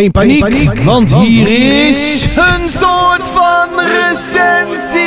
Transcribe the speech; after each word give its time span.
Geen 0.00 0.10
paniek, 0.10 0.82
want 0.82 1.14
hier 1.14 1.48
is 1.88 2.24
een 2.24 2.68
soort 2.70 3.26
van 3.34 3.68
recensie. 3.80 4.98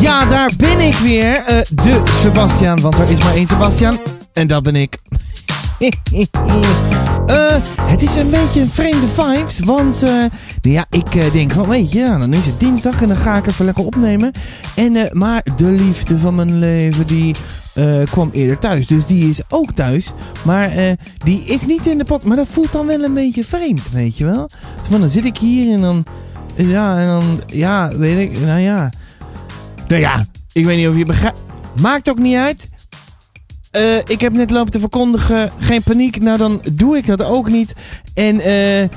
Ja, 0.00 0.24
daar 0.24 0.52
ben 0.56 0.80
ik 0.80 0.94
weer. 0.94 1.34
Eh, 1.34 1.58
de 1.68 2.02
Sebastian, 2.20 2.80
want 2.80 2.98
er 2.98 3.10
is 3.10 3.22
maar 3.22 3.34
één 3.34 3.46
Sebastian. 3.46 3.98
En 4.32 4.46
dat 4.46 4.62
ben 4.62 4.76
ik. 4.76 4.98
Eh, 7.30 7.56
het 7.82 8.02
is 8.02 8.16
een 8.16 8.30
beetje 8.30 8.60
een 8.60 8.68
vreemde 8.68 9.08
vibes, 9.08 9.58
want 9.58 10.02
eh, 10.02 10.10
nou 10.10 10.30
ja, 10.60 10.86
ik 10.90 11.14
eh, 11.14 11.32
denk 11.32 11.52
van, 11.52 11.68
weet 11.68 11.92
je, 11.92 11.98
ja, 11.98 12.18
dan 12.18 12.32
is 12.32 12.46
het 12.46 12.60
dinsdag 12.60 13.02
en 13.02 13.08
dan 13.08 13.16
ga 13.16 13.36
ik 13.36 13.46
even 13.46 13.64
lekker 13.64 13.84
opnemen. 13.84 14.32
En, 14.76 15.08
maar 15.12 15.42
de 15.56 15.70
liefde 15.70 16.18
van 16.18 16.34
mijn 16.34 16.58
leven, 16.58 17.06
die 17.06 17.34
kwam 18.10 18.30
eerder 18.32 18.58
thuis, 18.58 18.86
dus 18.86 19.06
die 19.06 19.28
is 19.28 19.40
ook 19.48 19.72
thuis. 19.72 20.12
Maar 20.44 20.96
die 21.24 21.44
is 21.44 21.66
niet 21.66 21.86
in 21.86 21.98
de 21.98 22.04
pot, 22.04 22.24
maar 22.24 22.36
dat 22.36 22.48
voelt 22.48 22.72
dan 22.72 22.86
wel 22.86 23.02
een 23.02 23.14
beetje 23.14 23.44
vreemd, 23.44 23.90
weet 23.90 24.16
je 24.16 24.24
wel. 24.24 24.50
Van, 24.80 25.00
dan 25.00 25.10
zit 25.10 25.24
ik 25.24 25.36
hier 25.36 25.72
en 25.72 25.80
dan, 25.80 26.04
ja, 26.56 26.98
en 26.98 27.06
dan, 27.06 27.40
ja, 27.46 27.96
weet 27.96 28.18
ik, 28.18 28.40
nou 28.40 28.60
ja. 28.60 28.90
Nou 29.88 30.00
ja, 30.00 30.26
ik 30.52 30.64
weet 30.64 30.76
niet 30.76 30.88
of 30.88 30.96
je 30.96 31.04
begrijpt. 31.04 31.38
Maakt 31.80 32.10
ook 32.10 32.18
niet 32.18 32.36
uit. 32.36 32.69
Eh, 33.70 33.96
ik 33.96 34.20
heb 34.20 34.32
net 34.32 34.50
lopen 34.50 34.70
te 34.70 34.80
verkondigen, 34.80 35.50
geen 35.58 35.82
paniek. 35.82 36.20
Nou, 36.20 36.38
dan 36.38 36.62
doe 36.72 36.96
ik 36.96 37.06
dat 37.06 37.24
ook 37.24 37.48
niet. 37.48 37.74
En 38.14 38.40
eh, 38.40 38.88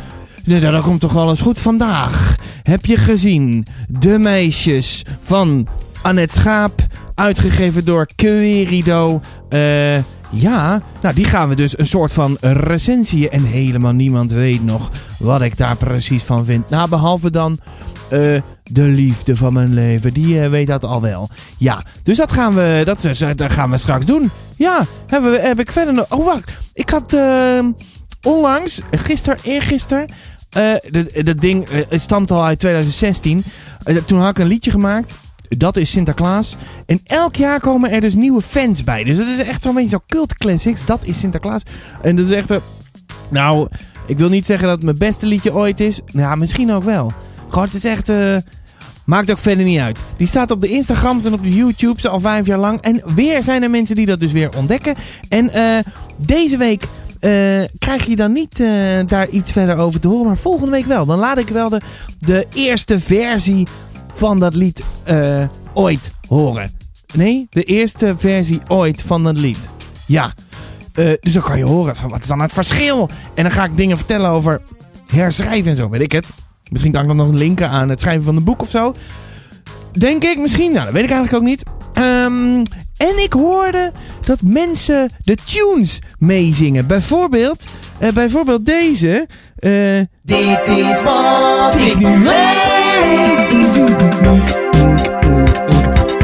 nou, 0.44 0.82
komt 0.82 1.00
toch 1.00 1.30
eens 1.30 1.42
goed. 1.42 1.60
Vandaag 1.60 2.36
heb 2.64 2.86
je 2.86 2.98
gezien 2.98 3.66
De 3.88 4.18
Meisjes 4.18 5.06
van 5.20 5.68
Annette 6.02 6.40
Schaap, 6.40 6.82
uitgegeven 7.16 7.86
door 7.86 8.08
Querido. 8.16 9.22
Eh, 9.50 9.98
ja, 10.30 10.82
nou 11.02 11.16
die 11.16 11.26
gaan 11.26 11.50
we 11.50 11.56
dus 11.56 11.78
een 11.78 11.86
soort 11.86 12.14
van 12.14 12.38
recensie. 12.42 13.30
En 13.30 13.44
helemaal 13.44 13.94
niemand 13.94 14.32
weet 14.32 14.64
nog 14.64 14.92
wat 15.20 15.42
ik 15.42 15.58
daar 15.58 15.76
precies 15.76 16.24
van 16.24 16.46
vind. 16.46 16.70
Nou, 16.70 16.90
behalve 16.90 17.32
dan 17.32 17.60
eh, 18.10 18.42
de 18.64 18.82
liefde 18.84 19.36
van 19.36 19.54
mijn 19.54 19.74
leven. 19.74 20.14
Die 20.14 20.42
eh, 20.42 20.50
weet 20.50 20.68
dat 20.68 20.84
al 20.86 21.02
wel. 21.02 21.30
Ja, 21.58 21.84
dus 22.04 22.18
dat 22.18 22.32
gaan 22.32 22.56
we, 22.56 22.82
dat, 22.86 23.52
gaan 23.52 23.70
we 23.72 23.78
straks 23.78 24.06
doen. 24.06 24.30
Ja, 24.56 24.86
hebben 25.08 25.32
we, 25.32 25.40
heb 25.40 25.60
ik 25.60 25.72
verder 25.72 25.94
nog... 25.94 26.06
Oh, 26.10 26.26
wacht. 26.26 26.52
Ik 26.74 26.90
had 26.90 27.14
eh, 27.14 27.60
onlangs, 28.22 28.82
gisteren, 28.92 29.40
eergisteren... 29.44 30.08
eh 30.50 30.72
dat- 31.24 31.40
ding 31.42 31.68
eh, 31.70 32.00
stamt 32.00 32.32
al 32.32 32.44
uit 32.44 32.60
2016. 32.60 33.44
Eh, 33.84 33.98
toen 33.98 34.20
had 34.20 34.30
ik 34.30 34.38
een 34.38 34.48
liedje 34.48 34.72
gemaakt. 34.72 35.14
Dat 35.58 35.78
is 35.78 35.90
Sinterklaas. 35.90 36.56
En 36.86 37.00
elk 37.04 37.36
jaar 37.36 37.60
komen 37.60 37.92
er 37.92 38.02
dus 38.02 38.14
nieuwe 38.14 38.42
fans 38.42 38.84
bij. 38.84 39.04
Dus 39.04 39.18
dat 39.18 39.28
is 39.28 39.48
echt 39.48 39.62
zo'n 39.62 39.74
beetje 39.74 39.90
zo 39.90 40.00
cult 40.08 40.36
classics. 40.38 40.86
Dat 40.86 41.00
is 41.06 41.20
Sinterklaas. 41.20 41.62
En 42.02 42.16
dat 42.16 42.26
is 42.26 42.32
echt... 42.36 42.54
nou, 43.30 43.68
ik 44.08 44.18
wil 44.18 44.30
niet 44.30 44.46
zeggen 44.46 44.68
dat 44.68 44.76
het 44.76 44.86
mijn 44.86 44.98
beste 44.98 45.26
liedje 45.26 45.54
ooit 45.54 45.80
is. 45.80 46.00
Nou, 46.12 46.38
misschien 46.38 46.72
ook 46.72 46.84
wel. 46.84 47.14
Gewoon, 47.54 47.68
het 47.68 47.78
is 47.78 47.84
echt... 47.86 48.10
eh, 48.10 48.36
maakt 49.06 49.32
ook 49.32 49.38
verder 49.38 49.66
niet 49.66 49.80
uit. 49.80 50.00
Die 50.18 50.28
staat 50.28 50.52
op 50.52 50.62
de 50.62 50.70
Instagrams 50.70 51.26
en 51.26 51.34
op 51.34 51.44
de 51.44 51.54
YouTube's 51.54 52.08
al 52.08 52.20
vijf 52.20 52.46
jaar 52.46 52.58
lang. 52.58 52.82
En 52.82 53.02
weer 53.16 53.44
zijn 53.44 53.64
er 53.64 53.70
mensen 53.70 53.96
die 53.96 54.06
dat 54.06 54.20
dus 54.20 54.32
weer 54.32 54.58
ontdekken. 54.58 54.96
En 55.30 55.50
eh, 55.50 55.80
deze 56.18 56.58
week... 56.58 56.84
eh, 57.20 57.30
krijg 57.78 58.06
je 58.06 58.16
dan 58.16 58.32
niet 58.32 58.58
daar 59.10 59.30
iets 59.30 59.52
verder 59.52 59.78
over 59.78 60.00
te 60.00 60.08
horen, 60.08 60.26
maar 60.26 60.38
volgende 60.38 60.72
week 60.72 60.86
wel. 60.86 61.06
Dan 61.06 61.20
laat 61.20 61.38
ik 61.38 61.48
wel 61.48 61.70
de, 61.70 61.82
de 62.18 62.48
eerste 62.54 63.00
versie 63.00 63.68
van 64.14 64.40
dat 64.40 64.56
lied 64.56 64.82
ooit 65.74 66.12
horen. 66.28 66.72
Nee, 67.14 67.48
de 67.50 67.64
eerste 67.64 68.14
versie 68.18 68.62
ooit 68.68 69.02
van 69.02 69.24
dat 69.24 69.38
lied. 69.38 69.70
Ja, 70.06 70.34
dus 70.94 71.34
dan 71.34 71.44
kan 71.44 71.58
je 71.58 71.64
horen, 71.64 71.96
wat 72.10 72.20
is 72.20 72.28
dan 72.28 72.40
het 72.40 72.54
verschil? 72.54 73.10
En 73.36 73.44
dan 73.44 73.52
ga 73.52 73.64
ik 73.64 73.78
dingen 73.78 73.98
vertellen 73.98 74.30
over 74.30 74.62
herschrijven 75.08 75.72
en 75.72 75.78
zo, 75.78 75.90
weet 75.90 76.02
ik 76.02 76.12
het. 76.12 76.26
Misschien 76.74 76.92
kan 76.94 77.02
ik 77.02 77.08
dan 77.08 77.18
nog 77.18 77.30
linken 77.32 77.70
aan 77.70 77.90
het 77.90 78.00
schrijven 78.00 78.24
van 78.24 78.36
een 78.36 78.44
boek 78.44 78.62
of 78.62 78.70
zo. 78.70 78.94
Denk 79.92 80.24
ik 80.24 80.38
misschien, 80.40 80.72
nou 80.72 80.84
dat 80.86 80.94
weet 80.94 81.04
ik 81.04 81.10
eigenlijk 81.12 81.44
ook 81.44 81.50
niet. 81.50 81.64
Ehm, 81.94 82.56
en 82.98 83.24
ik 83.24 83.34
hoorde 83.34 83.92
dat 84.26 84.42
mensen 84.44 85.10
de 85.24 85.38
tunes 85.44 86.00
meezingen. 86.18 86.88
Bijvoorbeeld, 86.88 87.64
eh, 88.00 88.12
bijvoorbeeld 88.12 88.66
deze. 88.66 89.28
eh, 89.56 89.72
Dit 90.22 90.68
is 90.68 91.02
wat 91.04 91.76
ik 91.80 91.96
nu 92.00 92.18
lees. 92.24 93.74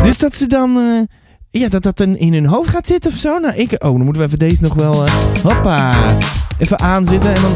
Dus 0.02 0.18
dat 0.18 0.36
ze 0.36 0.48
dan. 0.48 0.78
eh, 0.78 1.62
ja, 1.62 1.68
dat 1.70 1.84
dat 1.84 1.98
dan 1.98 2.16
in 2.18 2.34
hun 2.34 2.46
hoofd 2.46 2.70
gaat 2.70 2.88
zitten 2.88 3.12
of 3.12 3.18
zo. 3.18 3.38
Nou, 3.40 3.56
ik. 3.56 3.72
Oh, 3.72 3.80
dan 3.80 4.02
moeten 4.04 4.22
we 4.22 4.28
even 4.28 4.40
deze 4.40 4.62
nog 4.62 4.74
wel. 4.74 5.06
hoppa. 5.44 5.96
Even 6.58 6.80
aanzitten. 6.80 7.34
En 7.36 7.42
dan. 7.42 7.54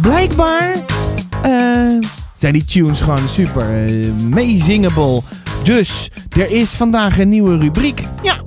Blijkbaar. 0.00 0.76
Eh, 1.44 2.08
zijn 2.38 2.52
die 2.52 2.64
tunes 2.64 3.00
gewoon 3.00 3.28
super 3.28 3.86
eh 3.86 4.12
meezingable. 4.12 5.22
Dus 5.62 6.10
er 6.28 6.50
is 6.50 6.70
vandaag 6.70 7.18
een 7.18 7.28
nieuwe 7.28 7.58
rubriek. 7.58 8.02
Ja. 8.22 8.42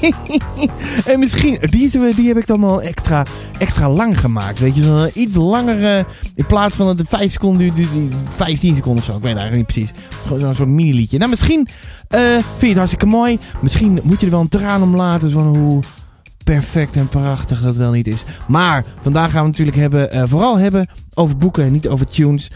en 1.12 1.18
misschien, 1.18 1.58
die, 1.60 2.14
die 2.14 2.28
heb 2.28 2.36
ik 2.36 2.46
dan 2.46 2.64
al 2.64 2.82
extra, 2.82 3.26
extra 3.58 3.88
lang 3.90 4.20
gemaakt. 4.20 4.58
Weet 4.58 4.74
je, 4.74 4.84
zo'n 4.84 5.10
iets 5.14 5.34
langere. 5.34 6.06
In 6.34 6.46
plaats 6.46 6.76
van 6.76 6.86
dat 6.86 6.98
het 6.98 7.08
5 7.08 7.32
seconden 7.32 7.58
duurt, 7.58 7.76
duurt 7.76 7.92
die 7.92 8.10
15 8.28 8.74
seconden 8.74 9.02
of 9.02 9.08
zo. 9.08 9.16
Ik 9.16 9.22
weet 9.22 9.36
eigenlijk 9.36 9.56
niet 9.56 9.66
precies. 9.66 10.04
Gewoon 10.22 10.40
zo'n 10.40 10.54
soort 10.54 10.68
mini-liedje. 10.68 11.18
Nou, 11.18 11.30
misschien 11.30 11.68
eh, 12.08 12.20
vind 12.30 12.60
je 12.60 12.66
het 12.66 12.76
hartstikke 12.76 13.06
mooi. 13.06 13.38
Misschien 13.60 14.00
moet 14.02 14.20
je 14.20 14.26
er 14.26 14.32
wel 14.32 14.40
een 14.40 14.48
traan 14.48 14.82
om 14.82 14.96
laten. 14.96 15.30
Van 15.30 15.56
hoe 15.56 15.82
perfect 16.54 16.96
en 16.96 17.08
prachtig 17.08 17.60
dat 17.60 17.76
wel 17.76 17.90
niet 17.90 18.06
is. 18.06 18.24
Maar 18.48 18.84
vandaag 19.00 19.30
gaan 19.30 19.42
we 19.42 19.48
natuurlijk 19.48 19.76
hebben, 19.76 20.10
eh, 20.10 20.22
vooral 20.26 20.58
hebben 20.58 20.88
over 21.14 21.36
boeken 21.36 21.64
en 21.64 21.72
niet 21.72 21.88
over 21.88 22.06
tunes. 22.06 22.50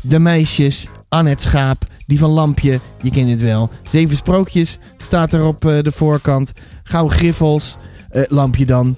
De 0.00 0.18
meisjes, 0.18 0.88
Annette 1.08 1.48
Schaap, 1.48 1.84
die 2.06 2.18
van 2.18 2.30
Lampje, 2.30 2.80
je 3.02 3.10
kent 3.10 3.30
het 3.30 3.40
wel. 3.40 3.70
Zeven 3.82 4.16
sprookjes 4.16 4.78
staat 4.96 5.32
er 5.32 5.44
op 5.44 5.64
eh, 5.64 5.78
de 5.82 5.92
voorkant. 5.92 6.52
Gouden 6.82 7.16
griffels, 7.16 7.76
eh, 8.10 8.22
Lampje 8.28 8.66
dan. 8.66 8.96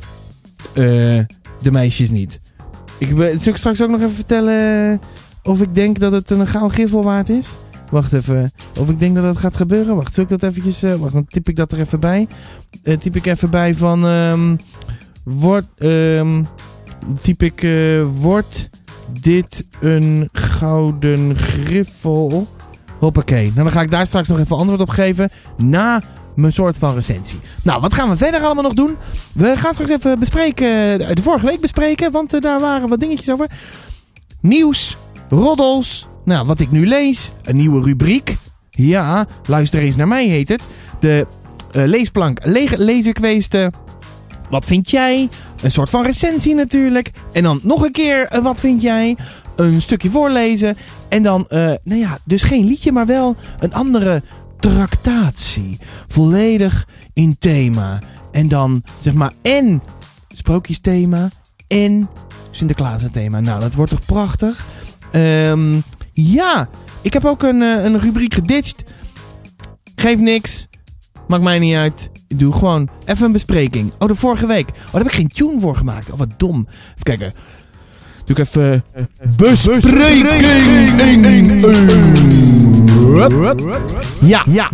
De 0.75 1.71
meisjes 1.71 2.10
niet. 2.10 2.41
Ik 2.98 3.09
zal 3.16 3.53
ik 3.53 3.56
straks 3.56 3.82
ook 3.82 3.91
nog 3.91 4.00
even 4.00 4.15
vertellen 4.15 5.00
of 5.42 5.60
ik 5.60 5.75
denk 5.75 5.98
dat 5.98 6.12
het 6.12 6.31
een 6.31 6.47
gouden 6.47 6.72
griffel 6.72 7.03
waard 7.03 7.28
is. 7.28 7.50
Wacht 7.91 8.12
even. 8.12 8.53
Of 8.78 8.89
ik 8.89 8.99
denk 8.99 9.15
dat 9.15 9.25
dat 9.25 9.37
gaat 9.37 9.56
gebeuren. 9.56 9.97
Wacht, 9.97 10.15
zal 10.15 10.25
ik 10.25 10.31
dat 10.31 10.43
eventjes... 10.43 10.83
eh, 10.83 10.95
wacht, 10.95 11.12
dan 11.12 11.27
typ 11.27 11.49
ik 11.49 11.56
dat 11.56 11.73
er 11.73 11.81
even 11.81 12.01
bij. 12.01 12.28
Eh, 12.83 12.97
typ 12.97 13.17
ik 13.17 13.27
even 13.27 13.51
bij 13.51 13.75
van... 13.75 14.06
ehm 14.06 14.56
wordt... 15.25 15.67
ehm 15.78 16.45
typ 17.23 17.43
ik... 17.43 17.62
eh, 17.62 18.03
wordt 18.15 18.69
dit 19.21 19.65
een 19.81 20.28
gouden 20.33 21.37
griffel? 21.37 22.49
Hoppakee. 22.99 23.45
Nou, 23.45 23.55
dan 23.55 23.71
ga 23.71 23.81
ik 23.81 23.91
daar 23.91 24.07
straks 24.07 24.28
nog 24.28 24.39
even 24.39 24.57
antwoord 24.57 24.81
op 24.81 24.89
geven. 24.89 25.31
Na 25.57 26.03
mijn 26.34 26.53
soort 26.53 26.78
van 26.78 26.95
recensie. 26.95 27.39
Nou, 27.62 27.81
wat 27.81 27.95
gaan 27.95 28.11
we 28.11 28.17
verder 28.17 28.41
allemaal 28.41 28.62
nog 28.62 28.75
doen? 28.75 28.97
We 29.33 29.57
gaan 29.57 29.72
straks 29.72 29.91
even 29.91 30.19
bespreken... 30.19 30.99
De 31.15 31.22
vorige 31.22 31.47
week 31.47 31.61
bespreken. 31.61 32.12
Want 32.12 32.43
daar 32.43 32.61
waren 32.61 32.89
wat 32.89 33.01
dingetjes 33.01 33.31
over. 33.31 33.51
Nieuws. 34.41 34.97
Roddels. 35.28 36.09
Nou, 36.25 36.47
wat 36.47 36.61
ik 36.61 36.71
nu 36.71 36.87
lees. 36.87 37.33
Een 37.43 37.57
nieuwe 37.57 37.83
rubriek. 37.83 38.37
Ja, 38.71 39.27
luister 39.47 39.81
eens 39.81 39.97
naar 39.97 40.09
mij 40.09 40.27
heet 40.27 40.49
het. 40.49 40.63
De 41.01 41.27
eh, 41.73 41.85
leesplank 41.85 42.39
le. 42.43 43.71
Wat 44.51 44.65
vind 44.65 44.91
jij? 44.91 45.29
Een 45.63 45.71
soort 45.71 45.91
van 45.91 46.05
recensie 46.05 46.55
natuurlijk. 46.55 47.11
En 47.33 47.43
dan 47.43 47.61
nog 47.63 47.85
een 47.85 47.93
keer 47.93 48.27
eh, 48.27 48.43
wat 48.43 48.61
vind 48.61 48.83
jij? 48.83 49.17
Een 49.57 49.81
stukje 49.81 50.11
voorlezen. 50.11 50.77
En 51.09 51.23
dan, 51.23 51.47
eh, 51.47 51.73
nou 51.83 52.01
ja, 52.01 52.19
dus 52.25 52.43
geen 52.43 52.65
liedje, 52.65 52.93
maar 52.93 53.07
wel 53.07 53.37
een 53.59 53.75
andere 53.75 54.23
tractatie. 54.61 55.79
Volledig 56.09 56.89
in 57.13 57.37
thema. 57.39 57.99
En 58.33 58.49
dan, 58.49 58.83
zeg 59.01 59.15
maar, 59.15 59.33
en 59.43 59.83
sprookjesthema 60.29 61.31
en 61.69 62.09
Sinterklaas 62.51 63.03
thema. 63.13 63.41
Nou, 63.41 63.61
dat 63.61 63.75
wordt 63.75 63.91
toch 63.91 64.07
prachtig? 64.07 64.66
Ehm, 65.13 65.78
ja, 66.22 66.69
ik 67.03 67.13
heb 67.13 67.25
ook 67.25 67.43
een, 67.43 67.63
eh, 67.63 67.84
een 67.84 68.01
rubriek 68.01 68.34
geditcht. 68.34 68.83
Geef 69.95 70.19
niks. 70.19 70.69
Maakt 71.28 71.43
mij 71.43 71.59
niet 71.59 71.75
uit. 71.75 72.11
Ik 72.28 72.39
doe 72.39 72.53
gewoon 72.53 72.89
even 73.05 73.27
een 73.27 73.33
bespreking. 73.33 73.93
Oh, 73.99 74.09
de 74.09 74.15
vorige 74.15 74.47
week. 74.47 74.69
Oh, 74.69 74.93
daar 74.93 75.03
heb 75.03 75.11
ik 75.11 75.17
geen 75.17 75.28
tune 75.28 75.61
voor 75.61 75.77
gemaakt. 75.77 76.11
Oh, 76.11 76.19
wat 76.19 76.28
dom. 76.37 76.67
Even 76.69 77.03
kijken. 77.03 77.33
Doe 78.25 78.37
ik 78.37 78.39
even... 78.39 78.84
Bespreking! 79.37 80.41
Ja. 84.21 84.45
Ja. 84.51 84.71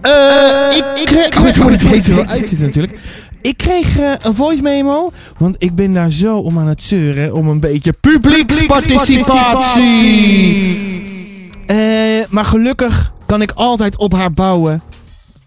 Eh, 0.00 0.76
ik. 1.02 1.38
Oh, 1.38 1.48
toen 1.48 1.62
moet 1.62 1.72
ik 1.72 1.90
deze 1.90 2.14
wel 2.14 2.24
uitzitten 2.24 2.66
natuurlijk. 2.66 2.98
Ik 3.40 3.56
kreeg 3.56 3.98
eh, 3.98 4.12
een 4.22 4.34
voice 4.34 4.62
memo, 4.62 5.10
want 5.38 5.56
ik 5.58 5.74
ben 5.74 5.92
daar 5.92 6.10
zo 6.10 6.38
om 6.38 6.58
aan 6.58 6.66
het 6.66 6.82
zeuren 6.82 7.34
om 7.34 7.48
een 7.48 7.60
beetje 7.60 7.92
publieksparticipatie. 7.92 10.78
Eh, 11.66 12.24
maar 12.30 12.44
gelukkig 12.44 13.12
kan 13.26 13.42
ik 13.42 13.50
altijd 13.50 13.96
op 13.96 14.12
haar 14.12 14.32
bouwen. 14.32 14.82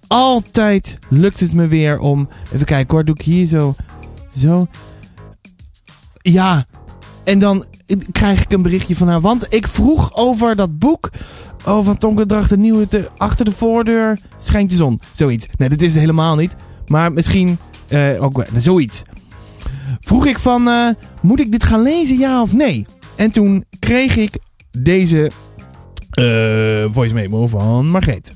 Altijd 0.07 0.97
lukt 1.09 1.39
het 1.39 1.53
me 1.53 1.67
weer 1.67 1.99
om... 1.99 2.29
Even 2.53 2.65
kijken 2.65 2.95
hoor, 2.95 3.05
doe 3.05 3.15
ik 3.15 3.21
hier 3.21 3.45
zo... 3.45 3.75
Zo. 4.38 4.67
Ja, 6.21 6.65
en 7.23 7.39
dan 7.39 7.65
krijg 8.11 8.43
ik 8.43 8.51
een 8.51 8.61
berichtje 8.61 8.95
van 8.95 9.07
haar. 9.07 9.21
Want 9.21 9.45
ik 9.49 9.67
vroeg 9.67 10.15
over 10.15 10.55
dat 10.55 10.79
boek. 10.79 11.09
Oh, 11.65 11.85
van 11.85 11.97
Tonke 11.97 12.25
Dracht, 12.25 12.49
de 12.49 12.57
nieuwe. 12.57 12.88
Te, 12.88 13.09
achter 13.17 13.45
de 13.45 13.51
voordeur 13.51 14.19
schijnt 14.38 14.69
de 14.69 14.75
zon. 14.75 14.99
Zoiets. 15.13 15.47
Nee, 15.57 15.69
dat 15.69 15.81
is 15.81 15.91
het 15.91 15.99
helemaal 15.99 16.35
niet. 16.35 16.55
Maar 16.88 17.11
misschien 17.11 17.59
eh, 17.91 18.23
ook. 18.23 18.45
Zoiets. 18.57 19.01
Vroeg 19.99 20.25
ik 20.25 20.39
van, 20.39 20.67
eh, 20.67 20.88
moet 21.21 21.39
ik 21.39 21.51
dit 21.51 21.63
gaan 21.63 21.81
lezen, 21.81 22.17
ja 22.17 22.41
of 22.41 22.53
nee? 22.53 22.85
En 23.15 23.31
toen 23.31 23.65
kreeg 23.79 24.17
ik 24.17 24.38
deze 24.71 25.31
eh 26.11 26.85
voice 26.93 27.13
memo 27.13 27.47
van 27.47 27.88
Margreet. 27.88 28.31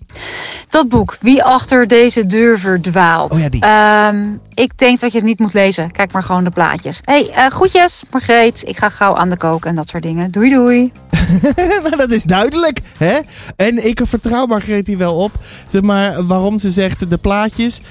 Dat 0.69 0.89
boek, 0.89 1.17
Wie 1.21 1.43
achter 1.43 1.87
deze 1.87 2.25
deur 2.25 2.59
verdwaalt. 2.59 3.33
Oh 3.33 3.39
ja, 3.39 3.49
die. 3.49 3.61
Ehm, 3.61 4.25
ik 4.53 4.77
denk 4.77 4.99
dat 4.99 5.11
je 5.11 5.17
het 5.17 5.27
niet 5.27 5.39
moet 5.39 5.53
lezen. 5.53 5.91
Kijk 5.91 6.11
maar 6.11 6.23
gewoon 6.23 6.43
de 6.43 6.49
plaatjes. 6.49 6.99
hey, 7.03 7.29
eh, 7.29 7.45
groetjes, 7.47 8.03
Margreet. 8.11 8.63
Ik 8.65 8.77
ga 8.77 8.89
gauw 8.89 9.15
aan 9.15 9.29
de 9.29 9.37
kook 9.37 9.65
en 9.65 9.75
dat 9.75 9.87
soort 9.87 10.03
dingen. 10.03 10.31
Doei 10.31 10.49
doei. 10.49 10.91
maar 11.83 11.97
dat 11.97 12.11
is 12.11 12.23
duidelijk, 12.23 12.79
hè? 12.97 13.17
En 13.55 13.85
ik 13.85 14.01
vertrouw 14.03 14.45
Margreet 14.45 14.87
hier 14.87 14.97
wel 14.97 15.15
op. 15.15 15.31
Zeg 15.65 15.81
maar, 15.81 16.25
waarom 16.25 16.59
ze 16.59 16.71
zegt 16.71 17.09
de 17.09 17.17
plaatjes. 17.17 17.81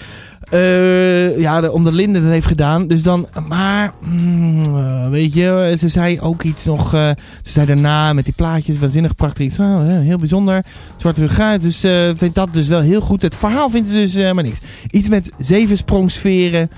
Eh, 0.55 1.39
ja, 1.39 1.61
de, 1.61 1.93
Linde 1.93 2.23
dat 2.23 2.31
heeft 2.31 2.47
gedaan. 2.47 2.89
Dus 2.89 3.03
dan, 3.03 3.27
maar, 3.49 3.93
mm, 4.01 4.63
eh, 4.65 5.09
weet 5.09 5.35
je, 5.35 5.75
ze 5.79 5.89
zei 5.89 6.21
ook 6.21 6.43
iets 6.43 6.65
nog. 6.65 6.95
eh, 6.95 7.11
ze 7.43 7.51
zei 7.53 7.67
daarna 7.67 8.13
met 8.13 8.25
die 8.25 8.35
plaatjes, 8.37 8.79
waanzinnig 8.79 9.15
prachtig. 9.15 9.47
iets. 9.47 9.57
Hè, 9.57 9.99
heel 10.01 10.19
bijzonder. 10.19 10.65
Zwarte 10.97 11.29
gaat. 11.29 11.61
Dus 11.61 11.85
eh 11.85 12.11
vindt 12.17 12.35
dat 12.35 12.49
dus 12.53 12.69
wel 12.69 12.81
heel 12.81 13.01
goed. 13.01 13.23
Het 13.23 13.35
verhaal 13.35 13.71
vindt 13.71 13.89
ze 13.89 13.95
dus 13.95 14.15
helemaal 14.15 14.45
niks. 14.45 14.59
Iets 14.91 15.09
met 15.09 15.31
zevensprongsferen. 15.39 16.71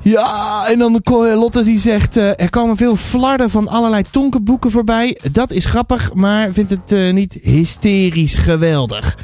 Ja, 0.00 0.64
en 0.68 0.78
dan 0.78 1.00
Lotte 1.04 1.64
die 1.64 1.78
zegt... 1.78 2.16
er 2.16 2.50
komen 2.50 2.76
veel 2.76 2.96
flarden 2.96 3.50
van 3.50 3.68
allerlei 3.68 4.02
tonkenboeken 4.10 4.70
voorbij. 4.70 5.18
Dat 5.32 5.50
is 5.50 5.64
grappig, 5.64 6.14
maar 6.14 6.52
vindt 6.52 6.70
het 6.70 7.12
niet 7.12 7.38
hysterisch 7.42 8.34
geweldig. 8.34 9.16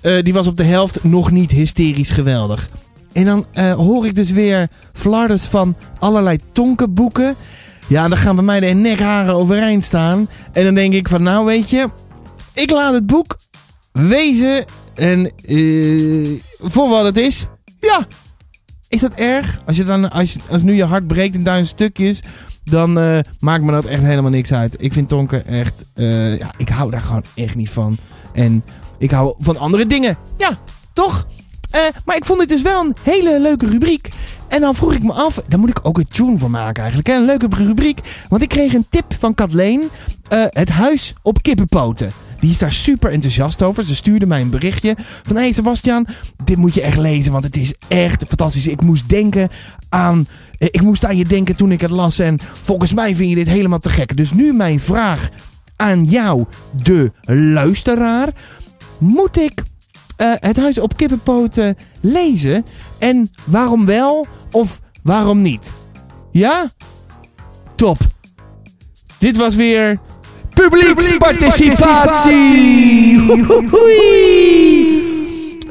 Eh, 0.00 0.22
die 0.22 0.32
was 0.32 0.46
op 0.46 0.56
de 0.56 0.64
helft 0.64 1.04
nog 1.04 1.30
niet 1.30 1.50
hysterisch 1.50 2.10
geweldig. 2.10 2.68
En 3.12 3.24
dan 3.24 3.46
eh, 3.52 3.72
hoor 3.72 4.06
ik 4.06 4.14
dus 4.14 4.30
weer 4.30 4.68
flarders 4.92 5.44
van 5.44 5.76
allerlei 5.98 6.38
tonkenboeken. 6.52 7.34
Ja, 7.86 8.08
dan 8.08 8.18
gaan 8.18 8.34
bij 8.34 8.44
mij 8.44 8.60
de 8.60 8.66
nekharen 8.66 9.34
overeind 9.34 9.84
staan. 9.84 10.28
En 10.52 10.64
dan 10.64 10.74
denk 10.74 10.92
ik 10.92 11.08
van, 11.08 11.22
nou 11.22 11.44
weet 11.44 11.70
je... 11.70 11.88
Ik 12.54 12.70
laat 12.70 12.94
het 12.94 13.06
boek 13.06 13.38
wezen 13.92 14.64
en 14.94 15.32
eh, 15.44 16.40
voor 16.58 16.88
wat 16.88 17.04
het 17.04 17.16
is. 17.16 17.46
Ja, 17.80 18.06
is 18.88 19.00
dat 19.00 19.14
erg? 19.14 19.60
Als, 19.66 19.76
je 19.76 19.84
dan, 19.84 20.10
als, 20.10 20.36
als 20.50 20.62
nu 20.62 20.74
je 20.74 20.84
hart 20.84 21.06
breekt 21.06 21.34
in 21.34 21.44
duizend 21.44 21.68
stukjes, 21.68 22.22
dan 22.64 22.92
maakt 23.38 23.62
me 23.62 23.72
dat 23.72 23.84
echt 23.84 24.02
helemaal 24.02 24.30
niks 24.30 24.52
uit. 24.52 24.82
Ik 24.82 24.92
vind 24.92 25.08
Tonken 25.08 25.46
echt, 25.46 25.84
ja, 26.38 26.54
ik 26.56 26.68
hou 26.68 26.90
daar 26.90 27.02
gewoon 27.02 27.24
echt 27.34 27.54
niet 27.54 27.70
van. 27.70 27.98
En 28.32 28.64
ik 28.98 29.10
hou 29.10 29.34
van 29.38 29.56
andere 29.56 29.86
dingen. 29.86 30.16
Ja, 30.36 30.58
toch? 30.92 31.26
Eh, 31.70 31.80
maar 32.04 32.16
ik 32.16 32.24
vond 32.24 32.38
dit 32.38 32.48
dus 32.48 32.62
wel 32.62 32.84
een 32.84 32.96
hele 33.02 33.40
leuke 33.40 33.66
rubriek. 33.66 34.08
En 34.48 34.60
dan 34.60 34.74
vroeg 34.74 34.92
ik 34.92 35.02
me 35.02 35.12
af, 35.12 35.40
daar 35.48 35.58
moet 35.58 35.68
ik 35.68 35.78
ook 35.82 35.98
een 35.98 36.08
tune 36.08 36.38
voor 36.38 36.50
maken 36.50 36.82
eigenlijk. 36.82 37.08
Een 37.08 37.24
leuke 37.24 37.46
rubriek. 37.50 38.00
Want 38.28 38.42
ik 38.42 38.48
kreeg 38.48 38.72
een 38.74 38.86
tip 38.90 39.04
van 39.18 39.34
Kathleen. 39.34 39.88
eh, 40.28 40.44
het 40.48 40.68
huis 40.68 41.14
op 41.22 41.42
kippenpoten. 41.42 42.12
Die 42.40 42.50
is 42.50 42.58
daar 42.58 42.72
super 42.72 43.10
enthousiast 43.10 43.62
over. 43.62 43.84
Ze 43.84 43.94
stuurde 43.94 44.26
mij 44.26 44.40
een 44.40 44.50
berichtje 44.50 44.96
van... 45.22 45.36
Hé 45.36 45.42
hey 45.42 45.52
Sebastian, 45.52 46.06
dit 46.44 46.56
moet 46.56 46.74
je 46.74 46.82
echt 46.82 46.96
lezen, 46.98 47.32
want 47.32 47.44
het 47.44 47.56
is 47.56 47.74
echt 47.88 48.24
fantastisch. 48.28 48.66
Ik 48.66 48.82
moest 48.82 49.08
denken 49.08 49.48
aan... 49.88 50.28
eh, 50.58 50.68
Ik 50.70 50.82
moest 50.82 51.04
aan 51.04 51.16
je 51.16 51.24
denken 51.24 51.56
toen 51.56 51.72
ik 51.72 51.80
het 51.80 51.90
las 51.90 52.18
en 52.18 52.38
volgens 52.62 52.92
mij 52.92 53.16
vind 53.16 53.28
je 53.28 53.34
dit 53.34 53.48
helemaal 53.48 53.78
te 53.78 53.90
gek. 53.90 54.16
Dus 54.16 54.32
nu 54.32 54.52
mijn 54.52 54.80
vraag 54.80 55.28
aan 55.76 56.04
jou, 56.04 56.44
de 56.82 57.12
luisteraar. 57.24 58.28
Moet 58.98 59.38
ik 59.38 59.62
eh, 60.16 60.32
het 60.34 60.56
huis 60.56 60.78
op 60.80 60.96
kippenpoten 60.96 61.76
lezen? 62.00 62.64
En 62.98 63.30
waarom 63.44 63.86
wel 63.86 64.26
of 64.50 64.80
waarom 65.02 65.42
niet? 65.42 65.72
Ja? 66.30 66.70
Top. 67.74 67.98
Dit 69.18 69.36
was 69.36 69.54
weer 69.54 69.98
publieksparticipatie. 70.54 73.20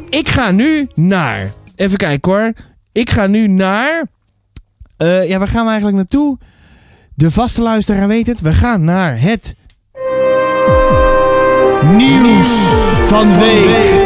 Ik 0.09 0.29
ga 0.29 0.51
nu 0.51 0.87
naar. 0.95 1.51
Even 1.75 1.97
kijken 1.97 2.31
hoor. 2.31 2.53
Ik 2.91 3.09
ga 3.09 3.27
nu 3.27 3.47
naar. 3.47 4.03
eh, 4.97 5.29
ja, 5.29 5.37
waar 5.37 5.47
gaan 5.47 5.63
we 5.63 5.67
eigenlijk 5.69 5.97
naartoe? 5.97 6.37
De 7.15 7.31
vaste 7.31 7.61
luisteraar 7.61 8.07
weet 8.07 8.27
het. 8.27 8.41
We 8.41 8.53
gaan 8.53 8.83
naar 8.83 9.21
het. 9.21 9.55
Nieuws 11.85 12.47
van 13.07 13.37
week. 13.39 14.05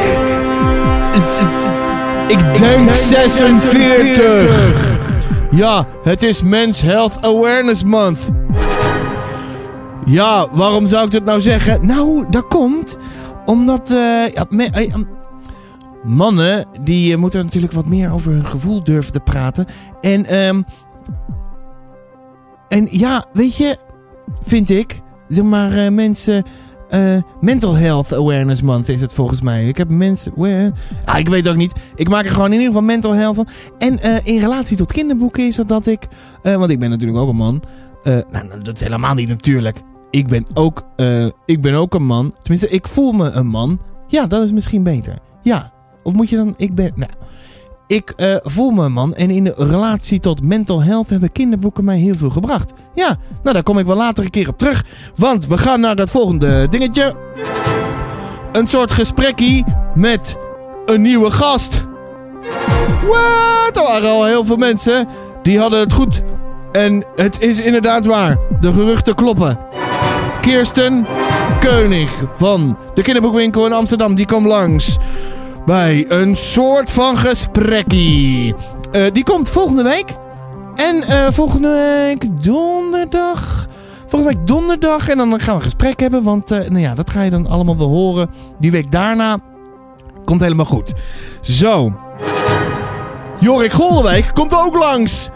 Ik 2.28 2.58
denk 2.58 2.94
46. 2.94 4.76
Ja, 5.50 5.86
het 6.04 6.24
is 6.24 6.42
Men's 6.42 6.82
Health 6.82 7.22
Awareness 7.22 7.84
Month. 7.84 8.20
Ja, 10.06 10.48
waarom 10.52 10.86
zou 10.86 11.06
ik 11.06 11.12
dat 11.12 11.24
nou 11.24 11.42
zeggen? 11.42 11.86
Nou, 11.86 12.26
dat 12.30 12.48
komt 12.48 12.98
omdat 13.46 13.90
eh, 13.90 14.28
ja, 14.28 14.46
eh, 14.50 14.94
um, 14.96 15.10
mannen 16.04 16.66
die 16.82 17.14
eh, 17.14 17.20
moeten 17.20 17.44
natuurlijk 17.44 17.74
wat 17.74 17.86
meer 17.86 18.12
over 18.12 18.32
hun 18.32 18.46
gevoel 18.46 18.84
durven 18.84 19.12
te 19.12 19.20
praten. 19.20 19.66
En, 20.02 20.26
ehm 20.26 20.62
en 22.68 22.88
ja, 22.90 23.26
weet 23.34 23.56
je, 23.56 23.78
vind 24.44 24.70
ik, 24.70 25.02
zeg 25.28 25.44
maar, 25.44 25.94
mensen. 25.94 26.44
Eh, 26.92 27.18
mental 27.42 27.76
Health 27.76 28.14
Awareness 28.14 28.62
Month 28.62 28.90
is 28.90 29.02
het 29.02 29.14
volgens 29.14 29.42
mij. 29.42 29.68
Ik 29.68 29.78
heb 29.78 29.90
mensen. 29.92 30.34
Ah, 31.06 31.20
ik 31.20 31.28
weet 31.28 31.48
ook 31.48 31.56
niet. 31.56 31.74
Ik 31.96 32.10
maak 32.10 32.26
er 32.26 32.32
gewoon 32.32 32.46
in 32.46 32.52
ieder 32.52 32.68
geval 32.68 32.82
mental 32.82 33.14
health 33.14 33.36
van. 33.36 33.48
En 33.78 34.00
eh, 34.00 34.34
in 34.34 34.40
relatie 34.40 34.78
tot 34.78 34.92
kinderboeken 34.92 35.48
is 35.48 35.58
het 35.58 35.68
dat 35.68 35.88
ik. 35.88 36.08
eh, 36.44 36.56
want 36.56 36.72
ik 36.72 36.80
ben 36.80 36.90
natuurlijk 36.90 37.20
ook 37.20 37.30
een 37.30 37.36
man. 37.36 37.62
Nou, 38.04 38.24
nou, 38.32 38.62
dat 38.64 38.76
is 38.76 38.82
helemaal 38.82 39.14
niet 39.14 39.28
natuurlijk. 39.28 39.78
Ik 40.10 40.28
ben, 40.28 40.46
ook, 40.54 40.84
ik 41.46 41.62
ben 41.62 41.74
ook 41.74 41.94
een 41.94 42.06
man. 42.06 42.34
Tenminste, 42.42 42.70
ik 42.70 42.88
voel 42.88 43.12
me 43.12 43.30
een 43.32 43.48
man. 43.48 43.80
Ja, 44.08 44.26
dat 44.26 44.44
is 44.44 44.52
misschien 44.52 44.84
beter. 44.84 45.16
Ja. 45.42 45.72
Of 46.04 46.14
moet 46.14 46.30
je 46.30 46.36
dan... 46.36 46.54
Ik 46.58 46.76
ben... 46.76 46.92
Nou, 46.96 47.12
ik 47.92 48.14
eh, 48.16 48.36
voel 48.44 48.72
me 48.72 48.90
man. 48.90 49.16
En 49.16 49.30
in 49.30 49.44
de 49.44 49.54
relatie 49.58 50.20
tot 50.20 50.44
mental 50.44 50.84
health 50.84 51.10
hebben 51.10 51.32
kinderboeken 51.32 51.84
mij 51.84 51.98
heel 51.98 52.16
veel 52.16 52.30
gebracht. 52.30 52.72
Ja, 52.94 53.18
nou 53.44 53.54
daar 53.54 53.64
kom 53.64 53.78
ik 53.78 53.86
wel 53.86 53.96
later 53.96 54.24
een 54.24 54.30
keer 54.30 54.48
op 54.48 54.58
terug. 54.58 54.86
Want 55.16 55.48
we 55.48 55.58
gaan 55.58 55.80
naar 55.80 55.96
het 55.96 56.10
volgende 56.10 56.68
dingetje. 56.70 57.14
Een 58.52 58.68
soort 58.68 58.92
gesprekkie 58.92 59.66
met 59.96 60.38
een 60.86 61.02
nieuwe 61.02 61.32
gast. 61.32 61.86
Wat? 63.08 63.78
Er 63.78 63.84
waren 63.84 64.10
al 64.10 64.26
heel 64.26 64.46
veel 64.46 64.58
mensen 64.58 65.08
die 65.44 65.60
hadden 65.60 65.80
het 65.80 65.94
goed. 65.94 66.22
En 66.72 67.06
het 67.16 67.42
is 67.42 67.62
inderdaad 67.62 68.06
waar. 68.06 68.38
De 68.60 68.74
geruchten 68.74 69.16
kloppen. 69.16 69.60
Kirsten 70.42 71.06
Keunig 71.60 72.12
van 72.32 72.78
de 72.94 73.02
kinderboekwinkel 73.02 73.66
in 73.66 73.74
Amsterdam. 73.74 74.16
Die 74.16 74.26
komt 74.26 74.46
langs 74.46 74.98
bij 75.66 76.06
een 76.08 76.36
soort 76.36 76.92
van 76.92 77.18
gesprekkie. 77.18 78.56
Eh, 78.92 79.06
die 79.14 79.24
komt 79.24 79.50
volgende 79.50 79.84
week. 79.84 80.16
En 80.76 81.04
eh, 81.04 81.28
volgende 81.32 82.04
week 82.08 82.44
donderdag. 82.44 83.68
Volgende 84.08 84.36
week 84.36 84.48
donderdag. 84.48 85.10
En 85.10 85.18
dan 85.18 85.40
gaan 85.40 85.48
we 85.48 85.52
een 85.52 85.62
gesprek 85.62 86.00
hebben. 86.00 86.24
Want 86.24 86.52
eh, 86.52 86.70
nou 86.70 86.80
ja, 86.80 86.96
dat 86.96 87.10
ga 87.10 87.22
je 87.22 87.30
dan 87.30 87.48
allemaal 87.48 87.78
wel 87.78 87.88
horen. 87.88 88.30
Die 88.60 88.72
week 88.72 88.92
daarna 88.92 89.40
komt 90.26 90.42
helemaal 90.42 90.66
goed. 90.66 90.94
Zo. 91.42 92.00
Jorik 93.40 93.72
Goldenwijk 93.72 94.30
komt 94.34 94.56
ook 94.56 94.76
langs. 94.76 95.30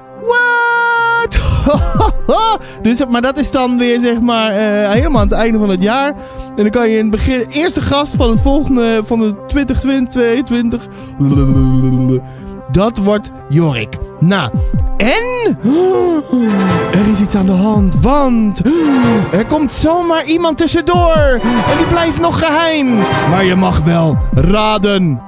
What? 2.26 2.60
dus, 2.82 3.06
maar 3.10 3.22
dat 3.22 3.40
is 3.40 3.52
dan 3.52 3.78
weer 3.78 4.02
zeg 4.02 4.22
maar 4.22 4.52
eh, 4.52 4.92
helemaal 4.92 5.22
aan 5.22 5.28
het 5.28 5.38
einde 5.38 5.58
van 5.58 5.70
het 5.70 5.82
jaar. 5.82 6.08
En 6.56 6.64
dan 6.64 6.70
kan 6.70 6.90
je 6.90 6.98
in 6.98 7.02
het 7.02 7.12
begin... 7.12 7.46
Eerste 7.50 7.82
gast 7.82 8.16
van 8.16 8.30
het 8.30 8.42
volgende... 8.42 9.02
Van 9.06 9.20
de 9.20 9.36
2022... 9.48 10.88
Dat 12.72 12.98
wordt 12.98 13.32
Jorik. 13.50 13.98
Nou, 14.20 14.50
en... 14.98 15.58
Er 16.92 17.08
is 17.12 17.20
iets 17.20 17.36
aan 17.36 17.46
de 17.46 17.52
hand, 17.52 17.96
want... 18.02 18.62
Er 19.32 19.46
komt 19.46 19.72
zomaar 19.72 20.26
iemand 20.26 20.58
tussendoor. 20.58 21.40
En 21.44 21.78
die 21.78 21.88
blijft 21.88 22.22
nog 22.22 22.40
geheim. 22.40 22.98
Maar 23.30 23.44
je 23.44 23.56
mag 23.56 23.84
wel 23.84 24.18
raden. 24.34 25.22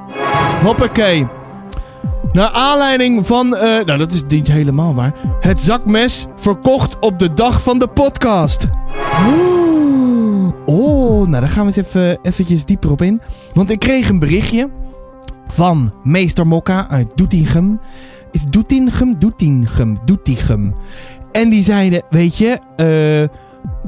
Hoppakee. 0.64 1.28
Naar 2.38 2.52
aanleiding 2.52 3.28
van, 3.28 3.56
eh, 3.56 3.86
nou 3.86 3.98
dat 3.98 4.12
is 4.12 4.24
niet 4.28 4.48
helemaal 4.48 4.94
waar. 4.94 5.14
Het 5.40 5.60
zakmes 5.60 6.26
verkocht 6.36 7.00
op 7.00 7.20
de 7.20 7.34
dag 7.34 7.62
van 7.62 7.80
de 7.80 7.88
podcast. 7.88 8.68
Oh, 10.66 11.28
nou 11.28 11.42
daar 11.42 11.48
gaan 11.48 11.66
we 11.66 11.78
eens 11.78 11.88
even 11.88 12.20
eventjes 12.22 12.66
dieper 12.66 12.92
op 12.92 13.02
in. 13.02 13.22
Want 13.54 13.72
ik 13.72 13.80
kreeg 13.80 14.10
een 14.10 14.20
berichtje 14.20 14.70
van 15.48 15.94
meester 16.04 16.48
Mokka 16.48 16.88
uit 16.90 17.08
Doetinchem. 17.16 17.80
is 18.32 18.44
Doetinchem, 18.44 19.20
Doetinchem, 19.20 19.98
Doetinchem. 20.06 20.76
En 21.32 21.50
die 21.50 21.64
zeiden, 21.64 22.04
weet 22.10 22.38
je, 22.38 22.60
eh, 22.76 23.38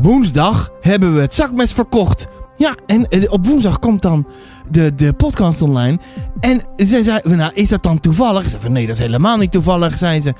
woensdag 0.03 0.69
hebben 0.81 1.15
we 1.15 1.21
het 1.21 1.33
zakmes 1.33 1.73
verkocht. 1.73 2.27
Ja, 2.57 2.75
en 2.85 3.07
eh, 3.07 3.31
op 3.31 3.47
woensdag 3.47 3.79
komt 3.79 4.01
dan 4.01 4.27
de, 4.71 4.95
de 4.95 5.13
podcast 5.13 5.61
online. 5.61 5.99
En 6.39 6.61
zij 6.77 7.03
zei, 7.03 7.19
nou, 7.23 7.51
is 7.53 7.69
dat 7.69 7.83
dan 7.83 7.99
toevallig? 7.99 8.43
Ik 8.43 8.49
zei 8.49 8.61
van, 8.61 8.71
nee, 8.71 8.85
dat 8.85 8.95
is 8.95 9.01
helemaal 9.01 9.37
niet 9.37 9.51
toevallig, 9.51 9.97
zei 9.97 10.21
ze. 10.21 10.33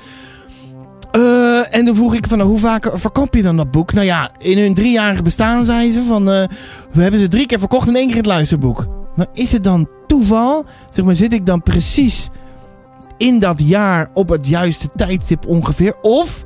Eh, 1.12 1.76
en 1.76 1.86
dan 1.86 1.96
vroeg 1.96 2.14
ik 2.14 2.28
van, 2.28 2.38
nou, 2.38 2.50
hoe 2.50 2.60
vaak 2.60 2.90
verkoop 2.94 3.36
je 3.36 3.42
dan 3.42 3.58
dat 3.58 3.72
boek? 3.72 3.94
Nou 3.94 4.06
ja, 4.06 4.30
in 4.38 4.58
hun 4.58 4.74
driejarige 4.74 5.22
bestaan 5.22 5.66
zei 5.66 5.92
ze 5.92 6.04
van, 6.04 6.32
eh, 6.32 6.44
we 6.92 7.02
hebben 7.02 7.20
ze 7.20 7.28
drie 7.28 7.46
keer 7.46 7.60
verkocht 7.60 7.88
en 7.88 7.96
één 7.96 8.08
keer 8.08 8.18
het 8.18 8.26
luisterboek. 8.26 8.88
Maar 9.16 9.28
is 9.34 9.52
het 9.52 9.64
dan 9.64 9.90
toeval? 10.08 10.66
Zeg 10.90 11.06
maar, 11.06 11.16
zit 11.16 11.34
ik 11.34 11.46
dan 11.46 11.64
precies 11.64 12.30
in 13.18 13.40
dat 13.40 13.60
jaar 13.60 14.10
op 14.14 14.30
het 14.30 14.48
juiste 14.48 14.88
tijdstip 14.96 15.48
ongeveer? 15.48 15.96
Of 16.02 16.44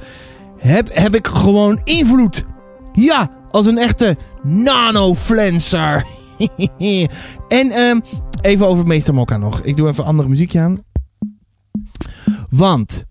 heb, 0.58 0.90
heb 0.94 1.16
ik 1.16 1.28
gewoon 1.28 1.80
invloed? 1.84 2.44
Ja, 2.94 3.30
als 3.52 3.66
een 3.66 3.78
echte 3.78 4.18
nano-flancer. 4.44 6.06
en 7.48 7.72
ehm, 7.72 8.00
even 8.42 8.68
over 8.68 8.88
Meester 8.88 9.14
Mokka 9.14 9.38
nog. 9.38 9.62
Ik 9.64 9.78
doe 9.78 9.88
even 9.88 10.06
andere 10.06 10.30
muziekje 10.30 10.60
aan. 10.60 10.80
Want 12.50 13.06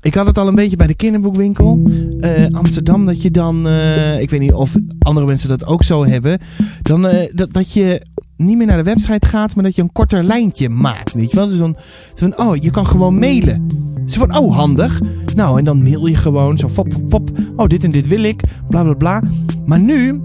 ik 0.00 0.14
had 0.14 0.26
het 0.26 0.38
al 0.38 0.48
een 0.48 0.54
beetje 0.54 0.76
bij 0.76 0.86
de 0.86 0.94
kinderboekwinkel. 0.94 1.80
eh, 2.20 2.46
Amsterdam. 2.50 3.06
Dat 3.06 3.22
je 3.22 3.30
dan. 3.30 3.66
eh, 3.68 4.20
ik 4.20 4.30
weet 4.30 4.40
niet 4.40 4.52
of 4.52 4.74
andere 4.98 5.26
mensen 5.26 5.48
dat 5.48 5.66
ook 5.66 5.82
zo 5.82 6.04
hebben. 6.06 6.38
Dan 6.82 7.06
eh, 7.06 7.30
dat, 7.34 7.52
dat 7.52 7.72
je 7.72 8.06
niet 8.36 8.56
meer 8.56 8.66
naar 8.66 8.76
de 8.76 8.82
website 8.82 9.26
gaat. 9.26 9.54
Maar 9.54 9.64
dat 9.64 9.74
je 9.76 9.82
een 9.82 9.92
korter 9.92 10.22
lijntje 10.22 10.68
maakt. 10.68 11.14
Weet 11.14 11.30
je 11.30 11.36
wel? 11.36 11.46
Dus 11.48 11.58
dan. 11.58 11.76
van, 12.14 12.38
oh, 12.38 12.56
je 12.56 12.70
kan 12.70 12.86
gewoon 12.86 13.18
mailen. 13.18 13.66
Zo 14.06 14.18
van, 14.18 14.38
oh, 14.38 14.56
handig. 14.56 15.00
Nou, 15.34 15.58
en 15.58 15.64
dan 15.64 15.82
mail 15.82 16.06
je 16.06 16.16
gewoon 16.16 16.58
zo. 16.58 16.68
Pop, 16.74 16.88
pop, 16.88 17.08
pop. 17.08 17.30
Oh, 17.56 17.66
dit 17.66 17.84
en 17.84 17.90
dit 17.90 18.08
wil 18.08 18.22
ik. 18.22 18.42
Bla 18.68 18.82
bla 18.82 18.94
bla. 18.94 19.22
Maar 19.66 19.80
nu. 19.80 20.20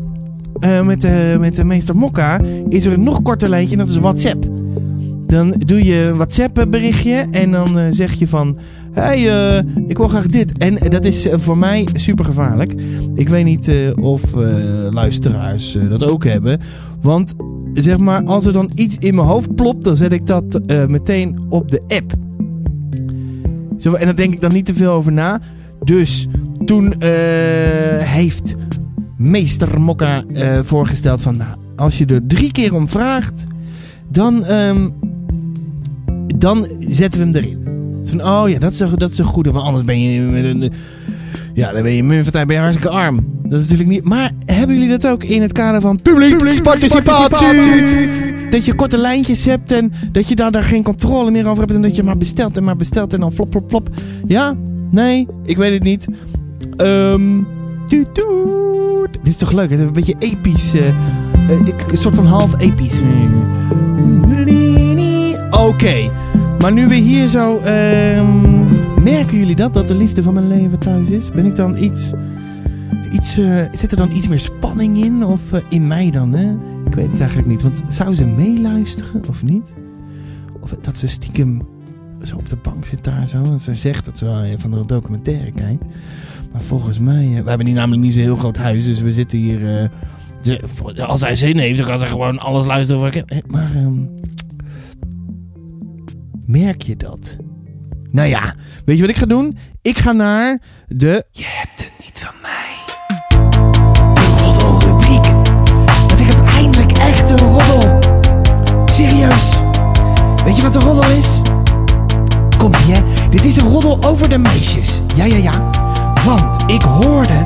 Eh, 0.59 0.85
met, 0.85 1.01
de 1.01 1.35
met 1.39 1.55
de 1.55 1.63
meester 1.63 1.95
Mokka 1.95 2.39
is 2.69 2.85
er 2.85 2.93
een 2.93 3.03
nog 3.03 3.21
korter 3.21 3.49
lijntje 3.49 3.71
en 3.71 3.77
dat 3.85 3.89
is 3.89 3.97
WhatsApp. 3.97 4.45
Dan 5.25 5.55
doe 5.57 5.85
je 5.85 5.95
een 5.95 6.15
WhatsApp 6.15 6.65
berichtje 6.69 7.27
en 7.31 7.51
dan 7.51 7.79
eh, 7.79 7.85
zeg 7.89 8.13
je 8.13 8.27
van... 8.27 8.57
Hey, 8.91 9.23
ik 9.87 9.97
wil 9.97 10.07
graag 10.07 10.25
dit. 10.25 10.57
En 10.57 10.89
dat 10.89 11.05
is 11.05 11.27
voor 11.31 11.57
mij 11.57 11.87
super 11.93 12.25
gevaarlijk. 12.25 12.73
Ik 13.15 13.29
weet 13.29 13.45
niet 13.45 13.71
of 13.99 14.21
luisteraars 14.89 15.77
dat 15.89 16.03
ook 16.03 16.23
hebben. 16.23 16.59
Want 17.01 17.33
zeg 17.73 17.97
maar, 17.97 18.23
als 18.23 18.45
er 18.45 18.53
dan 18.53 18.71
iets 18.75 18.95
in 18.99 19.15
mijn 19.15 19.27
hoofd 19.27 19.55
plopt, 19.55 19.83
dan 19.83 19.95
zet 19.95 20.11
ik 20.11 20.25
dat 20.25 20.61
meteen 20.87 21.39
op 21.49 21.71
de 21.71 21.81
app. 21.87 22.13
Zo, 23.77 23.93
en 23.93 24.05
daar 24.05 24.15
denk 24.15 24.33
ik 24.33 24.41
dan 24.41 24.53
niet 24.53 24.65
te 24.65 24.75
veel 24.75 24.91
over 24.91 25.11
na. 25.11 25.41
Dus 25.83 26.27
toen 26.65 26.93
heeft 27.99 28.55
meester 29.21 29.81
Mokka 29.81 30.23
eh, 30.33 30.59
voorgesteld 30.63 31.21
van... 31.21 31.37
Nou, 31.37 31.55
als 31.75 31.97
je 31.97 32.05
er 32.05 32.27
drie 32.27 32.51
keer 32.51 32.73
om 32.73 32.89
vraagt, 32.89 33.43
dan, 34.09 34.45
ehm, 34.45 34.89
dan 36.37 36.67
zetten 36.79 37.19
we 37.19 37.25
hem 37.25 37.35
erin. 37.35 37.67
Van, 38.03 38.27
oh 38.27 38.49
ja, 38.49 38.59
dat 38.59 38.71
is, 38.71 38.79
een, 38.79 38.95
dat 38.95 39.11
is 39.11 39.17
een 39.17 39.25
goede. 39.25 39.51
Want 39.51 39.65
anders 39.65 39.85
ben 39.85 40.01
je 40.01 40.21
met 40.21 40.43
een... 40.43 40.71
Ja, 41.53 41.71
dan 41.71 41.83
ben 41.83 41.91
je 41.91 42.03
muntpartij, 42.03 42.45
ben 42.45 42.55
je 42.55 42.61
hartstikke 42.61 42.93
arm. 42.95 43.25
Dat 43.43 43.59
is 43.59 43.67
natuurlijk 43.67 43.89
niet... 43.89 44.03
Maar 44.03 44.31
hebben 44.45 44.75
jullie 44.75 44.89
dat 44.89 45.07
ook 45.07 45.23
in 45.23 45.41
het 45.41 45.51
kader 45.51 45.81
van 45.81 46.01
publiek 46.01 46.63
participatie? 46.63 48.49
Dat 48.49 48.65
je 48.65 48.73
korte 48.75 48.97
lijntjes 48.97 49.45
hebt 49.45 49.71
en 49.71 49.93
dat 50.11 50.27
je 50.27 50.35
daar, 50.35 50.51
daar 50.51 50.63
geen 50.63 50.83
controle 50.83 51.31
meer 51.31 51.47
over 51.47 51.59
hebt. 51.59 51.73
En 51.73 51.81
dat 51.81 51.95
je 51.95 52.03
maar 52.03 52.17
bestelt 52.17 52.57
en 52.57 52.63
maar 52.63 52.75
bestelt 52.75 53.13
en 53.13 53.19
dan 53.19 53.33
flop, 53.33 53.51
flop, 53.51 53.69
flop. 53.69 53.89
Ja? 54.25 54.55
Nee? 54.91 55.27
Ik 55.43 55.57
weet 55.57 55.73
het 55.73 55.83
niet. 55.83 56.07
Ehm... 56.77 57.39
Dit 57.91 59.27
is 59.27 59.37
toch 59.37 59.51
leuk? 59.51 59.69
Het 59.69 59.79
is 59.79 59.85
een 59.85 59.93
beetje 59.93 60.15
episch. 60.19 60.73
eh, 60.73 60.87
eh, 60.87 61.67
een 61.91 61.97
soort 61.97 62.15
van 62.15 62.25
half 62.25 62.59
episch. 62.59 63.01
Oké. 65.51 66.11
Maar 66.59 66.73
nu 66.73 66.87
we 66.87 66.95
hier 66.95 67.27
zo... 67.27 67.57
ehm, 67.57 69.03
merken 69.03 69.37
jullie 69.37 69.55
dat? 69.55 69.73
Dat 69.73 69.87
de 69.87 69.95
liefde 69.95 70.23
van 70.23 70.33
mijn 70.33 70.47
leven 70.47 70.79
thuis 70.79 71.09
is? 71.09 71.31
Ben 71.31 71.45
ik 71.45 71.55
dan 71.55 71.77
iets... 71.77 72.11
iets 73.11 73.37
eh, 73.37 73.61
zit 73.71 73.91
er 73.91 73.97
dan 73.97 74.11
iets 74.11 74.27
meer 74.27 74.39
spanning 74.39 75.03
in? 75.05 75.25
Of 75.25 75.41
in 75.69 75.87
mij 75.87 76.11
dan, 76.11 76.33
hè? 76.33 76.51
Ik 76.85 76.95
weet 76.95 77.11
het 77.11 77.19
eigenlijk 77.19 77.49
niet. 77.49 77.61
Want 77.61 77.83
zou 77.89 78.15
ze 78.15 78.25
meeluisteren 78.25 79.21
of 79.29 79.43
niet? 79.43 79.73
Of 80.59 80.75
dat 80.81 80.97
ze 80.97 81.07
stiekem 81.07 81.61
zo 82.23 82.35
op 82.35 82.49
de 82.49 82.57
bank 82.61 82.85
zit 82.85 83.03
daar 83.03 83.27
zo. 83.27 83.43
En 83.43 83.59
ze 83.59 83.75
zegt 83.75 84.05
dat 84.05 84.17
ze 84.17 84.25
wel 84.25 84.43
van 84.57 84.71
de 84.71 84.85
documentaire 84.85 85.51
kijkt. 85.51 85.83
Maar 86.51 86.61
volgens 86.61 86.99
mij... 86.99 87.25
eh, 87.35 87.43
we 87.43 87.49
hebben 87.49 87.67
hier 87.67 87.75
namelijk 87.75 88.01
niet 88.01 88.13
zo'n 88.13 88.21
heel 88.21 88.35
groot 88.35 88.57
huis. 88.57 88.85
Dus 88.85 89.01
we 89.01 89.11
zitten 89.11 89.39
hier... 89.39 89.89
eh, 90.45 91.07
als 91.07 91.21
hij 91.21 91.35
zin 91.35 91.57
heeft, 91.57 91.77
dan 91.77 91.87
kan 91.87 91.99
ze 91.99 92.05
gewoon 92.05 92.39
alles 92.39 92.65
luisteren. 92.65 93.01
Wat 93.01 93.15
ik 93.15 93.23
heb. 93.25 93.51
Maar... 93.51 93.75
ehm, 93.75 94.05
merk 96.45 96.81
je 96.81 96.95
dat? 96.95 97.37
Nou 98.11 98.27
ja, 98.27 98.55
weet 98.85 98.95
je 98.95 99.01
wat 99.01 99.11
ik 99.11 99.17
ga 99.17 99.25
doen? 99.25 99.57
Ik 99.81 99.97
ga 99.97 100.11
naar 100.11 100.61
de... 100.87 101.25
Je 101.31 101.43
hebt 101.45 101.83
het 101.83 101.93
niet 102.03 102.19
van 102.19 102.33
mij. 102.41 102.49
De 107.27 107.37
een 107.37 107.49
roddel. 107.49 107.99
Serieus. 108.85 109.59
Weet 110.45 110.55
je 110.55 110.61
wat 110.61 110.75
een 110.75 110.81
roddel 110.81 111.11
is? 111.11 111.27
Komt 112.57 112.77
ie, 112.79 112.93
hè? 112.93 113.29
Dit 113.29 113.45
is 113.45 113.57
een 113.57 113.67
roddel 113.67 114.03
over 114.03 114.29
de 114.29 114.37
meisjes. 114.37 115.01
Ja, 115.15 115.25
ja, 115.25 115.35
ja. 115.37 115.69
Want 116.25 116.63
ik 116.67 116.81
hoorde 116.81 117.41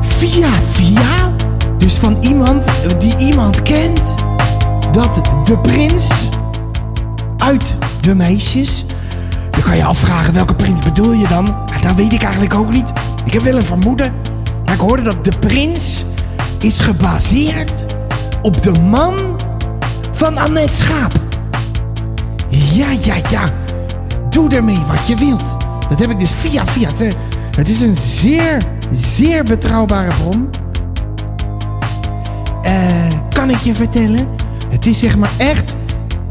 via 0.00 0.48
via, 0.70 1.32
dus 1.78 1.94
van 1.94 2.16
iemand 2.20 2.66
die 2.98 3.16
iemand 3.16 3.62
kent, 3.62 4.14
dat 4.90 5.20
de 5.42 5.58
prins 5.58 6.28
uit 7.36 7.76
de 8.00 8.14
meisjes. 8.14 8.84
Dan 9.50 9.62
kan 9.62 9.76
je 9.76 9.84
afvragen 9.84 10.34
welke 10.34 10.54
prins 10.54 10.82
bedoel 10.82 11.12
je 11.12 11.28
dan? 11.28 11.46
Ja, 11.46 11.80
dat 11.80 11.94
weet 11.94 12.12
ik 12.12 12.22
eigenlijk 12.22 12.54
ook 12.54 12.70
niet. 12.70 12.92
Ik 13.24 13.32
heb 13.32 13.42
wel 13.42 13.56
een 13.56 13.64
vermoeden. 13.64 14.12
Maar 14.64 14.74
ik 14.74 14.80
hoorde 14.80 15.02
dat 15.02 15.24
de 15.24 15.32
prins 15.38 16.04
is 16.58 16.80
gebaseerd 16.80 17.84
op 18.42 18.62
de 18.62 18.72
man 18.72 19.14
van 20.12 20.38
Annette 20.38 20.76
Schaap. 20.76 21.12
Ja, 22.48 22.86
ja, 23.02 23.14
ja. 23.30 23.42
Doe 24.30 24.50
ermee 24.50 24.80
wat 24.86 25.06
je 25.06 25.16
wilt. 25.16 25.56
Dat 25.88 25.98
heb 25.98 26.10
ik 26.10 26.18
dus 26.18 26.30
via 26.30 26.66
via. 26.66 26.88
Eh, 26.98 27.12
Het 27.58 27.68
is 27.68 27.80
een 27.80 27.96
zeer, 27.96 28.62
zeer 28.92 29.44
betrouwbare 29.44 30.12
bron. 30.14 30.50
Eh, 32.62 33.06
kan 33.30 33.50
ik 33.50 33.56
je 33.56 33.74
vertellen? 33.74 34.28
Het 34.68 34.86
is 34.86 34.98
zeg 34.98 35.16
maar 35.16 35.30
echt 35.36 35.74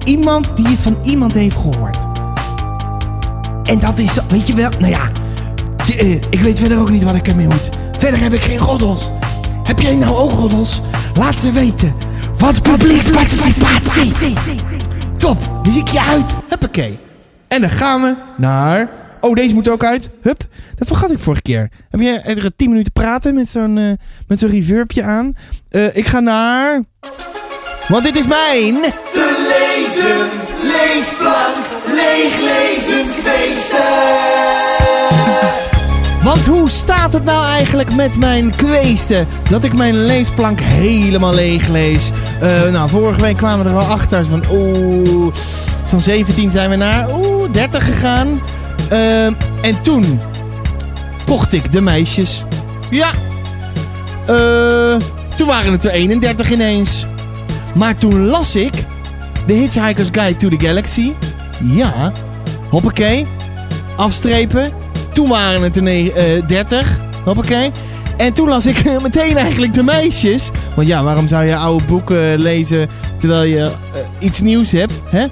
iemand 0.04 0.56
die 0.56 0.68
het 0.68 0.82
van 0.82 0.98
iemand 1.02 1.34
heeft 1.34 1.56
gehoord. 1.56 1.98
En 3.64 3.80
dat 3.80 3.98
is, 3.98 4.20
weet 4.28 4.48
je 4.48 4.56
wel, 4.56 4.70
nou 4.80 4.92
ja. 4.92 5.10
eh, 5.98 6.12
ik 6.12 6.40
weet 6.40 6.60
verder 6.60 6.80
ook 6.80 6.90
niet 6.90 7.04
wat 7.04 7.16
ik 7.16 7.28
ermee 7.28 7.48
moet. 7.48 7.70
Verder 8.00 8.20
heb 8.20 8.34
ik 8.34 8.42
geen 8.42 8.58
roddels. 8.58 9.12
Heb 9.64 9.80
jij 9.80 9.96
nou 9.96 10.16
ook 10.16 10.32
roddels? 10.32 10.82
Laat 11.14 11.36
ze 11.36 11.52
weten. 11.52 11.94
Wat 12.38 12.62
publieksparticipatie. 12.62 14.12
Top, 15.18 15.38
muziekje 15.64 16.02
uit. 16.02 16.36
Huppakee. 16.50 17.00
En 17.48 17.62
dan 17.62 17.70
gaan 17.70 18.02
we 18.02 18.16
naar... 18.38 19.06
Oh, 19.28 19.34
deze 19.34 19.54
moet 19.54 19.70
ook 19.70 19.84
uit. 19.84 20.10
Hup, 20.22 20.46
dat 20.76 20.88
vergat 20.88 21.12
ik 21.12 21.20
vorige 21.20 21.42
keer. 21.42 21.70
Heb 21.90 22.02
jij 22.02 22.24
er 22.24 22.56
10 22.56 22.70
minuten 22.70 22.92
praten 22.92 23.36
met 23.36 23.50
zo'n 23.50 23.78
eh, 23.78 23.92
met 24.28 24.40
zo'n 24.40 24.50
reverbje 24.50 25.04
aan? 25.04 25.34
Eh, 25.70 25.96
ik 25.96 26.08
ga 26.08 26.20
naar... 26.20 26.84
Want 27.88 28.04
dit 28.04 28.18
is 28.18 28.28
mijn... 28.28 28.74
Te 29.14 29.28
lezen, 29.50 30.28
leesplank, 30.62 31.66
leeglezen. 31.86 33.08
Want 36.24 36.46
hoe 36.46 36.70
staat 36.70 37.14
het 37.14 37.24
nou 37.24 37.46
eigenlijk 37.46 37.96
met 37.96 38.18
mijn 38.18 38.56
kweesten? 38.56 39.28
Dat 39.50 39.64
ik 39.64 39.74
mijn 39.74 40.06
leesplank 40.06 40.60
helemaal 40.60 41.34
leeg 41.34 41.68
lees. 41.68 42.10
Eh, 42.40 42.72
nou, 42.72 42.90
vorige 42.90 43.22
week 43.22 43.38
kwamen 43.38 43.66
we 43.66 43.72
er 43.72 43.78
al 43.78 43.86
achter. 43.86 44.26
Van 44.26 44.44
oeh, 44.52 45.34
van 45.84 46.02
17 46.02 46.52
zijn 46.52 46.70
we 46.70 46.76
naar 46.76 47.16
oeh, 47.16 47.52
30 47.52 47.86
gegaan. 47.86 48.42
Eh, 48.90 49.26
en 49.62 49.82
toen 49.82 50.20
kocht 51.26 51.54
ik 51.54 51.72
de 51.72 51.82
meisjes. 51.82 52.44
Ja. 52.90 53.10
Eh, 54.26 54.96
toen 55.36 55.48
waren 55.48 55.72
het 55.72 55.86
er 55.86 55.92
31 55.92 56.52
ineens. 56.52 57.06
Maar 57.74 57.96
toen 57.96 58.26
las 58.26 58.56
ik 58.56 58.74
The 59.46 59.54
Hitchhiker's 59.54 60.08
Guide 60.12 60.36
to 60.36 60.50
the 60.50 60.66
Galaxy. 60.66 61.12
Ja. 61.64 62.12
Hoppakee. 62.70 63.26
Afstrepen. 63.96 64.72
Toen 65.14 65.30
waren 65.30 65.62
het 65.62 65.76
er 65.76 65.84
ne- 65.84 66.12
eh, 66.12 66.48
30. 66.48 66.98
Hoppakee. 67.24 67.72
En 68.18 68.34
toen 68.34 68.48
las 68.50 68.66
ik 68.66 68.84
meteen 69.02 69.38
eigenlijk 69.38 69.74
de 69.74 69.84
meisjes. 69.84 70.50
Want 70.76 70.88
ja, 70.88 71.04
waarom 71.04 71.28
zou 71.28 71.46
je 71.46 71.56
oude 71.56 71.86
boeken 71.86 72.40
lezen 72.40 72.90
terwijl 73.18 73.44
je 73.44 73.60
eh, 73.64 73.72
iets 74.20 74.40
nieuws 74.40 74.72
hebt? 74.72 75.00
Hè? 75.10 75.26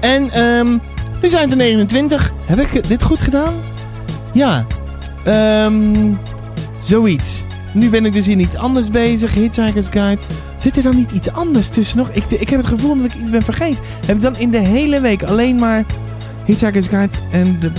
En 0.00 0.30
ehm, 0.30 0.78
Nu 1.22 1.28
zijn 1.28 1.42
het 1.42 1.50
er 1.50 1.56
29. 1.56 2.32
Heb 2.46 2.58
ik 2.58 2.88
dit 2.88 3.02
goed 3.02 3.22
gedaan? 3.22 3.54
Ja. 4.32 4.66
Ehm 5.24 6.12
zoiets. 6.82 7.44
Nu 7.74 7.90
ben 7.90 8.04
ik 8.04 8.12
dus 8.12 8.28
in 8.28 8.40
iets 8.40 8.56
anders 8.56 8.90
bezig. 8.90 9.34
Hitchhiker's 9.34 9.86
Guide. 9.90 10.22
Zit 10.56 10.76
er 10.76 10.82
dan 10.82 10.96
niet 10.96 11.10
iets 11.10 11.32
anders 11.32 11.68
tussen 11.68 11.98
nog? 11.98 12.08
Ik, 12.10 12.24
ik 12.24 12.48
heb 12.48 12.58
het 12.58 12.68
gevoel 12.68 12.96
dat 12.96 13.04
ik 13.04 13.14
iets 13.14 13.30
ben 13.30 13.42
vergeten. 13.42 13.82
Heb 14.06 14.16
ik 14.16 14.22
dan 14.22 14.36
in 14.36 14.50
de 14.50 14.58
hele 14.58 15.00
week 15.00 15.22
alleen 15.22 15.56
maar 15.56 15.84
Hitchhiker's 16.44 16.86
Guide 16.86 17.16
en 17.30 17.60
de... 17.60 17.70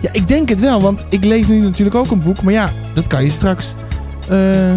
Ja, 0.00 0.12
ik 0.12 0.28
denk 0.28 0.48
het 0.48 0.60
wel, 0.60 0.80
want 0.80 1.04
ik 1.08 1.24
lees 1.24 1.46
nu 1.46 1.60
natuurlijk 1.60 1.96
ook 1.96 2.10
een 2.10 2.22
boek. 2.22 2.42
Maar 2.42 2.52
ja, 2.52 2.70
dat 2.94 3.06
kan 3.06 3.22
je 3.22 3.30
straks... 3.30 3.74
eh, 4.28 4.72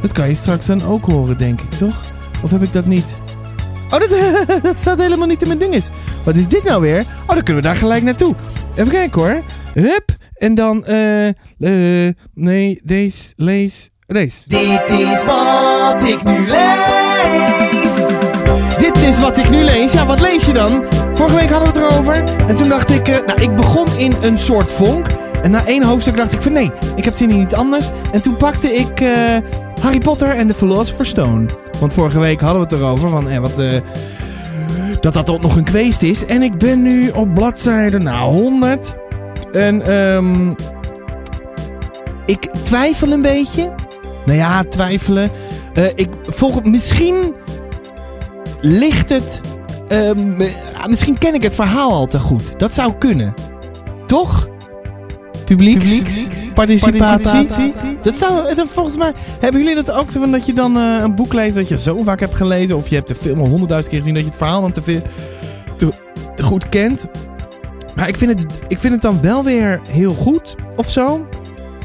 dat 0.00 0.12
kan 0.12 0.28
je 0.28 0.34
straks 0.34 0.66
dan 0.66 0.84
ook 0.84 1.04
horen, 1.04 1.38
denk 1.38 1.60
ik, 1.60 1.70
toch? 1.70 2.02
Of 2.42 2.50
heb 2.50 2.62
ik 2.62 2.72
dat 2.72 2.86
niet? 2.86 3.16
Oh, 3.90 3.98
dat, 3.98 4.10
dat 4.62 4.78
staat 4.78 4.98
helemaal 4.98 5.26
niet 5.26 5.42
in 5.42 5.48
mijn 5.48 5.60
dinges. 5.60 5.88
Wat 6.24 6.36
is 6.36 6.48
dit 6.48 6.64
nou 6.64 6.80
weer? 6.80 7.00
Oh, 7.00 7.34
dan 7.34 7.42
kunnen 7.42 7.62
we 7.62 7.68
daar 7.68 7.76
gelijk 7.76 8.02
naartoe. 8.02 8.34
Even 8.76 8.92
kijken 8.92 9.20
hoor. 9.20 9.42
Hup. 9.74 10.16
En 10.34 10.54
dan, 10.54 10.84
eh... 10.84 11.28
eh, 11.28 12.14
nee, 12.34 12.80
deze, 12.84 13.32
lees, 13.36 13.88
deze. 14.06 14.38
Dit 14.46 14.90
is 14.90 15.24
wat 15.24 16.02
ik 16.02 16.24
nu 16.24 16.46
lees. 16.46 17.94
Dit 18.78 18.96
is 18.96 19.18
wat 19.20 19.36
ik 19.36 19.50
nu 19.50 19.64
lees. 19.64 19.92
Ja, 19.92 20.06
wat 20.06 20.20
lees 20.20 20.44
je 20.44 20.52
dan? 20.52 20.84
Vorige 21.12 21.36
week 21.36 21.50
hadden 21.50 21.72
we 21.72 21.78
het 21.78 21.90
erover. 21.90 22.24
En 22.46 22.56
toen 22.56 22.68
dacht 22.68 22.90
ik, 22.90 23.08
eh, 23.08 23.26
nou, 23.26 23.40
ik 23.42 23.56
begon 23.56 23.86
in 23.96 24.14
een 24.20 24.38
soort 24.38 24.70
vonk. 24.70 25.06
En 25.42 25.50
na 25.50 25.66
één 25.66 25.82
hoofdstuk 25.82 26.16
dacht 26.16 26.32
ik 26.32 26.42
van 26.42 26.52
nee, 26.52 26.70
ik 26.96 27.04
heb 27.04 27.14
zin 27.16 27.30
in 27.30 27.40
iets 27.40 27.54
anders. 27.54 27.90
En 28.12 28.20
toen 28.22 28.36
pakte 28.36 28.74
ik 28.74 29.00
eh, 29.00 29.10
Harry 29.80 29.98
Potter 29.98 30.28
en 30.28 30.48
de 30.48 30.54
Philosopher's 30.54 31.08
Stone. 31.08 31.46
Want 31.80 31.92
vorige 31.92 32.18
week 32.18 32.40
hadden 32.40 32.68
we 32.68 32.74
het 32.74 32.82
erover 32.82 33.08
van 33.08 33.28
eh, 33.28 33.38
wat, 33.38 33.58
eh, 33.58 33.72
dat 35.00 35.12
dat 35.12 35.30
ook 35.30 35.40
nog 35.40 35.56
een 35.56 35.64
kweest 35.64 36.02
is. 36.02 36.26
En 36.26 36.42
ik 36.42 36.58
ben 36.58 36.82
nu 36.82 37.08
op 37.08 37.34
bladzijde 37.34 37.98
nou, 37.98 38.32
100. 38.32 38.94
En 39.52 39.82
ehm, 39.82 40.50
ik 42.26 42.50
twijfel 42.62 43.12
een 43.12 43.22
beetje. 43.22 43.74
Nou 44.24 44.38
ja, 44.38 44.62
twijfelen. 44.64 45.30
Eh, 45.74 45.84
ik 45.94 46.08
volg 46.22 46.62
misschien 46.64 47.34
ligt 48.60 49.08
het. 49.08 49.40
ehm, 49.88 50.40
eh, 50.40 50.86
misschien 50.86 51.18
ken 51.18 51.34
ik 51.34 51.42
het 51.42 51.54
verhaal 51.54 51.92
al 51.92 52.06
te 52.06 52.18
goed. 52.18 52.58
Dat 52.58 52.74
zou 52.74 52.92
kunnen. 52.98 53.34
Toch? 54.06 54.48
Publiek? 55.44 56.02
Participatie? 56.54 57.46
Dat 58.02 58.68
volgens 58.68 58.96
mij 58.96 59.12
hebben 59.40 59.60
jullie 59.60 59.82
dat 59.82 59.90
ook 59.90 60.10
van 60.10 60.30
dat 60.30 60.46
je 60.46 60.52
dan 60.52 60.76
eh, 60.76 61.00
een 61.02 61.14
boek 61.14 61.32
leest 61.32 61.54
dat 61.54 61.68
je 61.68 61.78
zo 61.78 62.02
vaak 62.02 62.20
hebt 62.20 62.34
gelezen, 62.34 62.76
of 62.76 62.88
je 62.88 62.94
hebt 62.94 63.08
de 63.08 63.14
film 63.14 63.38
al 63.38 63.46
honderdduizend 63.46 63.92
keer 63.92 63.98
gezien 63.98 64.14
dat 64.14 64.22
je 64.22 64.28
het 64.28 64.38
verhaal 64.38 64.60
dan 64.60 64.72
te, 64.72 64.82
veel, 64.82 65.02
te, 65.76 66.42
goed 66.42 66.68
kent. 66.68 67.06
Maar 67.94 68.08
ik 68.08 68.16
vind, 68.16 68.30
het, 68.30 68.46
ik 68.68 68.78
vind 68.78 68.92
het 68.92 69.02
dan 69.02 69.20
wel 69.20 69.44
weer 69.44 69.80
heel 69.90 70.14
goed 70.14 70.54
of 70.76 70.90
zo. 70.90 71.26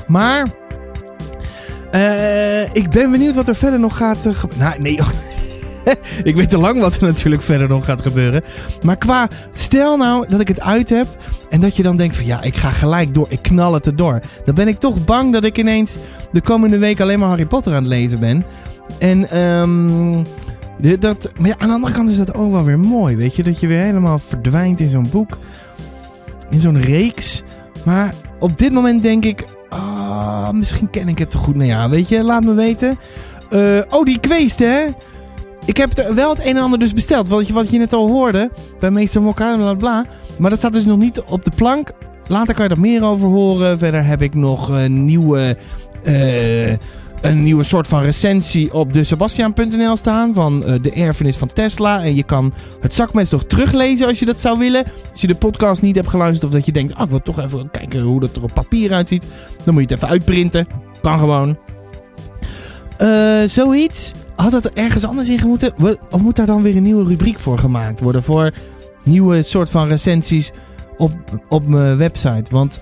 Maar 0.07 0.47
eh, 1.91 2.63
ik 2.63 2.89
ben 2.89 3.11
benieuwd 3.11 3.35
wat 3.35 3.47
er 3.47 3.55
verder 3.55 3.79
nog 3.79 3.97
gaat 3.97 4.25
uh, 4.25 4.33
gebeuren. 4.33 4.65
Nou, 4.65 4.81
nee, 4.81 4.99
ik 6.23 6.35
weet 6.35 6.49
te 6.49 6.57
lang 6.57 6.79
wat 6.79 6.95
er 6.95 7.03
natuurlijk 7.03 7.43
verder 7.43 7.67
nog 7.67 7.85
gaat 7.85 8.01
gebeuren. 8.01 8.41
Maar 8.83 8.97
qua, 8.97 9.27
stel 9.51 9.97
nou 9.97 10.27
dat 10.27 10.39
ik 10.39 10.47
het 10.47 10.61
uit 10.61 10.89
heb 10.89 11.07
en 11.49 11.61
dat 11.61 11.75
je 11.75 11.83
dan 11.83 11.97
denkt 11.97 12.15
van 12.15 12.25
ja, 12.25 12.41
ik 12.41 12.55
ga 12.55 12.69
gelijk 12.69 13.13
door, 13.13 13.25
ik 13.29 13.41
knal 13.41 13.73
het 13.73 13.85
erdoor. 13.85 14.19
Dan 14.45 14.55
ben 14.55 14.67
ik 14.67 14.79
toch 14.79 15.05
bang 15.05 15.33
dat 15.33 15.43
ik 15.43 15.57
ineens 15.57 15.97
de 16.31 16.41
komende 16.41 16.77
week 16.77 16.99
alleen 17.01 17.19
maar 17.19 17.29
Harry 17.29 17.45
Potter 17.45 17.71
aan 17.73 17.83
het 17.83 17.87
lezen 17.87 18.19
ben. 18.19 18.45
En 18.99 19.21
de- 20.79 20.97
dat, 20.97 21.31
maar 21.39 21.55
aan 21.57 21.67
de 21.67 21.73
andere 21.73 21.93
kant 21.93 22.09
is 22.09 22.17
dat 22.17 22.33
ook 22.33 22.51
wel 22.51 22.63
weer 22.63 22.79
mooi, 22.79 23.15
weet 23.15 23.35
je. 23.35 23.43
Dat 23.43 23.59
je 23.59 23.67
weer 23.67 23.79
helemaal 23.79 24.19
verdwijnt 24.19 24.79
in 24.79 24.89
zo'n 24.89 25.09
boek, 25.09 25.37
in 26.49 26.59
zo'n 26.59 26.79
reeks. 26.81 27.43
Maar 27.85 28.13
op 28.39 28.57
dit 28.57 28.71
moment 28.73 29.03
denk 29.03 29.25
ik, 29.25 29.43
ah, 29.69 30.49
misschien 30.49 30.89
ken 30.89 31.07
ik 31.07 31.17
het 31.17 31.31
te 31.31 31.37
goed. 31.37 31.55
Nou 31.55 31.67
ja, 31.67 31.89
weet 31.89 32.09
je, 32.09 32.23
laat 32.23 32.43
me 32.43 32.53
weten. 32.53 32.97
Eh, 33.49 33.59
oh, 33.89 34.03
die 34.03 34.19
kweest, 34.19 34.59
hè? 34.59 34.81
Ik 35.65 35.77
heb 35.77 35.93
wel 36.13 36.29
het 36.29 36.45
een 36.45 36.55
en 36.55 36.63
ander 36.63 36.79
dus 36.79 36.93
besteld. 36.93 37.27
Wat 37.27 37.47
je, 37.47 37.53
wat 37.53 37.69
je 37.69 37.77
net 37.77 37.93
al 37.93 38.07
hoorde 38.07 38.51
bij 38.79 38.91
meester 38.91 39.21
Mokka, 39.21 39.55
bla 39.55 39.73
bla. 39.73 40.05
Maar 40.37 40.49
dat 40.49 40.59
staat 40.59 40.73
dus 40.73 40.85
nog 40.85 40.97
niet 40.97 41.21
op 41.21 41.43
de 41.43 41.51
plank. 41.55 41.91
Later 42.27 42.55
kan 42.55 42.63
je 42.63 42.69
er 42.69 42.79
meer 42.79 43.03
over 43.03 43.27
horen. 43.27 43.79
Verder 43.79 44.05
heb 44.05 44.21
ik 44.21 44.33
nog 44.33 44.69
een 44.69 45.05
nieuwe, 45.05 45.57
eh, 46.03 46.71
een 47.21 47.43
nieuwe 47.43 47.63
soort 47.63 47.87
van 47.87 48.01
recensie 48.01 48.73
op 48.73 48.93
de 48.93 49.03
Sebastian.nl 49.03 49.95
staan. 49.95 50.33
Van 50.33 50.63
eh, 50.63 50.75
de 50.81 50.91
erfenis 50.91 51.37
van 51.37 51.47
Tesla. 51.47 52.03
En 52.03 52.15
je 52.15 52.23
kan 52.23 52.53
het 52.81 52.93
zakmes 52.93 53.29
nog 53.29 53.43
teruglezen 53.43 54.07
als 54.07 54.19
je 54.19 54.25
dat 54.25 54.41
zou 54.41 54.59
willen. 54.59 54.83
Als 55.11 55.21
je 55.21 55.27
de 55.27 55.35
podcast 55.35 55.81
niet 55.81 55.95
hebt 55.95 56.09
geluisterd. 56.09 56.43
Of 56.43 56.51
dat 56.51 56.65
je 56.65 56.71
denkt, 56.71 56.95
ah, 56.95 57.03
ik 57.03 57.09
wil 57.09 57.21
toch 57.21 57.39
even 57.39 57.71
kijken 57.71 58.01
hoe 58.01 58.19
dat 58.19 58.35
er 58.35 58.43
op 58.43 58.53
papier 58.53 58.93
uitziet. 58.93 59.25
Dan 59.63 59.73
moet 59.73 59.83
je 59.83 59.93
het 59.93 60.03
even 60.03 60.13
uitprinten. 60.13 60.67
Kan 61.01 61.19
gewoon. 61.19 61.57
Eh, 62.97 63.43
zoiets. 63.45 64.11
Had 64.35 64.51
dat 64.51 64.65
er 64.65 64.73
ergens 64.73 65.05
anders 65.05 65.29
in 65.29 65.47
moeten? 65.47 65.73
Of 66.11 66.21
moet 66.21 66.35
daar 66.35 66.45
dan 66.45 66.61
weer 66.61 66.75
een 66.75 66.83
nieuwe 66.83 67.07
rubriek 67.07 67.39
voor 67.39 67.57
gemaakt 67.57 67.99
worden? 67.99 68.23
Voor 68.23 68.51
nieuwe 69.03 69.43
soort 69.43 69.69
van 69.69 69.87
recensies 69.87 70.51
op, 70.97 71.13
op 71.47 71.67
mijn 71.67 71.97
website. 71.97 72.51
Want 72.51 72.81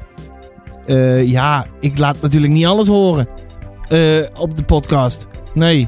eh, 0.86 1.28
ja, 1.28 1.66
ik 1.80 1.98
laat 1.98 2.22
natuurlijk 2.22 2.54
niet 2.54 2.66
alles 2.66 2.88
horen 2.88 3.28
eh, 3.88 4.26
op 4.40 4.56
de 4.56 4.64
podcast. 4.64 5.28
Nee. 5.54 5.88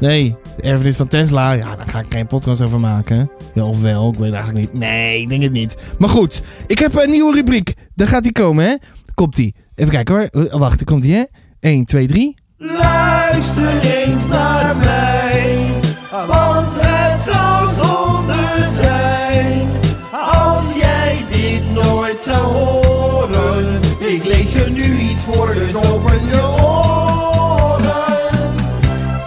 Nee. 0.00 0.36
De 0.56 0.62
erfenis 0.62 0.96
van 0.96 1.08
Tesla. 1.08 1.52
Ja, 1.52 1.76
daar 1.76 1.88
ga 1.88 1.98
ik 1.98 2.06
geen 2.08 2.26
podcast 2.26 2.60
over 2.60 2.80
maken. 2.80 3.30
Ja, 3.54 3.64
of 3.64 3.80
wel. 3.80 4.12
Ik 4.12 4.18
weet 4.18 4.32
eigenlijk 4.32 4.72
niet. 4.72 4.80
Nee, 4.80 5.20
ik 5.20 5.28
denk 5.28 5.42
het 5.42 5.52
niet. 5.52 5.76
Maar 5.98 6.08
goed. 6.08 6.42
Ik 6.66 6.78
heb 6.78 6.94
een 6.94 7.10
nieuwe 7.10 7.34
rubriek. 7.34 7.74
Daar 7.94 8.08
gaat 8.08 8.22
die 8.22 8.32
komen, 8.32 8.64
hè? 8.64 8.74
Komt 9.14 9.34
die. 9.34 9.54
Even 9.74 9.92
kijken 9.92 10.30
hoor. 10.32 10.58
Wacht, 10.58 10.84
komt 10.84 11.02
die, 11.02 11.14
hè? 11.14 11.22
1, 11.60 11.84
2, 11.84 12.06
3. 12.06 12.34
Luister 12.62 13.80
eens 13.80 14.26
naar 14.26 14.76
mij, 14.76 15.70
want 16.10 16.68
het 16.80 17.22
zou 17.22 17.74
zonde 17.74 18.68
zijn 18.74 19.68
als 20.12 20.74
jij 20.74 21.24
dit 21.30 21.72
nooit 21.72 22.22
zou 22.22 22.52
horen. 22.52 23.80
Ik 23.98 24.24
lees 24.24 24.52
je 24.52 24.66
nu 24.70 24.98
iets 24.98 25.20
voor, 25.20 25.54
dus 25.54 25.74
open 25.74 26.26
je 26.26 26.42
oren. 26.42 27.92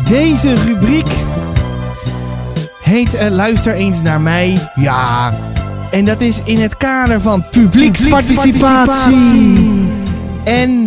Deze 0.08 0.56
rubriek 0.56 1.08
heet 2.82 3.14
eh, 3.14 3.30
Luister 3.30 3.74
eens 3.74 4.02
naar 4.02 4.22
mij. 4.22 4.70
Ja. 4.76 5.34
En 5.92 6.06
dat 6.06 6.22
is 6.22 6.42
in 6.44 6.60
het 6.60 6.78
kader 6.78 7.22
van 7.22 7.46
publieksparticipatie. 7.50 9.92
En 10.44 10.83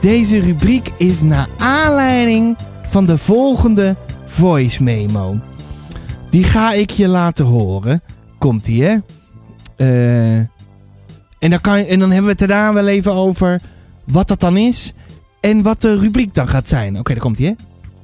deze 0.00 0.40
rubriek 0.40 0.88
is 0.96 1.22
naar 1.22 1.46
aanleiding 1.58 2.56
van 2.86 3.06
de 3.06 3.18
volgende 3.18 3.96
voice 4.24 4.82
memo. 4.82 5.36
Die 6.30 6.44
ga 6.44 6.72
ik 6.72 6.90
je 6.90 7.08
laten 7.08 7.44
horen. 7.44 8.02
Komt 8.38 8.66
ie, 8.66 8.84
hè? 8.84 8.96
Eh, 9.76 10.36
en, 11.38 11.50
dan 11.50 11.60
kan 11.60 11.76
en 11.76 11.98
dan 11.98 12.10
hebben 12.10 12.36
we 12.36 12.38
het 12.38 12.48
daarna 12.48 12.72
wel 12.72 12.88
even 12.88 13.14
over 13.14 13.60
wat 14.04 14.28
dat 14.28 14.40
dan 14.40 14.56
is. 14.56 14.92
En 15.40 15.62
wat 15.62 15.80
de 15.80 15.98
rubriek 15.98 16.34
dan 16.34 16.48
gaat 16.48 16.68
zijn. 16.68 16.98
Oké, 16.98 17.12
daar 17.12 17.22
komt 17.22 17.38
ie, 17.38 17.46
hè? 17.46 17.52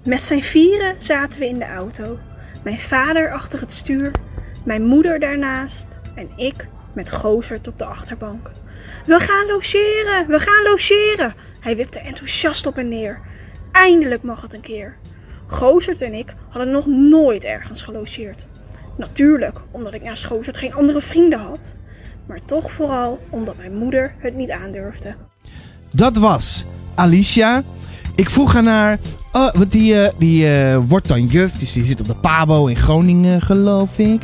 Met 0.04 0.24
zijn 0.24 0.42
vieren 0.42 0.94
zaten 0.98 1.40
we 1.40 1.48
in 1.48 1.58
de 1.58 1.66
auto. 1.66 2.18
Mijn 2.64 2.78
vader 2.78 3.32
achter 3.32 3.60
het 3.60 3.72
stuur, 3.72 4.10
mijn 4.64 4.86
moeder 4.86 5.20
daarnaast 5.20 5.98
en 6.14 6.28
ik 6.36 6.68
met 6.92 7.12
Gozert 7.12 7.68
op 7.68 7.78
de 7.78 7.84
achterbank. 7.84 8.50
We 9.06 9.18
gaan 9.18 9.46
logeren, 9.46 10.26
we 10.26 10.38
gaan 10.38 10.62
logeren. 10.62 11.34
Hij 11.62 11.76
wipte 11.76 11.98
enthousiast 11.98 12.66
op 12.66 12.78
en 12.78 12.88
neer. 12.88 13.20
Eindelijk 13.72 14.22
mag 14.22 14.42
het 14.42 14.54
een 14.54 14.60
keer. 14.60 14.96
Gozert 15.46 16.02
en 16.02 16.14
ik 16.14 16.34
hadden 16.48 16.72
nog 16.72 16.86
nooit 16.86 17.44
ergens 17.44 17.82
gelogeerd. 17.82 18.46
Natuurlijk, 18.96 19.60
omdat 19.70 19.94
ik 19.94 20.02
naast 20.02 20.24
Gozert 20.24 20.56
geen 20.56 20.74
andere 20.74 21.00
vrienden 21.00 21.38
had. 21.38 21.74
Maar 22.26 22.40
toch 22.44 22.72
vooral 22.72 23.20
omdat 23.30 23.56
mijn 23.56 23.76
moeder 23.76 24.14
het 24.18 24.34
niet 24.34 24.50
aandurfde. 24.50 25.14
Dat 25.90 26.16
was 26.16 26.64
Alicia. 26.94 27.62
Ik 28.16 28.30
vroeg 28.30 28.52
haar 28.52 28.62
naar. 28.62 28.98
Oh, 29.32 29.54
want 29.54 29.72
die, 29.72 30.00
eh, 30.00 30.12
die 30.18 30.48
eh, 30.48 30.78
wordt 30.86 31.08
dan 31.08 31.26
juf. 31.26 31.52
Dus 31.52 31.72
die 31.72 31.84
zit 31.84 32.00
op 32.00 32.06
de 32.06 32.14
Pabo 32.14 32.66
in 32.66 32.76
Groningen, 32.76 33.40
geloof 33.40 33.98
ik. 33.98 34.22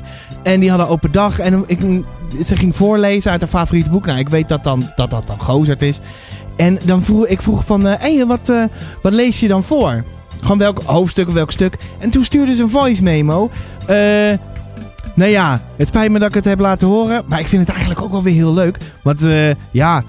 En 0.49 0.61
die 0.61 0.69
hadden 0.69 0.89
open 0.89 1.13
dag. 1.13 1.39
En 1.39 1.65
ik, 1.67 1.79
ze 2.45 2.57
ging 2.57 2.77
voorlezen 2.77 3.31
uit 3.31 3.41
haar 3.41 3.51
favoriete 3.51 3.91
boek. 3.91 4.07
Nou, 4.07 4.19
ik 4.19 4.29
weet 4.29 4.49
dat 4.49 4.65
dan, 4.65 4.91
dat, 4.97 5.11
dat 5.11 5.27
dan 5.27 5.41
Gozert 5.41 5.83
is. 5.83 6.01
En 6.57 6.79
dan 6.85 7.03
vroeg 7.03 7.27
ik 7.27 7.43
vroeg 7.43 7.65
van. 7.65 7.87
eh 7.87 8.01
hey, 8.01 8.27
wat, 8.27 8.49
eh, 8.49 8.65
wat 9.03 9.13
lees 9.13 9.41
je 9.41 9.49
dan 9.49 9.63
voor? 9.63 10.05
Gewoon 10.41 10.59
welk 10.59 10.83
hoofdstuk 10.85 11.29
of 11.29 11.35
welk 11.35 11.51
stuk. 11.51 11.77
En 11.99 12.11
toen 12.11 12.25
stuurde 12.25 12.55
ze 12.55 12.63
een 12.63 12.69
voice 12.69 13.03
memo. 13.03 13.51
Eh. 13.87 13.97
nou 15.15 15.31
ja, 15.31 15.63
het 15.77 15.89
spijt 15.89 16.11
me 16.11 16.19
dat 16.19 16.29
ik 16.29 16.35
het 16.35 16.45
heb 16.45 16.61
laten 16.61 16.89
horen. 16.89 17.25
Maar 17.27 17.41
ik 17.41 17.47
vind 17.47 17.63
het 17.63 17.71
eigenlijk 17.71 18.03
ook 18.03 18.11
wel 18.11 18.23
weer 18.23 18.35
heel 18.35 18.55
leuk. 18.55 18.79
Want 19.03 19.23
eh, 19.23 19.51
ja. 19.71 20.03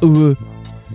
dan 0.00 0.36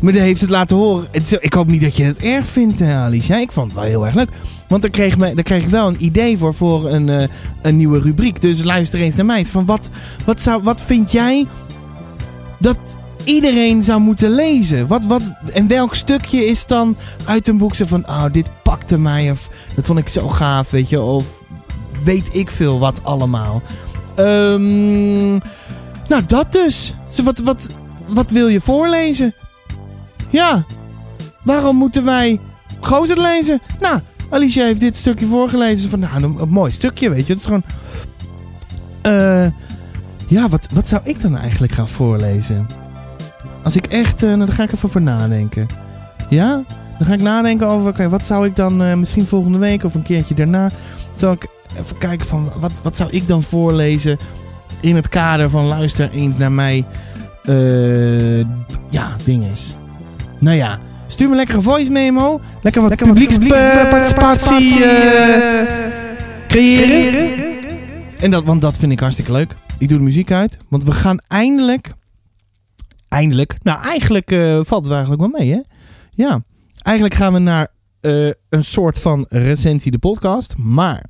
heeft 0.02 0.42
het 0.42 0.50
laten 0.50 0.76
horen. 0.76 1.08
Ik 1.40 1.54
hoop 1.54 1.68
niet 1.68 1.82
dat 1.82 1.96
je 1.96 2.04
het 2.04 2.20
erg 2.20 2.46
vindt, 2.48 2.82
Alicia. 2.82 3.38
Ik 3.38 3.52
vond 3.52 3.66
het 3.66 3.76
wel 3.76 3.90
heel 3.90 4.06
erg 4.06 4.16
leuk. 4.16 4.30
Want 4.68 4.82
dan 4.82 4.92
kreeg, 4.92 5.18
me, 5.18 5.34
dan 5.34 5.44
kreeg 5.44 5.64
ik 5.64 5.70
wel 5.70 5.88
een 5.88 6.04
idee 6.04 6.38
voor, 6.38 6.54
voor 6.54 6.90
een, 6.90 7.10
eh, 7.10 7.28
een 7.62 7.78
nieuwe 7.78 8.00
rubriek. 8.00 8.42
Dus 8.42 8.64
luister 8.64 9.02
eens 9.02 9.16
naar 9.16 9.26
mij. 9.26 9.46
Van 9.46 9.66
wat, 9.66 9.90
wat, 10.26 10.42
zou, 10.42 10.64
wat 10.64 10.82
vind 10.82 11.12
jij 11.12 11.48
dat 12.60 12.78
iedereen 13.24 13.84
zou 13.84 14.00
moeten 14.00 14.30
lezen? 14.30 14.88
Wat, 14.88 15.06
wat, 15.06 15.22
en 15.54 15.68
welk 15.68 15.96
stukje 15.96 16.46
is 16.46 16.66
dan 16.66 16.98
uit 17.26 17.48
een 17.48 17.58
boek 17.58 17.76
zo 17.76 17.86
van, 17.86 18.08
oh, 18.08 18.26
dit 18.32 18.50
pakte 18.64 18.98
mij, 18.98 19.32
of 19.32 19.50
dat 19.76 19.86
vond 19.86 20.00
ik 20.00 20.08
zo 20.08 20.30
gaaf, 20.30 20.70
weet 20.70 20.90
je, 20.90 21.02
of 21.02 21.26
weet 22.04 22.30
ik 22.32 22.50
veel 22.50 22.80
wat 22.80 23.04
allemaal. 23.04 23.62
Ehm, 24.16 25.32
nou, 26.08 26.26
dat 26.28 26.52
dus. 26.52 26.94
Wat, 27.24 27.40
wat, 27.40 27.68
wat 28.08 28.30
wil 28.30 28.48
je 28.48 28.62
voorlezen? 28.62 29.34
Ja, 30.30 30.66
waarom 31.44 31.76
moeten 31.76 32.06
wij 32.06 32.40
gozer 32.80 33.22
lezen? 33.22 33.62
Nou, 33.80 34.00
Alicia 34.30 34.66
heeft 34.66 34.80
dit 34.80 34.98
stukje 34.98 35.26
voorgelezen. 35.26 35.90
Van, 35.90 36.00
nou, 36.00 36.24
een, 36.24 36.50
mooi 36.50 36.72
stukje, 36.72 37.10
weet 37.10 37.28
je. 37.28 37.34
Het 37.34 37.42
is 37.42 37.48
gewoon... 37.48 37.64
eh 39.02 39.48
ja, 40.28 40.50
wat, 40.50 40.68
wat 40.74 40.88
zou 40.88 41.02
ik 41.04 41.22
dan 41.22 41.38
eigenlijk 41.38 41.74
gaan 41.74 41.88
voorlezen? 41.88 42.68
Als 43.64 43.76
ik 43.76 43.86
echt... 43.86 44.24
eh, 44.24 44.30
nou, 44.30 44.46
daar 44.46 44.56
ga 44.56 44.64
ik 44.64 44.72
even 44.72 44.90
voor 44.90 45.02
nadenken. 45.02 45.68
Ja? 46.30 46.64
Dan 46.98 47.08
ga 47.08 47.14
ik 47.14 47.22
nadenken 47.22 47.68
over... 47.68 47.90
Oké, 47.90 48.10
wat 48.10 48.26
zou 48.26 48.46
ik 48.46 48.56
dan 48.56 48.84
eh, 48.84 48.94
misschien 48.94 49.26
volgende 49.26 49.58
week 49.58 49.84
of 49.84 49.96
een 49.96 50.04
keertje 50.04 50.36
daarna... 50.36 50.72
Zal 51.16 51.32
ik 51.32 51.48
even 51.80 51.98
kijken 51.98 52.28
van... 52.28 52.52
Wat, 52.60 52.80
wat 52.84 52.98
zou 52.98 53.10
ik 53.10 53.28
dan 53.28 53.44
voorlezen... 53.44 54.18
In 54.80 54.96
het 54.96 55.10
kader 55.10 55.50
van 55.50 55.66
luister 55.66 56.12
eens 56.12 56.38
naar 56.38 56.52
mij... 56.52 56.86
ja, 58.90 59.16
dinges. 59.24 59.76
Nou 60.40 60.56
ja, 60.58 60.80
stuur 61.18 61.30
me 61.30 61.36
lekker 61.36 61.56
een 61.56 61.64
voice 61.64 61.92
memo. 61.92 62.42
Lekker 62.62 62.82
wat 62.82 62.96
publieksparticipatie 62.96 64.84
eh, 64.84 65.82
creëren. 66.48 67.60
En 68.20 68.32
dat, 68.32 68.44
want 68.44 68.62
dat 68.62 68.78
vind 68.78 68.92
ik 68.92 69.00
hartstikke 69.00 69.32
leuk. 69.32 69.56
Ik 69.78 69.90
doe 69.90 69.98
de 69.98 70.04
muziek 70.04 70.32
uit. 70.32 70.58
Want 70.68 70.84
we 70.84 70.92
gaan 70.92 71.20
eindelijk... 71.28 71.92
Eindelijk... 73.08 73.58
Nou, 73.64 73.82
eigenlijk 73.82 74.32
eh, 74.32 74.60
valt 74.64 74.84
het 74.84 74.94
eigenlijk 74.94 75.22
wel 75.22 75.32
mee, 75.40 75.52
hè? 75.52 75.62
Ja. 76.12 76.42
Eigenlijk 76.82 77.16
gaan 77.16 77.34
we 77.34 77.40
naar 77.40 77.68
eh, 78.02 78.30
een 78.50 78.64
soort 78.64 79.00
van 79.00 79.26
recensie 79.30 79.92
de 79.92 80.00
podcast. 80.00 80.58
Maar... 80.58 81.04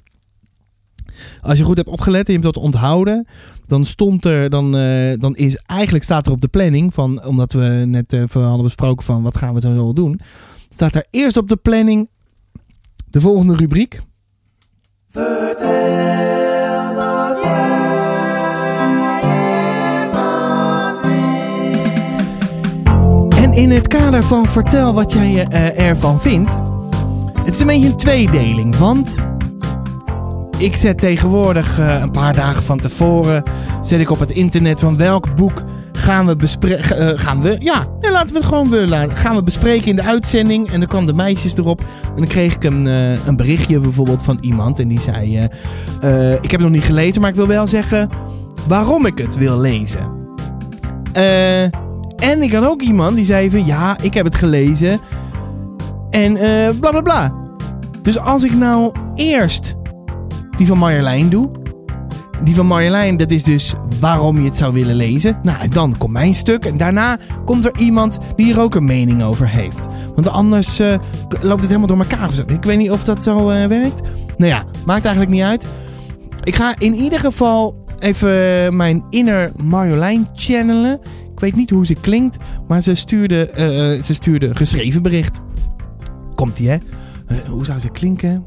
Als 1.41 1.57
je 1.57 1.63
goed 1.63 1.77
hebt 1.77 1.89
opgelet 1.89 2.27
en 2.27 2.33
je 2.33 2.39
hebt 2.39 2.53
dat 2.53 2.63
onthouden... 2.63 3.27
Dan 3.65 3.85
stond 3.85 4.25
er... 4.25 4.49
Dan, 4.49 4.75
eh, 4.77 5.19
dan 5.19 5.35
is... 5.35 5.57
Eigenlijk 5.65 6.03
staat 6.03 6.25
er 6.25 6.31
op 6.31 6.41
de 6.41 6.47
planning 6.47 6.93
van... 6.93 7.25
Omdat 7.25 7.53
we 7.53 7.83
net 7.85 8.13
even 8.13 8.41
hadden 8.41 8.63
besproken 8.63 9.05
van... 9.05 9.23
Wat 9.23 9.37
gaan 9.37 9.53
we 9.53 9.61
zo 9.61 9.73
wel 9.73 9.93
doen? 9.93 10.19
Staat 10.73 10.95
er 10.95 11.05
eerst 11.09 11.37
op 11.37 11.49
de 11.49 11.55
planning... 11.55 12.09
De 13.09 13.21
volgende 13.21 13.55
rubriek. 13.55 13.99
En 23.35 23.53
in 23.53 23.71
het 23.71 23.87
kader 23.87 24.23
van 24.23 24.47
vertel 24.47 24.93
wat 24.93 25.13
jij 25.13 25.47
eh, 25.47 25.87
ervan 25.87 26.21
vindt. 26.21 26.59
Het 27.43 27.53
is 27.53 27.59
een 27.59 27.67
beetje 27.67 27.87
een 27.87 27.97
tweedeling, 27.97 28.75
want 28.75 29.15
ik 30.57 30.75
zet 30.75 30.99
tegenwoordig 30.99 31.79
eh, 31.79 31.99
een 32.01 32.11
paar 32.11 32.33
dagen 32.33 32.63
van 32.63 32.79
tevoren 32.79 33.43
zet 33.81 33.99
ik 33.99 34.09
op 34.09 34.19
het 34.19 34.31
internet 34.31 34.79
van 34.79 34.97
welk 34.97 35.35
boek 35.35 35.61
gaan 35.97 36.25
we 36.25 36.35
bespreken. 36.35 37.19
gaan 37.19 37.41
we, 37.41 37.55
ja, 37.59 37.87
nee, 37.99 38.11
laten 38.11 38.33
we 38.33 38.39
het 38.39 38.47
gewoon 38.47 38.69
we, 38.69 38.87
laten, 38.87 39.15
gaan 39.15 39.35
we 39.35 39.43
bespreken 39.43 39.87
in 39.87 39.95
de 39.95 40.03
uitzending. 40.03 40.71
En 40.71 40.79
dan 40.79 40.89
kwamen 40.89 41.07
de 41.07 41.13
meisjes 41.13 41.57
erop. 41.57 41.81
En 41.81 42.15
dan 42.15 42.27
kreeg 42.27 42.55
ik 42.55 42.63
een, 42.63 42.87
eh, 42.87 43.25
een 43.25 43.35
berichtje 43.35 43.79
bijvoorbeeld 43.79 44.23
van 44.23 44.37
iemand. 44.41 44.79
En 44.79 44.87
die 44.87 45.01
zei: 45.01 45.37
eh, 45.37 45.43
eh, 46.01 46.33
Ik 46.33 46.51
heb 46.51 46.59
het 46.59 46.69
nog 46.69 46.71
niet 46.71 46.83
gelezen, 46.83 47.21
maar 47.21 47.29
ik 47.29 47.35
wil 47.35 47.47
wel 47.47 47.67
zeggen 47.67 48.09
waarom 48.67 49.05
ik 49.05 49.17
het 49.17 49.37
wil 49.37 49.59
lezen. 49.59 50.11
Eh, 51.13 51.63
en 52.15 52.41
ik 52.41 52.53
had 52.53 52.65
ook 52.65 52.81
iemand 52.81 53.15
die 53.15 53.25
zei 53.25 53.49
van 53.49 53.65
ja, 53.65 53.97
ik 54.01 54.13
heb 54.13 54.25
het 54.25 54.35
gelezen. 54.35 54.99
En 56.09 56.37
eh 56.37 56.69
bla 56.79 56.91
bla 56.91 57.01
bla. 57.01 57.33
Dus 58.01 58.19
als 58.19 58.43
ik 58.43 58.53
nou 58.53 58.91
eerst 59.15 59.75
die 60.57 60.67
van 60.67 60.77
Marjolein 60.77 61.29
doe. 61.29 61.49
Die 62.43 62.55
van 62.55 62.65
Marjolein, 62.65 63.17
dat 63.17 63.31
is 63.31 63.43
dus 63.43 63.73
waarom 63.99 64.37
je 64.39 64.47
het 64.47 64.57
zou 64.57 64.73
willen 64.73 64.95
lezen. 64.95 65.39
Nou, 65.43 65.59
en 65.59 65.69
dan 65.69 65.97
komt 65.97 66.13
mijn 66.13 66.33
stuk. 66.33 66.65
En 66.65 66.77
daarna 66.77 67.17
komt 67.45 67.65
er 67.65 67.77
iemand 67.77 68.17
die 68.35 68.53
er 68.53 68.61
ook 68.61 68.75
een 68.75 68.85
mening 68.85 69.23
over 69.23 69.49
heeft. 69.49 69.85
Want 70.15 70.27
anders 70.27 70.79
eh, 70.79 70.97
loopt 71.41 71.61
het 71.61 71.69
helemaal 71.69 71.87
door 71.87 71.97
elkaar. 71.99 72.29
Ik 72.47 72.63
weet 72.63 72.77
niet 72.77 72.91
of 72.91 73.03
dat 73.03 73.23
zo 73.23 73.49
eh, 73.49 73.65
werkt. 73.65 74.01
Nou 74.37 74.51
ja, 74.51 74.63
maakt 74.85 75.05
eigenlijk 75.05 75.35
niet 75.35 75.43
uit. 75.43 75.67
Ik 76.43 76.55
ga 76.55 76.75
in 76.77 76.95
ieder 76.95 77.19
geval 77.19 77.85
even 77.99 78.75
mijn 78.75 79.03
inner 79.09 79.51
Marjolein 79.63 80.27
channelen. 80.33 80.99
Ik 81.31 81.39
weet 81.39 81.55
niet 81.55 81.69
hoe 81.69 81.85
ze 81.85 81.93
klinkt, 81.93 82.37
maar 82.67 82.81
ze 82.81 82.95
stuurde, 82.95 83.49
eh, 83.49 84.03
ze 84.03 84.13
stuurde 84.13 84.55
geschreven 84.55 85.01
bericht. 85.01 85.39
Komt 86.35 86.59
ie, 86.59 86.69
hè? 86.69 86.77
Hoe 87.47 87.65
zou 87.65 87.79
ze 87.79 87.89
klinken? 87.89 88.45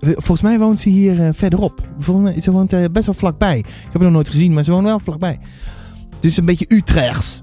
Volgens 0.00 0.42
mij 0.42 0.58
woont 0.58 0.80
ze 0.80 0.88
hier 0.88 1.26
eh, 1.26 1.28
verderop. 1.32 1.88
Mij, 2.12 2.40
ze 2.40 2.50
woont 2.50 2.72
eh, 2.72 2.84
best 2.92 3.06
wel 3.06 3.14
vlakbij. 3.14 3.58
Ik 3.58 3.66
heb 3.66 3.92
haar 3.92 4.02
nog 4.02 4.12
nooit 4.12 4.28
gezien, 4.28 4.52
maar 4.52 4.64
ze 4.64 4.70
woont 4.70 4.84
wel 4.84 4.98
vlakbij. 4.98 5.38
Dus 6.20 6.36
een 6.36 6.44
beetje 6.44 6.64
Utrechts. 6.68 7.42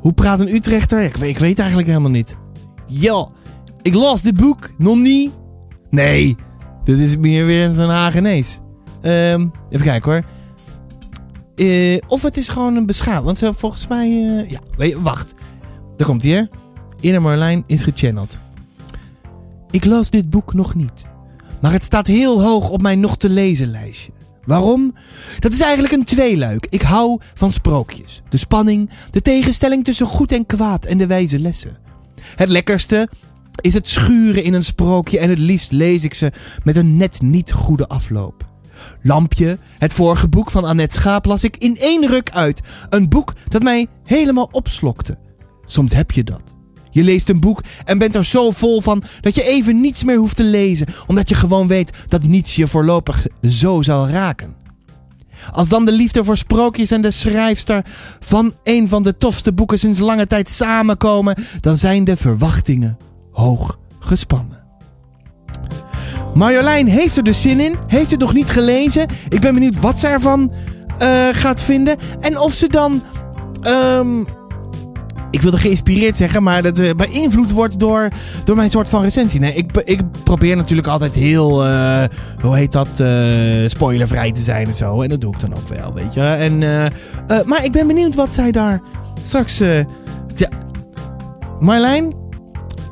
Hoe 0.00 0.12
praat 0.12 0.40
een 0.40 0.54
Utrechter? 0.54 1.00
Ik 1.00 1.16
weet, 1.16 1.30
ik 1.30 1.38
weet 1.38 1.58
eigenlijk 1.58 1.88
helemaal 1.88 2.10
niet. 2.10 2.36
Ja, 2.86 3.28
ik 3.82 3.94
las 3.94 4.22
dit 4.22 4.36
boek 4.36 4.70
nog 4.78 4.96
niet. 4.96 5.30
Nee, 5.90 6.36
dit 6.84 6.98
is 6.98 7.16
meer 7.16 7.46
weer 7.46 7.70
zo'n 7.70 7.88
Hagenees. 7.88 8.60
Ehm, 9.00 9.46
even 9.70 9.86
kijken 9.86 10.12
hoor. 10.12 10.22
Eh, 11.54 11.98
of 12.08 12.22
het 12.22 12.36
is 12.36 12.48
gewoon 12.48 12.76
een 12.76 12.86
beschaafd. 12.86 13.24
Want 13.24 13.38
volgens 13.38 13.86
mij... 13.86 14.08
ja, 14.48 14.98
wacht. 14.98 15.34
Daar 15.96 16.06
komt 16.06 16.22
hij 16.22 16.32
hè. 16.32 16.42
Inner 17.00 17.22
Marlijn 17.22 17.64
is 17.66 17.82
gechanneld. 17.82 18.36
Ik 19.70 19.84
las 19.84 20.10
dit 20.10 20.30
boek 20.30 20.54
nog 20.54 20.74
niet. 20.74 21.10
Maar 21.62 21.72
het 21.72 21.82
staat 21.82 22.06
heel 22.06 22.42
hoog 22.42 22.70
op 22.70 22.82
mijn 22.82 23.00
nog 23.00 23.16
te 23.16 23.28
lezen 23.28 23.70
lijstje. 23.70 24.12
Waarom? 24.44 24.94
Dat 25.38 25.52
is 25.52 25.60
eigenlijk 25.60 25.94
een 25.94 26.04
tweeluik. 26.04 26.66
Ik 26.70 26.82
hou 26.82 27.20
van 27.34 27.52
sprookjes. 27.52 28.22
De 28.28 28.36
spanning, 28.36 28.90
de 29.10 29.22
tegenstelling 29.22 29.84
tussen 29.84 30.06
goed 30.06 30.32
en 30.32 30.46
kwaad 30.46 30.84
en 30.84 30.98
de 30.98 31.06
wijze 31.06 31.38
lessen. 31.38 31.78
Het 32.36 32.48
lekkerste 32.48 33.08
is 33.60 33.74
het 33.74 33.88
schuren 33.88 34.44
in 34.44 34.52
een 34.52 34.64
sprookje 34.64 35.18
en 35.18 35.28
het 35.28 35.38
liefst 35.38 35.72
lees 35.72 36.04
ik 36.04 36.14
ze 36.14 36.32
met 36.64 36.76
een 36.76 36.96
net 36.96 37.20
niet 37.20 37.52
goede 37.52 37.88
afloop. 37.88 38.46
Lampje, 39.02 39.58
het 39.78 39.92
vorige 39.92 40.28
boek 40.28 40.50
van 40.50 40.64
Annette 40.64 40.94
Schaap, 40.94 41.24
las 41.24 41.44
ik 41.44 41.56
in 41.56 41.76
één 41.78 42.06
ruk 42.06 42.30
uit. 42.30 42.60
Een 42.88 43.08
boek 43.08 43.32
dat 43.48 43.62
mij 43.62 43.86
helemaal 44.04 44.48
opslokte. 44.50 45.18
Soms 45.64 45.92
heb 45.92 46.10
je 46.10 46.24
dat. 46.24 46.54
Je 46.92 47.02
leest 47.02 47.28
een 47.28 47.40
boek 47.40 47.60
en 47.84 47.98
bent 47.98 48.14
er 48.14 48.24
zo 48.24 48.50
vol 48.50 48.80
van 48.80 49.02
dat 49.20 49.34
je 49.34 49.44
even 49.44 49.80
niets 49.80 50.04
meer 50.04 50.16
hoeft 50.16 50.36
te 50.36 50.44
lezen, 50.44 50.86
omdat 51.06 51.28
je 51.28 51.34
gewoon 51.34 51.66
weet 51.66 51.90
dat 52.08 52.22
niets 52.22 52.56
je 52.56 52.66
voorlopig 52.66 53.26
zo 53.40 53.82
zal 53.82 54.08
raken. 54.08 54.54
Als 55.52 55.68
dan 55.68 55.84
de 55.84 55.92
liefde 55.92 56.24
voor 56.24 56.36
sprookjes 56.36 56.90
en 56.90 57.02
de 57.02 57.10
schrijfster 57.10 57.84
van 58.20 58.54
een 58.64 58.88
van 58.88 59.02
de 59.02 59.16
tofste 59.16 59.52
boeken 59.52 59.78
sinds 59.78 59.98
lange 59.98 60.26
tijd 60.26 60.48
samenkomen, 60.48 61.36
dan 61.60 61.76
zijn 61.76 62.04
de 62.04 62.16
verwachtingen 62.16 62.98
hoog 63.30 63.78
gespannen. 63.98 64.60
Marjolein 66.34 66.86
heeft 66.86 67.16
er 67.16 67.22
dus 67.22 67.40
zin 67.40 67.60
in, 67.60 67.76
heeft 67.86 68.10
het 68.10 68.20
nog 68.20 68.34
niet 68.34 68.50
gelezen. 68.50 69.06
Ik 69.28 69.40
ben 69.40 69.54
benieuwd 69.54 69.80
wat 69.80 69.98
ze 69.98 70.06
ervan 70.06 70.52
eh, 70.98 71.28
gaat 71.32 71.62
vinden 71.62 71.96
en 72.20 72.38
of 72.38 72.52
ze 72.52 72.68
dan. 72.68 73.02
ehm, 73.62 74.24
ik 75.32 75.42
wilde 75.42 75.58
geïnspireerd 75.58 76.16
zeggen, 76.16 76.42
maar 76.42 76.62
dat 76.62 76.78
eh, 76.78 76.90
beïnvloed 76.96 77.50
wordt 77.50 77.78
door, 77.78 78.08
door 78.44 78.56
mijn 78.56 78.70
soort 78.70 78.88
van 78.88 79.02
recensie. 79.02 79.40
Nee, 79.40 79.54
ik, 79.54 79.76
ik 79.84 80.00
probeer 80.24 80.56
natuurlijk 80.56 80.88
altijd 80.88 81.14
heel, 81.14 81.64
eh, 81.64 82.04
hoe 82.40 82.56
heet 82.56 82.72
dat, 82.72 83.00
eh, 83.00 83.08
spoilervrij 83.66 84.32
te 84.32 84.40
zijn 84.40 84.66
en 84.66 84.74
zo. 84.74 85.02
En 85.02 85.08
dat 85.08 85.20
doe 85.20 85.34
ik 85.34 85.40
dan 85.40 85.54
ook 85.54 85.68
wel, 85.68 85.92
weet 85.92 86.14
je. 86.14 86.20
En, 86.20 86.58
maar 87.46 87.64
ik 87.64 87.72
ben 87.72 87.86
benieuwd 87.86 88.14
wat 88.14 88.34
zij 88.34 88.50
daar 88.50 88.80
straks... 89.22 89.58
ja. 90.36 90.48
Marlijn, 91.58 92.14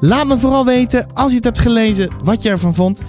laat 0.00 0.26
me 0.26 0.38
vooral 0.38 0.64
weten, 0.64 1.07
als 1.14 1.31
je 1.31 1.37
het 1.37 1.44
hebt 1.44 1.61
gelezen, 1.61 2.11
wat 2.24 2.42
je 2.42 2.50
ervan 2.50 2.74
vond. 2.74 3.00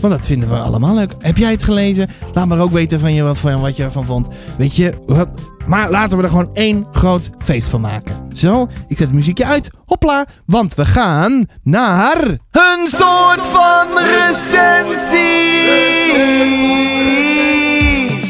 Want 0.00 0.12
dat 0.12 0.26
vinden 0.26 0.48
we 0.48 0.58
allemaal 0.58 0.94
leuk. 0.94 1.14
Heb 1.18 1.36
jij 1.36 1.50
het 1.50 1.62
gelezen? 1.62 2.08
Laat 2.32 2.46
me 2.46 2.58
ook 2.58 2.72
weten 2.72 3.00
van 3.00 3.14
je 3.14 3.22
wat, 3.22 3.38
van 3.38 3.60
wat 3.60 3.76
je 3.76 3.82
ervan 3.82 4.04
vond. 4.04 4.28
Weet 4.58 4.76
je, 4.76 4.92
wat, 5.06 5.28
maar 5.66 5.90
laten 5.90 6.16
we 6.16 6.22
er 6.22 6.28
gewoon 6.28 6.50
één 6.52 6.86
groot 6.92 7.30
feest 7.38 7.68
van 7.68 7.80
maken. 7.80 8.16
Zo, 8.32 8.62
ik 8.62 8.96
zet 8.96 9.06
het 9.06 9.14
muziekje 9.14 9.44
uit. 9.44 9.70
Hopla, 9.86 10.26
want 10.46 10.74
we 10.74 10.84
gaan 10.84 11.46
naar 11.62 12.22
een 12.50 12.86
soort 12.86 13.46
van 13.46 13.86
recensie. 14.04 15.28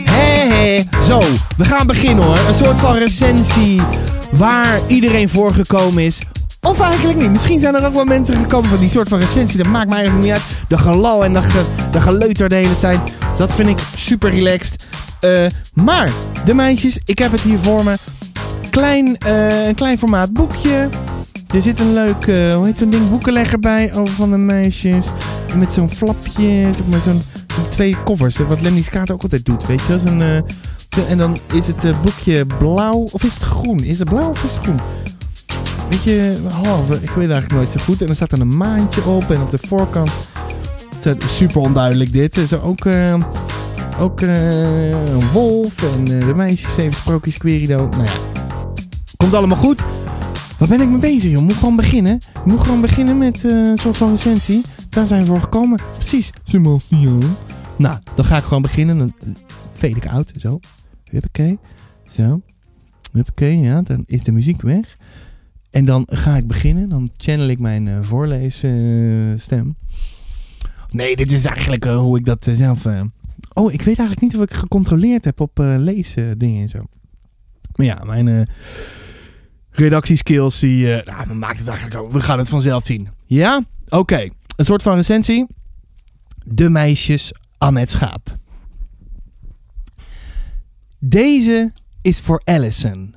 Hé, 0.05 0.49
hé. 0.49 0.83
Zo, 1.03 1.21
we 1.57 1.65
gaan 1.65 1.87
beginnen 1.87 2.25
hoor. 2.25 2.39
Een 2.49 2.55
soort 2.55 2.79
van 2.79 2.95
recensie 2.95 3.81
waar 4.31 4.81
iedereen 4.87 5.29
voor 5.29 5.53
gekomen 5.53 6.05
is. 6.05 6.21
Of 6.61 6.81
eigenlijk 6.81 7.19
niet. 7.19 7.31
Misschien 7.31 7.61
zijn 7.61 7.75
er 7.75 7.87
ook 7.87 7.95
wel 7.95 8.05
mensen 8.05 8.37
gekomen 8.37 8.71
van 8.71 8.79
die 8.79 8.91
soort 8.91 9.09
van 9.09 9.19
recensie. 9.19 9.57
Dat 9.57 9.67
maakt 9.67 9.89
mij 9.89 9.99
eigenlijk 9.99 10.27
niet 10.27 10.35
uit. 10.35 10.69
De 10.69 10.79
gelal 10.79 11.25
en 11.25 11.33
de, 11.33 11.65
de 11.93 12.01
geleuter 12.01 12.49
de 12.49 12.55
hele 12.55 12.79
tijd. 12.79 13.01
Dat 13.37 13.55
vind 13.55 13.69
ik 13.69 13.79
super 13.95 14.31
relaxed. 14.31 14.87
Eh, 15.21 15.47
maar, 15.75 16.11
de 16.45 16.55
meisjes, 16.55 16.99
ik 17.05 17.19
heb 17.19 17.33
het 17.33 17.41
hier 17.41 17.59
voor 17.59 17.85
me. 17.85 17.97
klein, 18.71 19.19
eh, 19.19 19.67
een 19.67 19.75
klein 19.75 19.99
formaat 19.99 20.33
boekje. 20.33 20.89
Er 21.55 21.63
zit 21.63 21.81
een 21.81 21.93
leuk, 21.93 22.27
eh, 22.27 22.55
hoe 22.55 22.67
heet 22.67 22.79
zo'n 22.79 22.91
ding, 22.91 23.11
boekenlegger 23.11 23.61
bij 23.61 23.95
over 23.95 24.15
van 24.15 24.31
de 24.31 24.37
meisjes. 24.37 25.07
Met 25.55 25.73
zo'n 25.73 25.91
flapje, 25.91 26.71
zeg 26.75 27.03
zo'n 27.05 27.23
twee 27.69 27.97
covers. 28.05 28.37
Wat 28.37 28.61
Lemmy 28.61 28.83
Skaat 28.83 29.11
ook 29.11 29.23
altijd 29.23 29.45
doet, 29.45 29.67
weet 29.67 29.81
je 29.89 29.99
en 31.09 31.19
dan 31.19 31.39
is 31.53 31.67
het 31.67 32.03
boekje 32.03 32.47
blauw, 32.47 33.09
of 33.13 33.25
is 33.25 33.35
het 33.35 33.43
groen? 33.43 33.85
Is 33.85 33.99
het 33.99 34.09
blauw 34.09 34.29
of 34.29 34.45
is 34.45 34.53
het 34.53 34.63
groen? 34.63 34.81
Weet 35.91 36.03
je, 36.03 36.41
halve, 36.49 36.95
ik 36.95 37.11
weet 37.11 37.31
eigenlijk 37.31 37.53
nooit 37.53 37.71
zo 37.71 37.81
goed. 37.85 38.03
En 38.03 38.09
er 38.09 38.15
staat 38.15 38.31
dan 38.31 38.41
een 38.41 38.57
maantje 38.57 39.05
op 39.05 39.31
en 39.31 39.41
op 39.43 39.51
de 39.51 39.59
voorkant... 39.59 40.11
Super 41.27 41.61
onduidelijk 41.61 42.13
dit. 42.13 42.37
Er 42.37 42.43
is 42.43 42.53
ook... 42.53 42.85
eh, 42.85 43.15
ook 44.01 44.21
eh, 44.21 44.91
een 44.91 45.31
wolf 45.33 45.95
en 45.95 46.21
eh, 46.21 46.27
de 46.27 46.35
meisjes, 46.35 46.75
zeven 46.75 46.93
sprookjes, 46.93 47.37
Querido. 47.37 47.77
Nou 47.89 48.05
ja, 48.05 48.13
komt 49.17 49.35
allemaal 49.35 49.57
goed. 49.57 49.83
Waar 50.59 50.69
ben 50.69 50.81
ik 50.81 50.89
mee 50.89 50.99
bezig, 50.99 51.31
joh? 51.31 51.43
Moet 51.43 51.55
gewoon 51.55 51.77
beginnen. 51.77 52.21
Moet 52.45 52.61
gewoon 52.61 52.81
beginnen 52.81 53.19
met 53.19 53.45
een 53.45 53.79
soort 53.79 53.97
van 53.97 54.11
recensie. 54.11 54.63
Daar 54.89 55.07
zijn 55.07 55.21
we 55.21 55.27
voor 55.27 55.41
gekomen. 55.41 55.81
Precies. 55.93 56.31
Sebastian. 56.45 57.23
Nou, 57.77 57.99
dan 58.15 58.25
ga 58.25 58.37
ik 58.37 58.45
gewoon 58.45 58.63
beginnen. 58.63 58.99
Dan 58.99 59.15
fade 59.73 59.97
ik 59.97 60.07
uit. 60.07 60.33
Zo. 60.39 60.61
Huppakee. 61.05 61.59
Zo. 62.07 62.41
Huppakee, 63.13 63.59
ja. 63.59 63.83
Dan 63.83 64.03
is 64.07 64.23
de 64.23 64.33
muziek 64.33 64.63
weg. 64.63 64.97
En 65.71 65.85
dan 65.85 66.07
ga 66.11 66.37
ik 66.37 66.47
beginnen. 66.47 66.89
Dan 66.89 67.11
channel 67.17 67.49
ik 67.49 67.59
mijn 67.59 67.89
eh 67.89 67.99
voorleesstem. 68.03 69.77
nee, 70.89 71.17
dit 71.17 71.33
is 71.33 71.45
eigenlijk 71.45 71.85
eh, 71.85 71.99
hoe 71.99 72.19
ik 72.19 72.25
dat 72.25 72.47
eh, 72.47 72.55
zelf... 72.55 72.87
Oh, 73.53 73.73
ik 73.73 73.83
weet 73.83 73.99
eigenlijk 73.99 74.21
niet 74.21 74.37
of 74.37 74.43
ik 74.43 74.53
gecontroleerd 74.53 75.25
heb 75.25 75.41
op 75.41 75.59
eh 75.59 75.75
leesdingen 75.79 76.63
en 76.63 76.69
zo. 76.69 76.79
Maar 77.75 77.87
ja, 77.87 78.05
mijn 78.05 78.49
redactieskills, 79.71 80.59
die 80.59 80.87
nou, 81.05 81.35
maakt 81.35 81.59
het 81.59 81.69
eigenlijk 81.69 82.01
ook. 82.01 82.13
We 82.13 82.21
gaan 82.21 82.39
het 82.39 82.49
vanzelf 82.49 82.87
zien. 82.87 83.09
Ja? 83.25 83.65
Oké. 83.89 84.29
Een 84.57 84.65
soort 84.65 84.83
van 84.83 84.97
recensie. 84.97 85.47
De 86.45 86.69
meisjes 86.69 87.33
Annette 87.59 87.93
Schaap. 87.93 88.39
Deze 90.99 91.73
is 92.03 92.21
voor 92.21 92.41
Allison. 92.45 93.15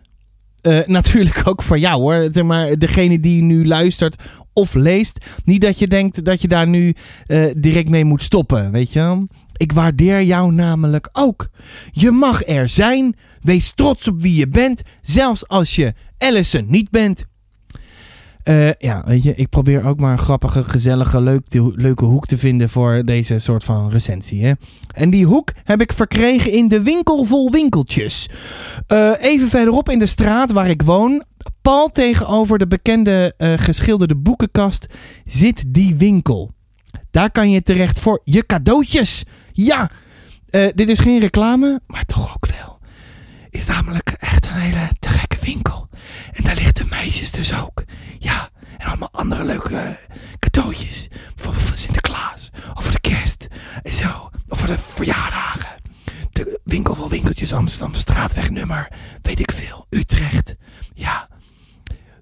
Eh, 0.63 0.79
natuurlijk 0.97 1.41
ook 1.47 1.63
voor 1.63 1.79
jou 1.79 2.01
hoor. 2.01 2.27
Zeg 2.31 2.43
maar 2.43 2.77
degene 2.77 3.19
die 3.19 3.43
nu 3.43 3.67
luistert 3.67 4.15
of 4.53 4.73
leest. 4.73 5.25
Niet 5.43 5.61
dat 5.61 5.79
je 5.79 5.87
denkt 5.87 6.25
dat 6.25 6.41
je 6.41 6.47
daar 6.47 6.67
nu 6.67 6.95
eh, 7.27 7.45
direct 7.57 7.89
mee 7.89 8.05
moet 8.05 8.21
stoppen. 8.21 8.71
Weet 8.71 8.93
je 8.93 8.99
wel? 8.99 9.27
Ik 9.57 9.71
waardeer 9.71 10.23
jou 10.23 10.51
namelijk 10.53 11.09
ook. 11.11 11.49
Je 11.91 12.11
mag 12.11 12.47
er 12.47 12.69
zijn. 12.69 13.15
Wees 13.41 13.71
trots 13.75 14.07
op 14.07 14.21
wie 14.21 14.35
je 14.35 14.47
bent. 14.47 14.81
Zelfs 15.01 15.47
als 15.47 15.75
je 15.75 15.93
Allison 16.17 16.65
niet 16.67 16.89
bent. 16.89 17.25
Eh, 18.43 18.73
ja, 18.73 19.03
weet 19.05 19.23
je, 19.23 19.35
ik 19.35 19.49
probeer 19.49 19.85
ook 19.85 19.99
maar 19.99 20.11
een 20.11 20.17
grappige, 20.17 20.63
gezellige, 20.63 21.21
leuk, 21.21 21.43
leuke 21.75 22.05
hoek 22.05 22.25
te 22.25 22.37
vinden 22.37 22.69
voor 22.69 23.01
deze 23.05 23.39
soort 23.39 23.63
van 23.63 23.89
recensie. 23.89 24.45
Hè? 24.45 24.51
En 24.93 25.09
die 25.09 25.25
hoek 25.25 25.51
heb 25.63 25.81
ik 25.81 25.93
verkregen 25.93 26.51
in 26.51 26.67
de 26.67 26.81
winkel 26.81 27.23
vol 27.23 27.51
winkeltjes. 27.51 28.29
Eh, 28.87 29.11
even 29.19 29.47
verderop 29.47 29.89
in 29.89 29.99
de 29.99 30.05
straat 30.05 30.51
waar 30.51 30.69
ik 30.69 30.81
woon, 30.81 31.23
pal 31.61 31.89
tegenover 31.89 32.57
de 32.57 32.67
bekende 32.67 33.33
eh, 33.37 33.53
geschilderde 33.55 34.15
boekenkast, 34.15 34.85
zit 35.25 35.63
die 35.67 35.95
winkel. 35.95 36.51
Daar 37.11 37.31
kan 37.31 37.51
je 37.51 37.63
terecht 37.63 37.99
voor 37.99 38.21
je 38.23 38.45
cadeautjes. 38.45 39.23
Ja, 39.51 39.89
dit 40.75 40.89
is 40.89 40.99
geen 40.99 41.19
reclame, 41.19 41.81
maar 41.87 42.05
toch 42.05 42.35
ook 42.35 42.47
wel. 42.47 42.79
Is 43.49 43.65
namelijk 43.65 44.15
echt 44.19 44.47
een 44.47 44.59
hele 44.59 44.89
te 44.99 45.09
gekke 45.09 45.37
winkel. 45.41 45.87
En 46.31 46.43
daar 46.43 46.55
liggen 46.55 46.73
de 46.73 46.85
meisjes 46.89 47.31
dus 47.31 47.53
ook. 47.53 47.83
Ja, 48.23 48.49
en 48.77 48.87
allemaal 48.87 49.11
andere 49.11 49.43
leuke 49.43 49.75
eh, 49.75 49.91
cadeautjes. 50.39 51.07
Bijvoorbeeld 51.35 51.65
voor 51.65 51.77
Sinterklaas. 51.77 52.49
Of 52.73 52.83
voor 52.83 52.91
de 52.91 53.09
kerst. 53.09 53.47
En 53.83 53.93
zo. 53.93 54.29
Of 54.47 54.59
voor 54.59 54.67
de 54.67 54.77
verjaardagen. 54.77 55.69
De 56.31 56.59
winkel 56.63 56.95
vol 56.95 57.09
winkeltjes 57.09 57.53
Amsterdam 57.53 57.95
straatwegnummer. 57.95 58.91
Weet 59.21 59.39
ik 59.39 59.51
veel. 59.51 59.85
Utrecht. 59.89 60.55
Ja. 60.93 61.27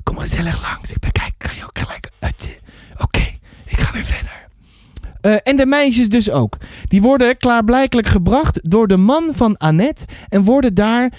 Kom 0.03 0.19
gezellig 0.19 0.61
langs. 0.61 0.91
Ik 0.91 0.99
bekijk. 0.99 1.33
Kan 1.37 1.55
je 1.55 1.63
ook 1.63 1.79
gelijk. 1.79 2.09
Oké, 2.97 3.37
ik 3.65 3.79
ga 3.79 3.91
weer 3.91 4.03
verder. 4.03 4.47
Eh, 5.21 5.35
en 5.43 5.57
de 5.57 5.65
meisjes 5.65 6.09
dus 6.09 6.29
ook. 6.29 6.57
Die 6.87 7.01
worden 7.01 7.37
klaarblijkelijk 7.37 8.07
gebracht 8.07 8.69
door 8.69 8.87
de 8.87 8.97
man 8.97 9.29
van 9.33 9.57
Annette. 9.57 10.05
En 10.29 10.43
worden 10.43 10.73
daar 10.73 11.11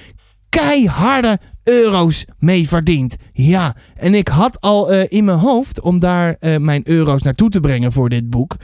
keiharde 0.48 1.38
euro's 1.64 2.24
mee 2.38 2.68
verdiend. 2.68 3.16
Ja, 3.32 3.76
en 3.94 4.14
ik 4.14 4.28
had 4.28 4.60
al 4.60 4.92
eh, 4.92 5.04
in 5.08 5.24
mijn 5.24 5.38
hoofd 5.38 5.80
om 5.80 5.98
daar 5.98 6.36
eh, 6.38 6.56
mijn 6.56 6.88
euro's 6.88 7.22
naartoe 7.22 7.50
te 7.50 7.60
brengen 7.60 7.92
voor 7.92 8.08
dit 8.08 8.30
boek. 8.30 8.56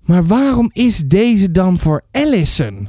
Maar 0.00 0.26
waarom 0.26 0.70
is 0.72 0.98
deze 0.98 1.50
dan 1.50 1.78
voor 1.78 2.02
Allison? 2.10 2.88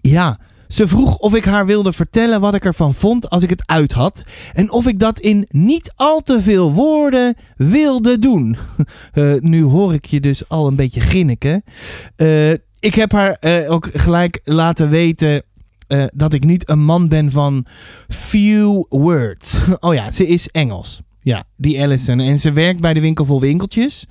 Ja, 0.00 0.38
ze 0.68 0.88
vroeg 0.88 1.16
of 1.16 1.34
ik 1.34 1.44
haar 1.44 1.66
wilde 1.66 1.92
vertellen 1.92 2.40
wat 2.40 2.54
ik 2.54 2.64
ervan 2.64 2.94
vond 2.94 3.30
als 3.30 3.42
ik 3.42 3.50
het 3.50 3.62
uit 3.66 3.92
had. 3.92 4.22
En 4.52 4.70
of 4.70 4.86
ik 4.86 4.98
dat 4.98 5.18
in 5.18 5.46
niet 5.48 5.92
al 5.96 6.20
te 6.20 6.42
veel 6.42 6.72
woorden 6.72 7.34
wilde 7.56 8.18
doen. 8.18 8.56
Eh, 9.12 9.34
nu 9.38 9.62
hoor 9.62 9.94
ik 9.94 10.04
je 10.04 10.20
dus 10.20 10.48
al 10.48 10.66
een 10.66 10.76
beetje 10.76 11.00
grinniken. 11.00 11.62
Ik 12.78 12.94
heb 12.94 13.12
haar 13.12 13.38
ook 13.68 13.90
gelijk 13.92 14.40
laten 14.44 14.90
weten 14.90 15.42
eh, 15.86 16.04
dat 16.14 16.32
ik 16.32 16.44
niet 16.44 16.68
een 16.68 16.84
man 16.84 17.08
ben 17.08 17.30
van 17.30 17.66
few 18.08 18.84
words. 18.88 19.58
Oh 19.80 19.94
ja, 19.94 20.10
ze 20.10 20.26
is 20.26 20.48
Engels. 20.48 21.00
Ja, 21.20 21.44
die 21.56 21.82
Allison. 21.82 22.20
En 22.20 22.38
ze 22.40 22.52
werkt 22.52 22.80
bij 22.80 22.94
de 22.94 23.00
winkel 23.00 23.24
vol 23.24 23.40
winkeltjes. 23.40 24.06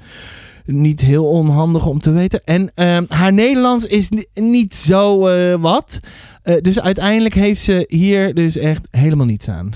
Niet 0.65 0.99
heel 1.01 1.25
onhandig 1.29 1.85
om 1.85 1.99
te 1.99 2.11
weten. 2.11 2.41
En 2.43 2.71
ehm, 2.75 3.05
haar 3.07 3.33
Nederlands 3.33 3.85
is 3.85 4.09
ni- 4.09 4.25
niet 4.33 4.75
zo 4.75 5.27
eh, 5.27 5.55
wat. 5.61 5.99
Eh, 6.43 6.55
dus 6.61 6.79
uiteindelijk 6.79 7.33
heeft 7.33 7.61
ze 7.61 7.85
hier 7.87 8.33
dus 8.33 8.57
echt 8.57 8.87
helemaal 8.91 9.25
niets 9.25 9.47
aan. 9.49 9.71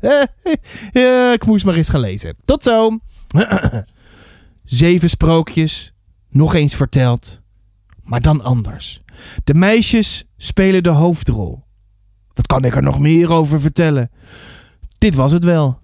ik 1.34 1.46
moest 1.46 1.64
maar 1.64 1.74
eens 1.74 1.88
gaan 1.88 2.00
lezen. 2.00 2.36
Tot 2.44 2.62
zo. 2.62 2.98
Zeven 4.64 5.10
sprookjes. 5.10 5.92
Nog 6.30 6.54
eens 6.54 6.74
verteld. 6.74 7.40
Maar 8.02 8.20
dan 8.20 8.42
anders. 8.42 9.02
De 9.44 9.54
meisjes 9.54 10.24
spelen 10.42 10.82
de 10.82 10.88
hoofdrol. 10.88 11.64
Wat 12.32 12.46
kan 12.46 12.64
ik 12.64 12.76
er 12.76 12.82
nog 12.82 12.98
meer 12.98 13.32
over 13.32 13.60
vertellen? 13.60 14.10
Dit 14.98 15.14
was 15.14 15.32
het 15.32 15.44
wel. 15.44 15.78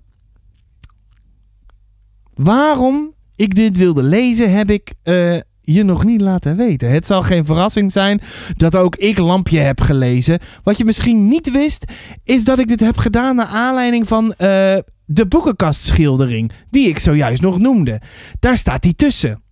Waarom 2.35 3.15
ik 3.35 3.55
dit 3.55 3.77
wilde 3.77 4.03
lezen, 4.03 4.53
heb 4.53 4.71
ik 4.71 4.95
eh, 5.03 5.37
je 5.61 5.83
nog 5.83 6.05
niet 6.05 6.21
laten 6.21 6.57
weten. 6.57 6.91
Het 6.91 7.07
zal 7.07 7.23
geen 7.23 7.45
verrassing 7.45 7.93
zijn 7.93 8.21
dat 8.57 8.77
ook 8.77 8.97
ik 8.97 9.19
Lampje 9.19 9.59
heb 9.59 9.81
gelezen. 9.81 10.39
Wat 10.63 10.79
je 10.79 10.85
misschien 10.85 11.29
niet 11.29 11.51
wist, 11.51 11.85
is 12.25 12.45
dat 12.45 12.59
ik 12.59 12.69
dit 12.69 12.81
heb 12.81 12.97
gedaan 12.97 13.37
naar 13.37 13.47
aanleiding 13.47 14.09
van 14.09 14.33
eh, 14.33 14.77
de 15.05 15.27
boekenkastschildering, 15.29 16.53
die 16.71 16.89
ik 16.89 16.99
zojuist 16.99 17.43
nog 17.43 17.59
noemde. 17.59 18.01
Daar 18.41 18.57
staat 18.57 18.83
die 18.83 18.95
tussen. 18.95 19.43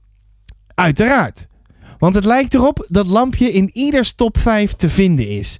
Uiteraard. 0.74 1.46
Want 1.98 2.14
het 2.14 2.24
lijkt 2.24 2.54
erop 2.54 2.86
dat 2.88 3.06
Lampje 3.06 3.50
in 3.52 3.70
ieders 3.72 4.12
top 4.14 4.38
5 4.38 4.72
te 4.72 4.88
vinden 4.88 5.28
is. 5.28 5.56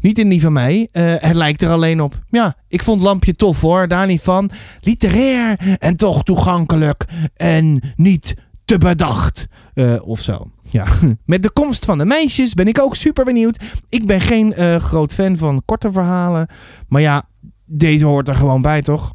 Niet 0.00 0.18
in 0.18 0.28
die 0.28 0.40
van 0.40 0.52
mij. 0.52 0.88
eh, 0.92 1.14
het 1.18 1.34
lijkt 1.34 1.62
er 1.62 1.70
alleen 1.70 2.00
op. 2.00 2.18
Ja, 2.28 2.56
ik 2.68 2.82
vond 2.82 3.02
Lampje 3.02 3.34
tof 3.34 3.60
hoor. 3.60 3.88
Daar 3.88 4.06
niet 4.06 4.20
van. 4.22 4.50
Literair 4.80 5.76
en 5.78 5.96
toch 5.96 6.22
toegankelijk. 6.22 7.04
En 7.34 7.80
niet 7.96 8.34
te 8.64 8.78
bedacht. 8.78 9.46
Eh, 9.74 9.94
of 10.08 10.20
zo. 10.20 10.50
Ja. 10.70 10.84
Met 11.24 11.42
de 11.42 11.50
komst 11.50 11.84
van 11.84 11.98
de 11.98 12.04
meisjes 12.04 12.54
ben 12.54 12.68
ik 12.68 12.80
ook 12.80 12.96
super 12.96 13.24
benieuwd. 13.24 13.60
Ik 13.88 14.06
ben 14.06 14.20
geen 14.20 14.54
eh, 14.54 14.76
groot 14.76 15.14
fan 15.14 15.36
van 15.36 15.62
korte 15.64 15.92
verhalen. 15.92 16.48
Maar 16.88 17.00
ja, 17.00 17.22
deze 17.64 18.04
hoort 18.06 18.28
er 18.28 18.34
gewoon 18.34 18.62
bij 18.62 18.82
toch? 18.82 19.12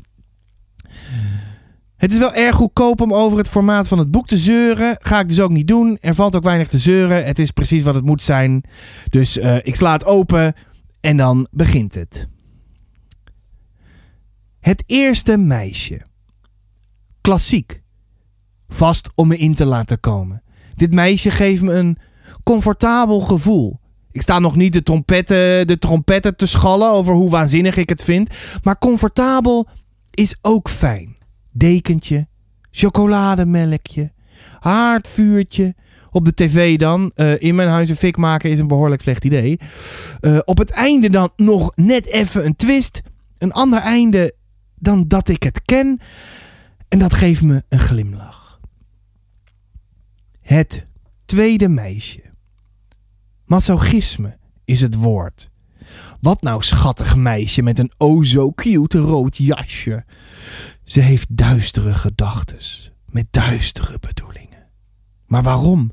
Het 2.01 2.11
is 2.11 2.17
wel 2.17 2.33
erg 2.33 2.55
goedkoop 2.55 3.01
om 3.01 3.13
over 3.13 3.37
het 3.37 3.49
formaat 3.49 3.87
van 3.87 3.97
het 3.97 4.11
boek 4.11 4.27
te 4.27 4.37
zeuren. 4.37 4.95
Ga 4.99 5.19
ik 5.19 5.27
dus 5.27 5.39
ook 5.39 5.51
niet 5.51 5.67
doen. 5.67 5.97
Er 5.99 6.15
valt 6.15 6.35
ook 6.35 6.43
weinig 6.43 6.67
te 6.67 6.77
zeuren. 6.77 7.25
Het 7.25 7.39
is 7.39 7.51
precies 7.51 7.83
wat 7.83 7.95
het 7.95 8.05
moet 8.05 8.23
zijn. 8.23 8.63
Dus 9.09 9.37
eh, 9.37 9.55
ik 9.63 9.75
sla 9.75 9.91
het 9.91 10.05
open 10.05 10.53
en 10.99 11.17
dan 11.17 11.47
begint 11.51 11.95
het. 11.95 12.27
Het 14.59 14.83
eerste 14.85 15.37
meisje. 15.37 16.01
Klassiek. 17.21 17.81
Vast 18.67 19.09
om 19.15 19.27
me 19.27 19.37
in 19.37 19.53
te 19.53 19.65
laten 19.65 19.99
komen. 19.99 20.43
Dit 20.75 20.93
meisje 20.93 21.31
geeft 21.31 21.61
me 21.61 21.73
een 21.73 21.97
comfortabel 22.43 23.19
gevoel. 23.19 23.79
Ik 24.11 24.21
sta 24.21 24.39
nog 24.39 24.55
niet 24.55 24.73
de 24.73 24.83
trompetten, 24.83 25.67
de 25.67 25.77
trompetten 25.79 26.35
te 26.35 26.45
schallen 26.45 26.91
over 26.91 27.13
hoe 27.13 27.29
waanzinnig 27.29 27.77
ik 27.77 27.89
het 27.89 28.03
vind. 28.03 28.33
Maar 28.63 28.77
comfortabel 28.77 29.67
is 30.11 30.35
ook 30.41 30.69
fijn 30.69 31.10
dekentje, 31.51 32.27
chocolademelkje, 32.71 34.11
haardvuurtje, 34.59 35.75
op 36.11 36.25
de 36.25 36.33
tv 36.33 36.77
dan. 36.77 37.11
Eh, 37.15 37.41
in 37.41 37.55
mijn 37.55 37.69
huis 37.69 37.89
een 37.89 37.95
fik 37.95 38.17
maken 38.17 38.49
is 38.49 38.59
een 38.59 38.67
behoorlijk 38.67 39.01
slecht 39.01 39.25
idee. 39.25 39.59
Eh, 40.19 40.39
op 40.45 40.57
het 40.57 40.71
einde 40.71 41.09
dan 41.09 41.29
nog 41.35 41.71
net 41.75 42.05
even 42.05 42.45
een 42.45 42.55
twist. 42.55 43.01
Een 43.37 43.51
ander 43.51 43.79
einde 43.79 44.35
dan 44.75 45.07
dat 45.07 45.27
ik 45.27 45.43
het 45.43 45.61
ken. 45.65 45.99
En 46.87 46.99
dat 46.99 47.13
geeft 47.13 47.41
me 47.41 47.63
een 47.69 47.79
glimlach. 47.79 48.59
Het 50.41 50.85
tweede 51.25 51.67
meisje. 51.67 52.21
Masochisme 53.45 54.37
is 54.65 54.81
het 54.81 54.95
woord. 54.95 55.49
Wat 56.21 56.41
nou 56.41 56.63
schattig 56.63 57.15
meisje 57.15 57.61
met 57.61 57.79
een 57.79 57.91
o 57.97 58.23
zo 58.23 58.51
cute 58.51 58.97
rood 58.97 59.37
jasje. 59.37 60.05
Ze 60.91 60.99
heeft 60.99 61.37
duistere 61.37 61.93
gedachtes 61.93 62.91
met 63.05 63.25
duistere 63.29 63.99
bedoelingen. 63.99 64.67
Maar 65.25 65.43
waarom? 65.43 65.91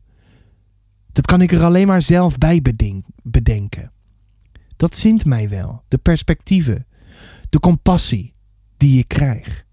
Dat 1.13 1.27
kan 1.27 1.41
ik 1.41 1.53
er 1.53 1.65
alleen 1.65 1.87
maar 1.87 2.03
zelf 2.03 2.39
bij 2.39 2.63
bedenk- 2.63 3.07
bedenken. 3.23 3.93
Dat 4.77 4.97
zint 4.97 5.25
mij 5.25 5.49
wel, 5.49 5.83
de 5.89 5.99
perspectieven, 5.99 6.87
de 7.49 7.61
compassie 7.61 8.35
die 8.77 8.99
ik 8.99 9.09
krijg. 9.09 9.65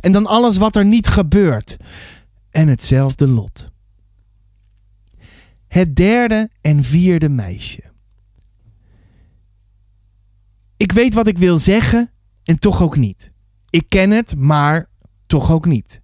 En 0.00 0.12
dan 0.12 0.26
alles 0.26 0.56
wat 0.56 0.76
er 0.76 0.84
niet 0.84 1.06
gebeurt 1.06 1.76
en 2.50 2.68
hetzelfde 2.68 3.28
lot. 3.28 3.70
Het 5.66 5.96
derde 5.96 6.50
en 6.60 6.84
vierde 6.84 7.28
meisje. 7.28 7.82
Ik 10.76 10.92
weet 10.92 11.14
wat 11.14 11.26
ik 11.26 11.38
wil 11.38 11.58
zeggen 11.58 12.10
en 12.44 12.58
toch 12.58 12.82
ook 12.82 12.96
niet. 12.96 13.34
Ik 13.76 13.88
ken 13.88 14.10
het, 14.10 14.36
maar 14.36 14.88
toch 15.26 15.50
ook 15.50 15.66
niet. 15.66 16.00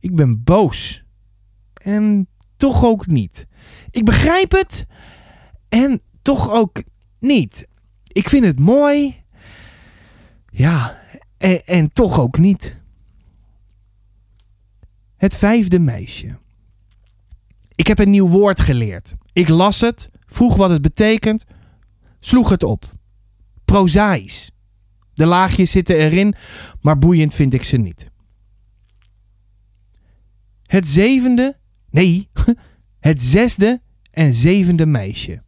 Ik 0.00 0.14
ben 0.14 0.44
boos. 0.44 1.04
En 1.74 2.28
toch 2.56 2.84
ook 2.84 3.06
niet. 3.06 3.46
Ik 3.90 4.04
begrijp 4.04 4.52
het 4.52 4.86
en 5.68 6.00
toch 6.22 6.50
ook 6.50 6.82
niet. 7.18 7.66
Ik 8.02 8.28
vind 8.28 8.44
het 8.44 8.58
mooi. 8.58 9.24
Ja, 10.50 10.98
en, 11.64 11.92
toch 11.92 12.20
ook 12.20 12.38
niet. 12.38 12.80
Het 15.16 15.36
vijfde 15.36 15.78
meisje. 15.78 16.38
Ik 17.74 17.86
heb 17.86 17.98
een 17.98 18.10
nieuw 18.10 18.28
woord 18.28 18.60
geleerd. 18.60 19.14
Ik 19.32 19.48
las 19.48 19.80
het, 19.80 20.10
vroeg 20.26 20.56
wat 20.56 20.70
het 20.70 20.82
betekent, 20.82 21.44
sloeg 22.20 22.48
het 22.48 22.62
op. 22.62 22.84
Prozaïs. 23.64 24.50
De 25.16 25.26
laagjes 25.26 25.70
zitten 25.70 25.96
erin, 25.96 26.34
maar 26.80 26.98
boeiend 26.98 27.34
vind 27.34 27.54
ik 27.54 27.62
ze 27.62 27.76
niet. 27.76 28.10
Het 30.62 30.88
zevende, 30.88 31.58
nee, 31.90 32.28
het 33.08 33.22
zesde 33.22 33.80
en 34.10 34.34
zevende 34.34 34.86
meisje. 34.86 35.42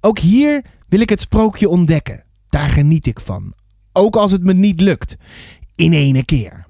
Ook 0.00 0.18
hier 0.18 0.64
wil 0.88 1.00
ik 1.00 1.08
het 1.08 1.20
sprookje 1.20 1.68
ontdekken. 1.68 2.24
Daar 2.46 2.68
geniet 2.68 3.06
ik 3.06 3.20
van. 3.20 3.54
Ook 3.92 4.16
als 4.16 4.32
het 4.32 4.42
me 4.42 4.52
niet 4.52 4.80
lukt. 4.80 5.16
In 5.74 5.92
ene 5.92 6.24
keer. 6.24 6.66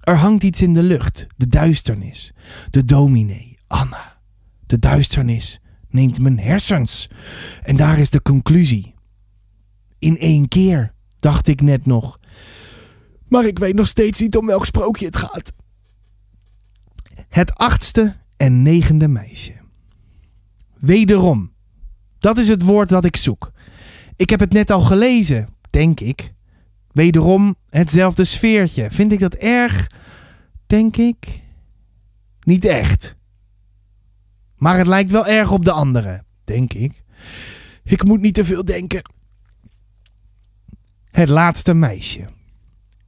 Er 0.00 0.16
hangt 0.16 0.42
iets 0.42 0.62
in 0.62 0.74
de 0.74 0.82
lucht. 0.82 1.26
De 1.36 1.46
duisternis. 1.46 2.32
De 2.70 2.84
dominee. 2.84 3.58
Anna. 3.66 4.20
De 4.66 4.78
duisternis 4.78 5.60
neemt 5.88 6.20
mijn 6.20 6.38
hersens. 6.38 7.10
En 7.62 7.76
daar 7.76 7.98
is 7.98 8.10
de 8.10 8.22
conclusie. 8.22 8.91
In 10.02 10.18
één 10.18 10.48
keer, 10.48 10.94
dacht 11.18 11.48
ik 11.48 11.60
net 11.60 11.86
nog. 11.86 12.18
Maar 13.28 13.44
ik 13.44 13.58
weet 13.58 13.74
nog 13.74 13.86
steeds 13.86 14.20
niet 14.20 14.36
om 14.36 14.46
welk 14.46 14.66
sprookje 14.66 15.06
het 15.06 15.16
gaat. 15.16 15.52
Het 17.28 17.54
achtste 17.54 18.16
en 18.36 18.62
negende 18.62 19.08
meisje. 19.08 19.52
Wederom. 20.78 21.52
Dat 22.18 22.38
is 22.38 22.48
het 22.48 22.62
woord 22.62 22.88
dat 22.88 23.04
ik 23.04 23.16
zoek. 23.16 23.52
Ik 24.16 24.30
heb 24.30 24.40
het 24.40 24.52
net 24.52 24.70
al 24.70 24.80
gelezen, 24.80 25.48
denk 25.70 26.00
ik. 26.00 26.34
Wederom 26.92 27.56
hetzelfde 27.68 28.24
sfeertje. 28.24 28.90
Vind 28.90 29.12
ik 29.12 29.18
dat 29.18 29.34
erg? 29.34 29.86
Denk 30.66 30.96
ik. 30.96 31.42
Niet 32.40 32.64
echt. 32.64 33.16
Maar 34.56 34.78
het 34.78 34.86
lijkt 34.86 35.10
wel 35.10 35.26
erg 35.26 35.50
op 35.50 35.64
de 35.64 35.72
andere, 35.72 36.24
denk 36.44 36.72
ik. 36.72 37.02
Ik 37.84 38.04
moet 38.04 38.20
niet 38.20 38.34
te 38.34 38.44
veel 38.44 38.64
denken. 38.64 39.02
Het 41.12 41.28
laatste 41.28 41.74
meisje. 41.74 42.26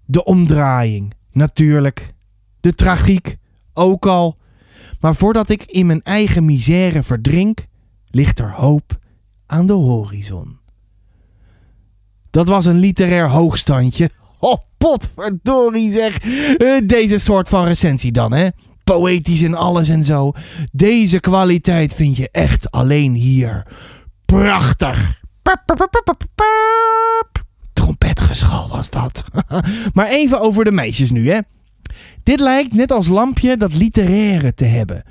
De 0.04 0.24
omdraaiing, 0.24 1.12
natuurlijk. 1.32 2.14
De 2.60 2.74
tragiek, 2.74 3.36
ook 3.72 4.06
al. 4.06 4.36
Maar 5.00 5.14
voordat 5.14 5.48
ik 5.48 5.64
in 5.64 5.86
mijn 5.86 6.02
eigen 6.02 6.44
misère 6.44 7.02
verdrink, 7.02 7.66
ligt 8.10 8.38
er 8.38 8.52
hoop 8.52 8.98
aan 9.46 9.66
de 9.66 9.72
horizon. 9.72 10.58
Dat 12.30 12.48
was 12.48 12.64
een 12.64 12.78
literair 12.78 13.28
hoogstandje. 13.28 14.10
Oh, 14.38 14.56
potverdorie 14.78 15.90
zeg. 15.90 16.18
Eh, 16.56 16.86
Deze 16.86 17.18
soort 17.18 17.48
van 17.48 17.64
recensie 17.64 18.12
dan, 18.12 18.32
hè? 18.32 18.48
Poëtisch 18.84 19.42
en 19.42 19.54
alles 19.54 19.88
en 19.88 20.04
zo. 20.04 20.32
Deze 20.72 21.20
kwaliteit 21.20 21.94
vind 21.94 22.16
je 22.16 22.28
echt 22.30 22.70
alleen 22.70 23.12
hier. 23.12 23.66
Prachtig. 24.24 25.22
Trompetgeschal 28.04 28.68
was 28.68 28.90
dat. 28.90 29.24
maar 29.94 30.08
even 30.08 30.40
over 30.40 30.64
de 30.64 30.72
meisjes 30.72 31.10
nu, 31.10 31.30
hè? 31.30 31.38
Dit 32.22 32.40
lijkt 32.40 32.74
net 32.74 32.92
als 32.92 33.06
lampje 33.06 33.56
dat 33.56 33.74
literaire 33.74 34.54
te 34.54 34.64
hebben. 34.64 35.02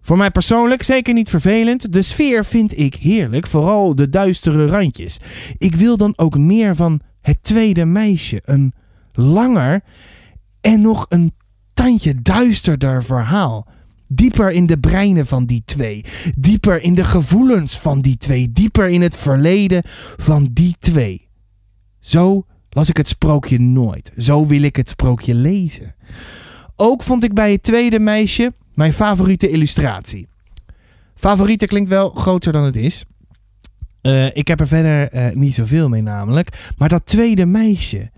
Voor 0.00 0.16
mij 0.16 0.30
persoonlijk 0.30 0.82
zeker 0.82 1.14
niet 1.14 1.28
vervelend. 1.28 1.92
De 1.92 2.02
sfeer 2.02 2.44
vind 2.44 2.78
ik 2.78 2.94
heerlijk, 2.94 3.46
vooral 3.46 3.94
de 3.94 4.08
duistere 4.08 4.66
randjes. 4.66 5.18
Ik 5.58 5.74
wil 5.74 5.96
dan 5.96 6.12
ook 6.16 6.38
meer 6.38 6.76
van 6.76 7.00
het 7.20 7.38
tweede 7.42 7.84
meisje. 7.84 8.40
Een 8.44 8.72
langer 9.12 9.80
en 10.60 10.80
nog 10.80 11.06
een 11.08 11.32
tandje 11.74 12.22
duisterder 12.22 13.04
verhaal. 13.04 13.66
Dieper 14.08 14.50
in 14.50 14.66
de 14.66 14.78
breinen 14.78 15.26
van 15.26 15.44
die 15.44 15.62
twee. 15.64 16.04
Dieper 16.38 16.82
in 16.82 16.94
de 16.94 17.04
gevoelens 17.04 17.78
van 17.78 18.00
die 18.00 18.16
twee. 18.16 18.52
Dieper 18.52 18.88
in 18.88 19.02
het 19.02 19.16
verleden 19.16 19.82
van 20.16 20.48
die 20.52 20.76
twee. 20.78 21.23
Zo 22.04 22.46
las 22.68 22.88
ik 22.88 22.96
het 22.96 23.08
sprookje 23.08 23.60
nooit. 23.60 24.12
Zo 24.16 24.46
wil 24.46 24.62
ik 24.62 24.76
het 24.76 24.88
sprookje 24.88 25.34
lezen. 25.34 25.94
Ook 26.76 27.02
vond 27.02 27.24
ik 27.24 27.34
bij 27.34 27.52
het 27.52 27.62
tweede 27.62 27.98
meisje 27.98 28.52
mijn 28.74 28.92
favoriete 28.92 29.50
illustratie. 29.50 30.28
Favoriete 31.14 31.66
klinkt 31.66 31.88
wel 31.88 32.10
groter 32.10 32.52
dan 32.52 32.64
het 32.64 32.76
is. 32.76 33.04
Eh, 34.00 34.36
ik 34.36 34.48
heb 34.48 34.60
er 34.60 34.66
verder 34.66 35.08
eh, 35.08 35.34
niet 35.34 35.54
zoveel 35.54 35.88
mee 35.88 36.02
namelijk. 36.02 36.72
Maar 36.76 36.88
dat 36.88 37.06
tweede 37.06 37.46
meisje. 37.46 38.10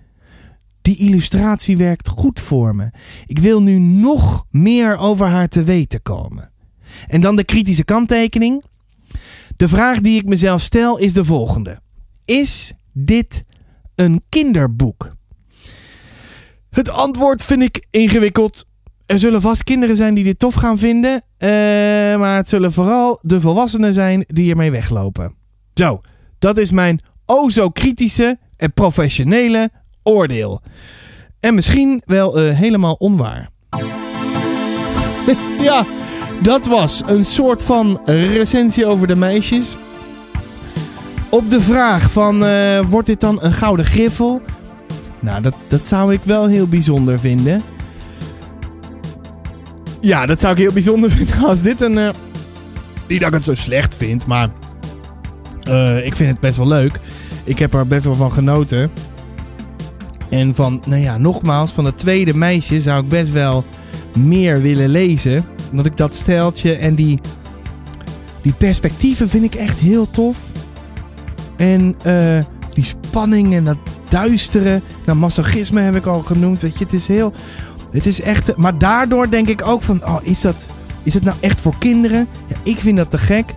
Die 0.82 0.96
illustratie 0.96 1.76
werkt 1.76 2.08
goed 2.08 2.40
voor 2.40 2.74
me. 2.74 2.90
Ik 3.26 3.38
wil 3.38 3.62
nu 3.62 3.78
nog 3.78 4.46
meer 4.50 4.98
over 4.98 5.26
haar 5.26 5.48
te 5.48 5.64
weten 5.64 6.02
komen. 6.02 6.50
En 7.06 7.20
dan 7.20 7.36
de 7.36 7.44
kritische 7.44 7.84
kanttekening. 7.84 8.64
De 9.56 9.68
vraag 9.68 10.00
die 10.00 10.18
ik 10.18 10.26
mezelf 10.26 10.60
stel 10.60 10.98
is 10.98 11.12
de 11.12 11.24
volgende. 11.24 11.80
Is 12.24 12.72
dit 12.92 13.44
een 13.96 14.22
kinderboek? 14.28 15.08
Het 16.70 16.90
antwoord 16.90 17.44
vind 17.44 17.62
ik 17.62 17.86
ingewikkeld. 17.90 18.64
Er 19.06 19.18
zullen 19.18 19.40
vast 19.40 19.64
kinderen 19.64 19.96
zijn 19.96 20.14
die 20.14 20.24
dit 20.24 20.38
tof 20.38 20.54
gaan 20.54 20.78
vinden. 20.78 21.24
eh, 21.36 21.48
maar 22.18 22.36
het 22.36 22.48
zullen 22.48 22.72
vooral 22.72 23.18
de 23.22 23.40
volwassenen 23.40 23.94
zijn 23.94 24.24
die 24.26 24.50
ermee 24.50 24.70
weglopen. 24.70 25.34
Zo, 25.74 26.00
dat 26.38 26.58
is 26.58 26.70
mijn 26.70 27.00
o 27.26 27.48
zo 27.48 27.70
kritische 27.70 28.38
en 28.56 28.72
professionele 28.72 29.70
oordeel. 30.02 30.62
En 31.40 31.54
misschien 31.54 32.02
wel 32.04 32.38
eh, 32.38 32.56
helemaal 32.56 32.94
onwaar. 32.94 33.50
ja, 35.68 35.86
dat 36.42 36.66
was 36.66 37.02
een 37.06 37.24
soort 37.24 37.62
van 37.62 38.00
recensie 38.04 38.86
over 38.86 39.06
de 39.06 39.16
meisjes. 39.16 39.76
Op 41.36 41.50
de 41.50 41.60
vraag 41.60 42.10
van, 42.10 42.44
eh, 42.44 42.80
wordt 42.88 43.06
dit 43.06 43.20
dan 43.20 43.38
een 43.42 43.52
gouden 43.52 43.84
griffel? 43.84 44.42
Nou, 45.20 45.42
dat, 45.42 45.54
dat 45.68 45.86
zou 45.86 46.12
ik 46.12 46.20
wel 46.24 46.48
heel 46.48 46.66
bijzonder 46.66 47.18
vinden. 47.18 47.62
Ja, 50.00 50.26
dat 50.26 50.40
zou 50.40 50.52
ik 50.52 50.58
heel 50.58 50.72
bijzonder 50.72 51.10
vinden 51.16 51.44
als 51.44 51.62
dit 51.62 51.80
een... 51.80 51.98
eh, 51.98 52.08
niet 53.08 53.20
dat 53.20 53.28
ik 53.28 53.34
het 53.34 53.44
zo 53.44 53.54
slecht 53.54 53.96
vind, 53.96 54.26
maar... 54.26 54.50
eh, 55.62 56.06
ik 56.06 56.14
vind 56.14 56.30
het 56.30 56.40
best 56.40 56.56
wel 56.56 56.66
leuk. 56.68 57.00
Ik 57.44 57.58
heb 57.58 57.74
er 57.74 57.86
best 57.86 58.04
wel 58.04 58.14
van 58.14 58.32
genoten. 58.32 58.90
En 60.28 60.54
van, 60.54 60.82
nou 60.86 61.02
ja, 61.02 61.18
nogmaals, 61.18 61.72
van 61.72 61.84
het 61.84 61.98
tweede 61.98 62.34
meisje 62.34 62.80
zou 62.80 63.02
ik 63.02 63.08
best 63.08 63.32
wel 63.32 63.64
meer 64.18 64.62
willen 64.62 64.88
lezen. 64.88 65.44
Omdat 65.70 65.86
ik 65.86 65.96
dat 65.96 66.14
steltje 66.14 66.72
en 66.76 66.94
die, 66.94 67.20
die 68.42 68.54
perspectieven 68.54 69.28
vind 69.28 69.44
ik 69.44 69.54
echt 69.54 69.78
heel 69.78 70.10
tof. 70.10 70.38
En 71.56 71.94
eh, 72.02 72.44
die 72.74 72.84
spanning 72.84 73.54
en 73.54 73.64
dat 73.64 73.76
duistere. 74.08 74.82
Nou, 75.06 75.18
masochisme 75.18 75.80
heb 75.80 75.96
ik 75.96 76.06
al 76.06 76.22
genoemd. 76.22 76.60
Weet 76.60 76.78
je, 76.78 76.84
het 76.84 76.92
is 76.92 77.06
heel. 77.06 77.32
Het 77.90 78.06
is 78.06 78.20
echt. 78.20 78.56
Maar 78.56 78.78
daardoor 78.78 79.30
denk 79.30 79.48
ik 79.48 79.66
ook 79.66 79.82
van. 79.82 80.04
Oh, 80.04 80.18
is 80.22 80.40
dat. 80.40 80.66
Is 81.02 81.14
het 81.14 81.24
nou 81.24 81.36
echt 81.40 81.60
voor 81.60 81.78
kinderen? 81.78 82.28
Ik 82.62 82.76
vind 82.76 82.96
dat 82.96 83.10
te 83.10 83.18
gek. 83.18 83.54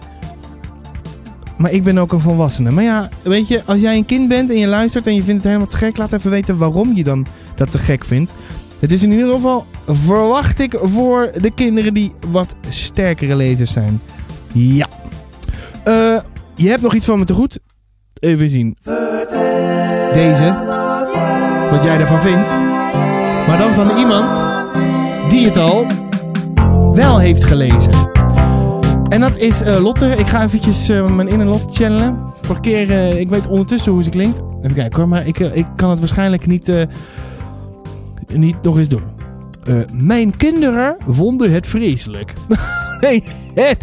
Maar 1.58 1.72
ik 1.72 1.84
ben 1.84 1.98
ook 1.98 2.12
een 2.12 2.20
volwassene. 2.20 2.72
Maar 2.72 2.84
ja, 2.84 3.10
weet 3.22 3.48
je, 3.48 3.64
als 3.66 3.80
jij 3.80 3.98
een 3.98 4.06
kind 4.06 4.28
bent 4.28 4.50
en 4.50 4.58
je 4.58 4.68
luistert 4.68 5.08
en 5.08 5.16
je 5.16 5.24
vindt 5.24 5.44
het 5.44 5.44
helemaal 5.44 5.68
te 5.68 5.78
gek, 5.78 5.98
laat 5.98 6.14
even 6.14 6.32
weten 6.32 6.58
waarom 6.58 6.96
je 6.96 7.04
dan 7.04 7.26
dat 7.56 7.72
te 7.72 7.78
gek 7.78 8.06
vindt. 8.06 8.32
Het 8.80 8.92
is 8.92 9.04
in 9.04 9.12
ieder 9.12 9.34
geval, 9.34 9.66
verwacht 9.88 10.60
ik, 10.60 10.78
voor 10.82 11.32
de 11.42 11.52
kinderen 11.52 11.94
die 11.94 12.14
wat 12.28 12.56
sterkere 12.70 13.36
lezers 13.36 13.72
zijn. 13.72 14.02
Ja. 14.54 14.90
Eh, 15.84 16.20
je 16.56 16.70
hebt 16.70 16.82
nog 16.82 16.96
iets 16.96 17.06
van 17.06 17.20
me 17.20 17.26
te 17.26 17.34
goed. 17.34 17.60
Even 18.20 18.50
zien. 18.50 18.78
Deze. 20.14 20.54
Wat 21.72 21.84
jij 21.84 22.00
ervan 22.00 22.22
vindt. 22.22 22.52
Maar 23.48 23.58
dan 23.58 23.74
van 23.74 23.98
iemand 23.98 24.44
die 25.30 25.46
het 25.46 25.58
al 25.58 25.86
wel 26.94 27.20
heeft 27.20 27.44
gelezen. 27.44 28.10
En 29.10 29.20
dat 29.20 29.38
is 29.38 29.62
eh, 29.62 29.82
Lotte. 29.82 30.06
Ik 30.06 30.28
ga 30.28 30.44
eventjes 30.44 30.90
eh, 30.90 31.08
mijn 31.08 31.28
inner 31.28 31.48
Lotte 31.48 31.74
channelen. 31.74 32.18
Vorige 32.42 32.62
keer, 32.62 32.92
ik 33.20 33.30
weet 33.30 33.48
ondertussen 33.48 33.92
hoe 33.92 34.04
ze 34.04 34.10
klinkt. 34.10 34.42
Even 34.62 34.76
kijken 34.76 35.00
hoor, 35.00 35.08
maar 35.08 35.28
ik, 35.28 35.40
eh, 35.40 35.56
ik 35.56 35.66
kan 35.76 35.90
het 35.90 36.00
waarschijnlijk 36.00 36.48
niet, 36.48 36.72
niet 38.34 38.62
nog 38.62 38.78
eens 38.78 38.88
doen. 38.88 39.04
Mijn 39.92 40.38
kinderen 40.38 40.98
vonden 41.08 41.52
het 41.52 41.68
vreselijk. 41.68 42.34
nee, 43.04 43.24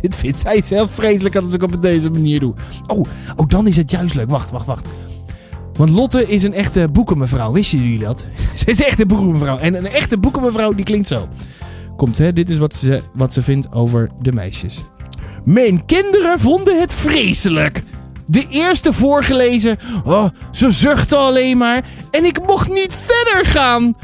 dit 0.00 0.14
vindt 0.14 0.38
zij 0.38 0.62
zelf 0.62 0.90
vreselijk 0.90 1.36
als 1.36 1.54
ik 1.54 1.62
op 1.62 1.80
deze 1.80 2.10
manier 2.10 2.40
doe. 2.40 2.54
Oh, 2.86 3.06
oh, 3.36 3.48
dan 3.48 3.66
is 3.66 3.76
het 3.76 3.90
juist 3.90 4.14
leuk. 4.14 4.30
Wacht, 4.30 4.50
wacht, 4.50 4.66
wacht. 4.66 4.86
Want 5.76 5.90
Lotte 5.90 6.26
is 6.26 6.42
een 6.42 6.54
echte 6.54 6.88
boekenmevrouw. 6.88 7.52
Wisten 7.52 7.78
jullie 7.78 7.98
dat? 7.98 8.26
ze 8.54 8.64
is 8.64 8.84
echt 8.84 9.00
een 9.00 9.08
boekenmevrouw. 9.08 9.58
En 9.58 9.74
een 9.74 9.86
echte 9.86 10.18
boekenmevrouw 10.18 10.74
die 10.74 10.84
klinkt 10.84 11.08
zo. 11.08 11.28
Komt 11.96 12.18
hè, 12.18 12.32
dit 12.32 12.50
is 12.50 12.58
wat 12.58 12.74
ze, 12.74 13.02
wat 13.14 13.32
ze 13.32 13.42
vindt 13.42 13.72
over 13.72 14.10
de 14.20 14.32
meisjes. 14.32 14.82
Mijn 15.44 15.84
kinderen 15.84 16.40
vonden 16.40 16.80
het 16.80 16.92
vreselijk. 16.92 17.82
De 18.26 18.46
eerste 18.48 18.92
voorgelezen. 18.92 19.76
Oh, 20.04 20.28
ze 20.52 20.70
zuchtte 20.70 21.16
alleen 21.16 21.58
maar. 21.58 21.84
En 22.10 22.24
ik 22.24 22.46
mocht 22.46 22.72
niet 22.72 22.96
verder 23.06 23.44
gaan. 23.44 23.94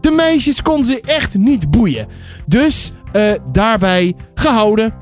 De 0.00 0.10
meisjes 0.10 0.62
kon 0.62 0.84
ze 0.84 1.00
echt 1.00 1.38
niet 1.38 1.70
boeien. 1.70 2.06
Dus 2.46 2.92
eh, 3.12 3.32
daarbij 3.52 4.14
gehouden. 4.34 4.94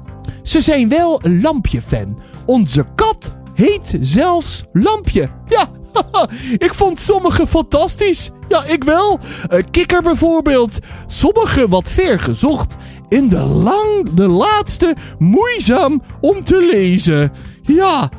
Ze 0.42 0.60
zijn 0.60 0.88
wel 0.88 1.20
lampje-fan. 1.22 2.18
Onze 2.46 2.84
kat 2.94 3.32
heet 3.54 3.98
zelfs 4.00 4.62
Lampje. 4.72 5.30
Ja, 5.46 5.66
ik 6.66 6.74
vond 6.74 6.98
sommige 6.98 7.46
fantastisch. 7.46 8.30
Ja, 8.48 8.64
ik 8.64 8.84
wel. 8.84 9.18
Uh, 9.52 9.62
kikker 9.70 10.02
bijvoorbeeld. 10.02 10.78
Sommige 11.06 11.68
wat 11.68 11.88
ver 11.90 12.20
gezocht. 12.20 12.76
En 13.08 13.28
de 13.28 13.40
lang, 13.40 14.10
de 14.14 14.26
laatste 14.26 14.96
moeizaam 15.18 16.02
om 16.20 16.44
te 16.44 16.68
lezen. 16.72 17.32
Ja. 17.62 18.10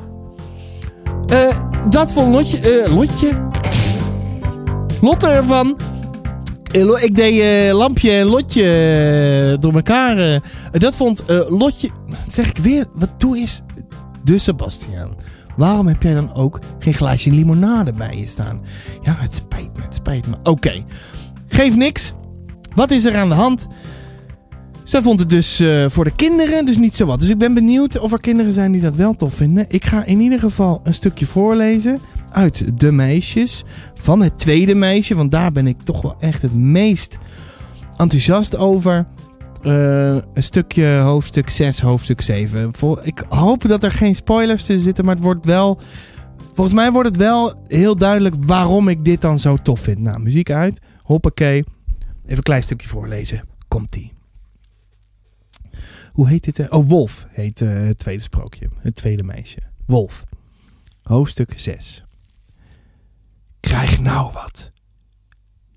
Eh, 1.27 1.57
dat 1.89 2.13
vond 2.13 2.35
Lotje... 2.35 2.59
eh, 2.59 2.95
Lotje? 2.95 3.47
Lotte 5.01 5.27
ervan. 5.27 5.77
Eh, 6.71 7.03
Ik 7.03 7.15
deed 7.15 7.41
eh, 7.41 7.77
Lampje 7.77 8.11
en 8.11 8.25
Lotje 8.25 8.63
eh, 8.63 9.61
door 9.61 9.73
elkaar. 9.73 10.41
dat 10.71 10.95
vond 10.95 11.23
Lotje... 11.49 11.89
Zeg 12.27 12.49
ik 12.49 12.57
weer, 12.57 12.85
wat 12.93 13.09
doe 13.17 13.37
is... 13.37 13.61
Dus 14.23 14.43
Sebastiaan, 14.43 15.15
waarom 15.57 15.87
heb 15.87 16.03
jij 16.03 16.13
dan 16.13 16.33
ook 16.33 16.59
geen 16.79 16.93
glaasje 16.93 17.31
limonade 17.31 17.91
bij 17.91 18.17
je 18.17 18.27
staan? 18.27 18.61
Ja, 19.01 19.15
het 19.17 19.33
spijt 19.33 19.77
me, 19.77 19.81
het 19.83 19.95
spijt 19.95 20.27
me. 20.27 20.35
Oké, 20.43 20.83
geef 21.47 21.75
niks. 21.75 22.13
Wat 22.73 22.91
is 22.91 23.05
er 23.05 23.15
aan 23.15 23.29
de 23.29 23.35
hand? 23.35 23.67
Zij 24.83 25.01
vond 25.01 25.19
het 25.19 25.29
dus 25.29 25.63
voor 25.87 26.03
de 26.03 26.15
kinderen 26.15 26.65
dus 26.65 26.77
niet 26.77 26.95
zo 26.95 27.05
wat. 27.05 27.19
Dus 27.19 27.29
ik 27.29 27.37
ben 27.37 27.53
benieuwd 27.53 27.99
of 27.99 28.11
er 28.11 28.19
kinderen 28.19 28.53
zijn 28.53 28.71
die 28.71 28.81
dat 28.81 28.95
wel 28.95 29.15
tof 29.15 29.33
vinden. 29.33 29.65
Ik 29.67 29.85
ga 29.85 30.05
in 30.05 30.19
ieder 30.19 30.39
geval 30.39 30.81
een 30.83 30.93
stukje 30.93 31.25
voorlezen 31.25 31.99
uit 32.31 32.79
De 32.79 32.91
Meisjes. 32.91 33.63
Van 33.93 34.21
het 34.21 34.37
tweede 34.37 34.75
meisje, 34.75 35.15
want 35.15 35.31
daar 35.31 35.51
ben 35.51 35.67
ik 35.67 35.81
toch 35.81 36.01
wel 36.01 36.15
echt 36.19 36.41
het 36.41 36.53
meest 36.53 37.17
enthousiast 37.97 38.55
over. 38.57 39.07
Eh, 39.61 40.15
een 40.15 40.43
stukje 40.43 40.97
hoofdstuk 40.97 41.49
6, 41.49 41.79
hoofdstuk 41.81 42.21
7. 42.21 42.73
Vol- 42.73 43.05
ik 43.05 43.23
hoop 43.29 43.67
dat 43.67 43.83
er 43.83 43.91
geen 43.91 44.15
spoilers 44.15 44.65
tussen 44.65 44.83
zitten, 44.83 45.05
maar 45.05 45.15
het 45.15 45.23
wordt 45.23 45.45
wel... 45.45 45.79
Volgens 46.53 46.79
mij 46.79 46.91
wordt 46.91 47.07
het 47.09 47.17
wel 47.17 47.53
heel 47.67 47.95
duidelijk 47.95 48.35
waarom 48.39 48.87
ik 48.87 49.05
dit 49.05 49.21
dan 49.21 49.39
zo 49.39 49.55
tof 49.57 49.79
vind. 49.79 49.99
Nou, 49.99 50.19
muziek 50.19 50.49
uit. 50.51 50.79
Hoppakee. 51.01 51.57
Even 52.25 52.37
een 52.37 52.43
klein 52.43 52.63
stukje 52.63 52.87
voorlezen. 52.87 53.41
Komt-ie. 53.67 54.13
Hoe 56.11 56.27
heet 56.27 56.43
dit? 56.43 56.59
eh? 56.59 56.65
Oh, 56.69 56.89
Wolf 56.89 57.25
heet 57.29 57.61
eh, 57.61 57.73
het 57.73 57.97
tweede 57.97 58.21
sprookje. 58.21 58.69
Het 58.77 58.95
tweede 58.95 59.23
meisje. 59.23 59.59
Wolf. 59.85 60.23
Hoofdstuk 61.03 61.53
6. 61.55 62.03
Krijg 63.59 63.99
nou 63.99 64.31
wat. 64.33 64.71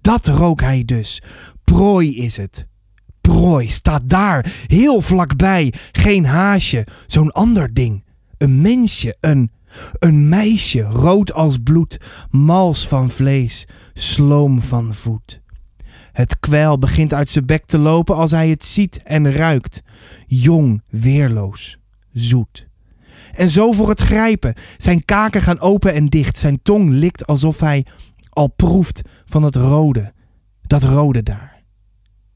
Dat 0.00 0.26
rook 0.26 0.60
hij 0.60 0.84
dus. 0.84 1.22
Prooi 1.64 2.16
is 2.16 2.36
het. 2.36 2.66
Prooi 3.20 3.68
staat 3.68 4.08
daar, 4.08 4.52
heel 4.66 5.00
vlakbij. 5.00 5.72
Geen 5.92 6.26
haasje, 6.26 6.86
zo'n 7.06 7.30
ander 7.30 7.74
ding. 7.74 8.04
Een 8.38 8.60
mensje, 8.60 9.16
een, 9.20 9.50
een 9.98 10.28
meisje, 10.28 10.80
rood 10.80 11.32
als 11.32 11.56
bloed, 11.64 11.98
mals 12.30 12.88
van 12.88 13.10
vlees, 13.10 13.68
sloom 13.92 14.62
van 14.62 14.94
voet. 14.94 15.40
Het 16.12 16.40
kwijl 16.40 16.78
begint 16.78 17.14
uit 17.14 17.30
zijn 17.30 17.46
bek 17.46 17.66
te 17.66 17.78
lopen 17.78 18.16
als 18.16 18.30
hij 18.30 18.48
het 18.48 18.64
ziet 18.64 19.02
en 19.02 19.32
ruikt. 19.32 19.82
Jong, 20.26 20.82
weerloos, 20.90 21.78
zoet. 22.12 22.70
En 23.32 23.48
zo 23.48 23.72
voor 23.72 23.88
het 23.88 24.00
grijpen. 24.00 24.54
Zijn 24.76 25.04
kaken 25.04 25.42
gaan 25.42 25.60
open 25.60 25.94
en 25.94 26.06
dicht. 26.06 26.38
Zijn 26.38 26.62
tong 26.62 26.90
likt 26.90 27.26
alsof 27.26 27.60
hij 27.60 27.86
al 28.28 28.48
proeft 28.48 29.02
van 29.24 29.42
het 29.42 29.56
rode. 29.56 30.12
Dat 30.62 30.82
rode 30.82 31.22
daar. 31.22 31.62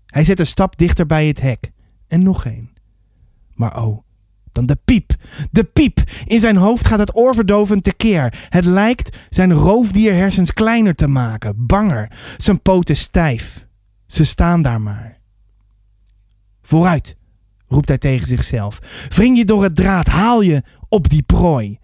Hij 0.07 0.25
zet 0.25 0.39
een 0.39 0.47
stap 0.47 0.79
dichter 0.79 1.07
bij 1.07 1.27
het 1.27 1.41
hek. 1.41 1.71
En 2.09 2.23
nog 2.23 2.45
één. 2.45 2.71
Maar 3.55 3.83
oh, 3.85 4.03
dan 4.53 4.67
de 4.67 4.79
piep. 4.85 5.15
De 5.51 5.65
piep. 5.65 6.01
In 6.25 6.41
zijn 6.41 6.57
hoofd 6.57 6.87
gaat 6.87 6.99
het 6.99 7.17
oorverdovend 7.17 7.85
tekeer. 7.85 8.47
Het 8.49 8.65
lijkt 8.65 9.17
zijn 9.29 9.53
roofdierhersens 9.53 10.53
kleiner 10.53 10.95
te 10.95 11.07
maken. 11.07 11.67
Banger. 11.67 12.11
Zijn 12.37 12.63
poten 12.63 12.97
stijf. 12.97 13.67
Ze 14.07 14.25
staan 14.25 14.63
daar 14.63 14.81
maar. 14.81 15.19
Vooruit, 16.63 17.17
roept 17.67 17.89
hij 17.89 17.99
tegen 17.99 18.27
zichzelf. 18.27 18.79
Wring 19.09 19.37
je 19.37 19.45
door 19.45 19.63
het 19.63 19.77
draad, 19.77 20.07
haal 20.07 20.41
je 20.41 20.63
op 20.97 21.09
die 21.09 21.23
prooi. 21.23 21.79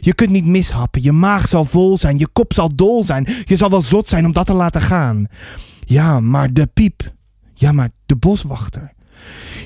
Je 0.00 0.14
kunt 0.14 0.30
niet 0.30 0.44
mishappen, 0.44 1.02
je 1.02 1.12
maag 1.12 1.46
zal 1.46 1.64
vol 1.64 1.98
zijn, 1.98 2.18
je 2.18 2.28
kop 2.32 2.52
zal 2.52 2.74
dol 2.74 3.04
zijn, 3.04 3.26
je 3.44 3.56
zal 3.56 3.70
wel 3.70 3.82
zot 3.82 4.08
zijn 4.08 4.24
om 4.24 4.32
dat 4.32 4.46
te 4.46 4.52
laten 4.52 4.82
gaan. 4.82 5.26
Ja, 5.80 6.20
maar 6.20 6.52
de 6.52 6.66
piep. 6.66 7.14
Ja, 7.54 7.72
maar 7.72 7.90
de 8.06 8.16
boswachter. 8.16 8.92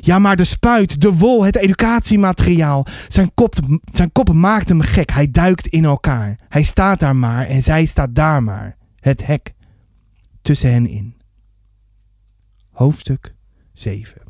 Ja, 0.01 0.18
maar 0.18 0.37
de 0.37 0.45
spuit, 0.45 1.01
de 1.01 1.12
wol, 1.12 1.45
het 1.45 1.57
educatiemateriaal. 1.57 2.87
Zijn 3.09 3.35
kop, 3.35 3.55
zijn 3.93 4.12
kop 4.12 4.33
maakt 4.33 4.68
hem 4.68 4.81
gek. 4.81 5.11
Hij 5.11 5.31
duikt 5.31 5.66
in 5.66 5.85
elkaar. 5.85 6.39
Hij 6.49 6.62
staat 6.62 7.01
daar 7.01 7.16
maar 7.16 7.47
en 7.47 7.62
zij 7.62 7.85
staat 7.85 8.14
daar 8.14 8.43
maar. 8.43 8.77
Het 9.01 9.27
hek 9.27 9.55
tussen 10.43 10.72
hen 10.72 10.89
in. 10.89 11.14
Hoofdstuk 12.70 13.35
7. 13.72 14.22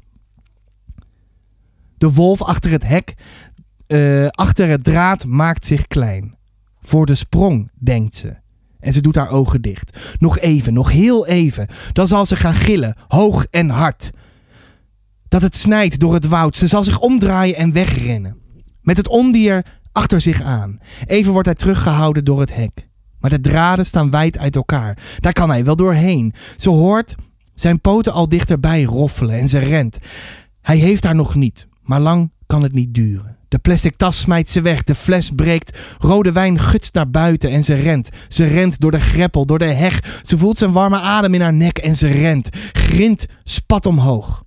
De 1.99 2.13
wolf 2.13 2.43
achter 2.43 2.71
het 2.71 2.87
hek, 2.87 3.15
eh, 3.95 4.27
achter 4.29 4.69
het 4.69 4.85
draad, 4.85 5.27
maakt 5.27 5.67
zich 5.67 5.87
klein. 5.87 6.37
Voor 6.81 7.07
de 7.07 7.15
sprong, 7.15 7.71
denkt 7.79 8.17
ze. 8.17 8.37
En 8.81 8.93
ze 8.93 9.01
doet 9.01 9.17
haar 9.17 9.29
ogen 9.29 9.63
dicht. 9.63 9.99
Nog 10.19 10.39
even, 10.39 10.73
nog 10.73 10.91
heel 10.91 11.27
even. 11.27 11.67
Dan 11.93 12.07
zal 12.07 12.27
ze 12.27 12.37
gaan 12.37 12.55
gillen, 12.55 12.97
hoog 13.09 13.47
en 13.51 13.69
hard. 13.69 14.11
Dat 15.29 15.43
het 15.43 15.57
snijdt 15.57 15.99
door 15.99 16.15
het 16.15 16.27
woud. 16.27 16.57
Ze 16.57 16.67
zal 16.67 16.85
zich 16.85 17.01
omdraaien 17.01 17.57
en 17.57 17.73
wegrennen. 17.73 18.37
Met 18.81 18.97
het 18.97 19.09
ondier 19.09 19.67
achter 19.93 20.21
zich 20.21 20.43
aan. 20.43 20.79
Even 21.07 21.33
wordt 21.33 21.47
hij 21.47 21.57
teruggehouden 21.57 22.25
door 22.25 22.41
het 22.41 22.55
hek. 22.55 22.89
Maar 23.21 23.31
de 23.31 23.41
draden 23.41 23.87
staan 23.87 24.11
wijd 24.11 24.39
uit 24.39 24.57
elkaar. 24.57 24.99
Daar 25.19 25.33
kan 25.33 25.51
hij 25.51 25.65
wel 25.65 25.77
doorheen. 25.77 26.35
Ze 26.57 26.69
hoort 26.71 27.15
zijn 27.55 27.81
poten 27.81 28.13
al 28.13 28.29
dichterbij 28.29 28.83
roffelen 28.83 29.39
en 29.39 29.49
ze 29.49 29.59
rent. 29.59 29.99
Hij 30.61 30.77
heeft 30.77 31.05
haar 31.05 31.15
nog 31.15 31.35
niet, 31.35 31.69
maar 31.83 32.01
lang 32.01 32.33
kan 32.47 32.63
het 32.63 32.73
niet 32.73 32.95
duren. 32.95 33.34
De 33.55 33.61
plastic 33.61 33.97
tas 33.97 34.19
smijt 34.19 34.49
ze 34.49 34.61
weg, 34.61 34.83
de 34.83 34.95
fles 34.95 35.31
breekt, 35.37 35.79
rode 35.99 36.33
wijn 36.33 36.59
gutst 36.59 36.95
naar 36.95 37.11
buiten 37.11 37.51
en 37.51 37.65
ze 37.65 37.75
rent. 37.75 38.09
Ze 38.29 38.45
rent 38.45 38.81
door 38.81 38.91
de 38.91 39.01
greppel, 39.01 39.47
door 39.47 39.59
de 39.59 39.65
heg. 39.65 40.21
Ze 40.23 40.39
voelt 40.39 40.59
zijn 40.59 40.73
warme 40.73 40.99
adem 40.99 41.35
in 41.35 41.41
haar 41.41 41.55
nek 41.55 41.79
en 41.79 41.95
ze 41.95 42.07
rent. 42.07 42.49
Grind 42.73 43.27
spat 43.45 43.87
omhoog. 43.87 44.45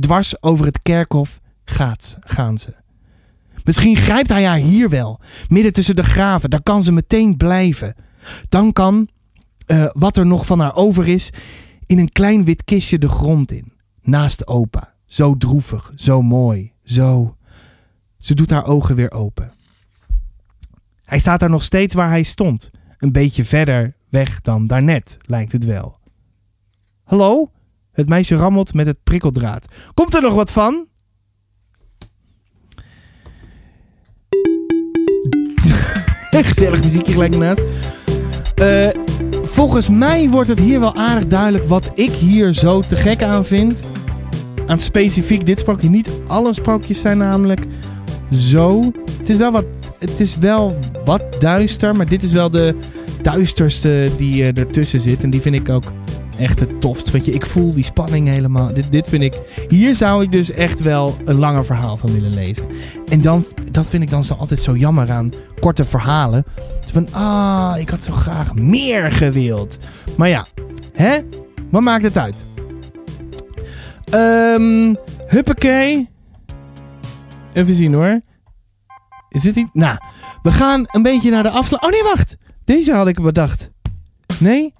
Dwars 0.00 0.42
over 0.42 0.66
het 0.66 0.82
kerkhof 0.82 1.40
gaat, 1.64 2.16
gaan 2.20 2.58
ze. 2.58 2.74
Misschien 3.64 3.96
grijpt 3.96 4.28
hij 4.28 4.44
haar 4.44 4.58
hier 4.58 4.88
wel, 4.88 5.20
midden 5.48 5.72
tussen 5.72 5.96
de 5.96 6.04
graven. 6.04 6.50
Daar 6.50 6.62
kan 6.62 6.82
ze 6.82 6.92
meteen 6.92 7.36
blijven. 7.36 7.94
Dan 8.48 8.72
kan, 8.72 9.08
eh, 9.66 9.86
wat 9.92 10.16
er 10.16 10.26
nog 10.26 10.46
van 10.46 10.60
haar 10.60 10.74
over 10.74 11.08
is, 11.08 11.30
in 11.86 11.98
een 11.98 12.12
klein 12.12 12.44
wit 12.44 12.64
kistje 12.64 12.98
de 12.98 13.08
grond 13.08 13.52
in, 13.52 13.72
naast 14.02 14.46
opa. 14.46 14.94
Zo 15.06 15.36
droevig, 15.36 15.92
zo 15.96 16.22
mooi, 16.22 16.72
zo. 16.84 17.36
Ze 18.26 18.34
doet 18.34 18.50
haar 18.50 18.64
ogen 18.64 18.94
weer 18.94 19.10
open. 19.10 19.50
Hij 21.04 21.18
staat 21.18 21.40
daar 21.40 21.50
nog 21.50 21.62
steeds 21.62 21.94
waar 21.94 22.08
hij 22.08 22.22
stond. 22.22 22.70
Een 22.98 23.12
beetje 23.12 23.44
verder 23.44 23.96
weg 24.08 24.40
dan 24.40 24.64
daarnet, 24.64 25.16
lijkt 25.22 25.52
het 25.52 25.64
wel. 25.64 25.98
Hallo? 27.04 27.50
Het 27.92 28.08
meisje 28.08 28.34
rammelt 28.34 28.74
met 28.74 28.86
het 28.86 29.02
prikkeldraad. 29.02 29.66
Komt 29.94 30.14
er 30.14 30.22
nog 30.22 30.34
wat 30.34 30.50
van? 30.50 30.86
Gezellig 36.50 36.84
muziekje 36.84 37.12
gelijk 37.12 37.32
ernaast. 37.32 37.64
Eh, 38.54 38.88
volgens 39.42 39.88
mij 39.88 40.30
wordt 40.30 40.48
het 40.48 40.58
hier 40.58 40.80
wel 40.80 40.94
aardig 40.94 41.26
duidelijk 41.26 41.64
wat 41.64 41.90
ik 41.94 42.14
hier 42.14 42.52
zo 42.52 42.80
te 42.80 42.96
gek 42.96 43.22
aan 43.22 43.44
vind. 43.44 43.82
Aan 44.66 44.80
specifiek 44.80 45.46
dit 45.46 45.58
sprookje. 45.58 45.88
Niet 45.88 46.10
alle 46.26 46.54
sprookjes 46.54 47.00
zijn 47.00 47.18
namelijk 47.18 47.66
zo. 48.32 48.80
Het 49.18 49.28
is 49.28 49.36
wel 49.36 49.52
wat, 49.52 49.64
het 49.98 50.20
is 50.20 50.36
wel 50.36 50.78
wat 51.04 51.22
duister, 51.38 51.96
maar 51.96 52.08
dit 52.08 52.22
is 52.22 52.32
wel 52.32 52.50
de 52.50 52.74
duisterste 53.22 54.10
die 54.16 54.42
eh, 54.42 54.58
ertussen 54.58 55.00
zit. 55.00 55.22
En 55.22 55.30
die 55.30 55.40
vind 55.40 55.54
ik 55.54 55.68
ook 55.68 55.92
echt 56.38 56.60
het 56.60 56.80
tofst. 56.80 57.10
Weet 57.10 57.24
je, 57.24 57.32
ik 57.32 57.46
voel 57.46 57.74
die 57.74 57.84
spanning 57.84 58.28
helemaal. 58.28 58.70
Dit, 58.90 59.08
vind 59.08 59.22
ik. 59.22 59.40
Hier 59.68 59.94
zou 59.94 60.22
ik 60.22 60.30
dus 60.30 60.50
echt 60.50 60.80
wel 60.80 61.16
een 61.24 61.38
langer 61.38 61.64
verhaal 61.64 61.96
van 61.96 62.12
willen 62.12 62.34
lezen. 62.34 62.66
En 63.08 63.20
dan, 63.20 63.44
dat 63.70 63.88
vind 63.88 64.02
ik 64.02 64.10
dan 64.10 64.24
zo 64.24 64.34
altijd 64.34 64.60
zo 64.60 64.76
jammer 64.76 65.10
aan 65.10 65.30
korte 65.60 65.84
verhalen. 65.84 66.44
Van, 66.92 67.12
ah, 67.12 67.74
ik 67.78 67.88
had 67.88 68.02
zo 68.02 68.12
graag 68.12 68.54
meer 68.54 69.12
gewild. 69.12 69.78
Maar 70.16 70.28
ja, 70.28 70.46
hè? 70.92 71.18
Wat 71.70 71.82
maakt 71.82 72.02
het 72.02 72.18
uit? 72.18 72.44
Ehm, 74.10 74.94
huppakee. 75.26 76.15
Even 77.56 77.74
zien 77.74 77.94
hoor. 77.94 78.20
Is 79.28 79.42
dit 79.42 79.56
iets? 79.56 79.70
Nou, 79.72 79.98
we 80.42 80.52
gaan 80.52 80.84
een 80.86 81.02
beetje 81.02 81.30
naar 81.30 81.42
de 81.42 81.50
afsluiting. 81.50 81.94
Oh 81.94 82.04
nee, 82.04 82.14
wacht. 82.14 82.36
Deze 82.64 82.92
had 82.92 83.08
ik 83.08 83.22
bedacht. 83.22 83.70
Nee? 84.38 84.74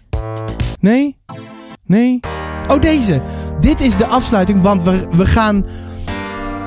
Nee? 0.81 1.17
Nee? 1.85 2.21
Oh, 2.67 2.81
deze. 2.81 3.23
Dit 3.61 3.81
is 3.81 3.97
de 3.97 4.07
afsluiting, 4.07 4.63
want 4.63 4.83
we, 4.83 5.07
we 5.11 5.27
gaan 5.27 5.67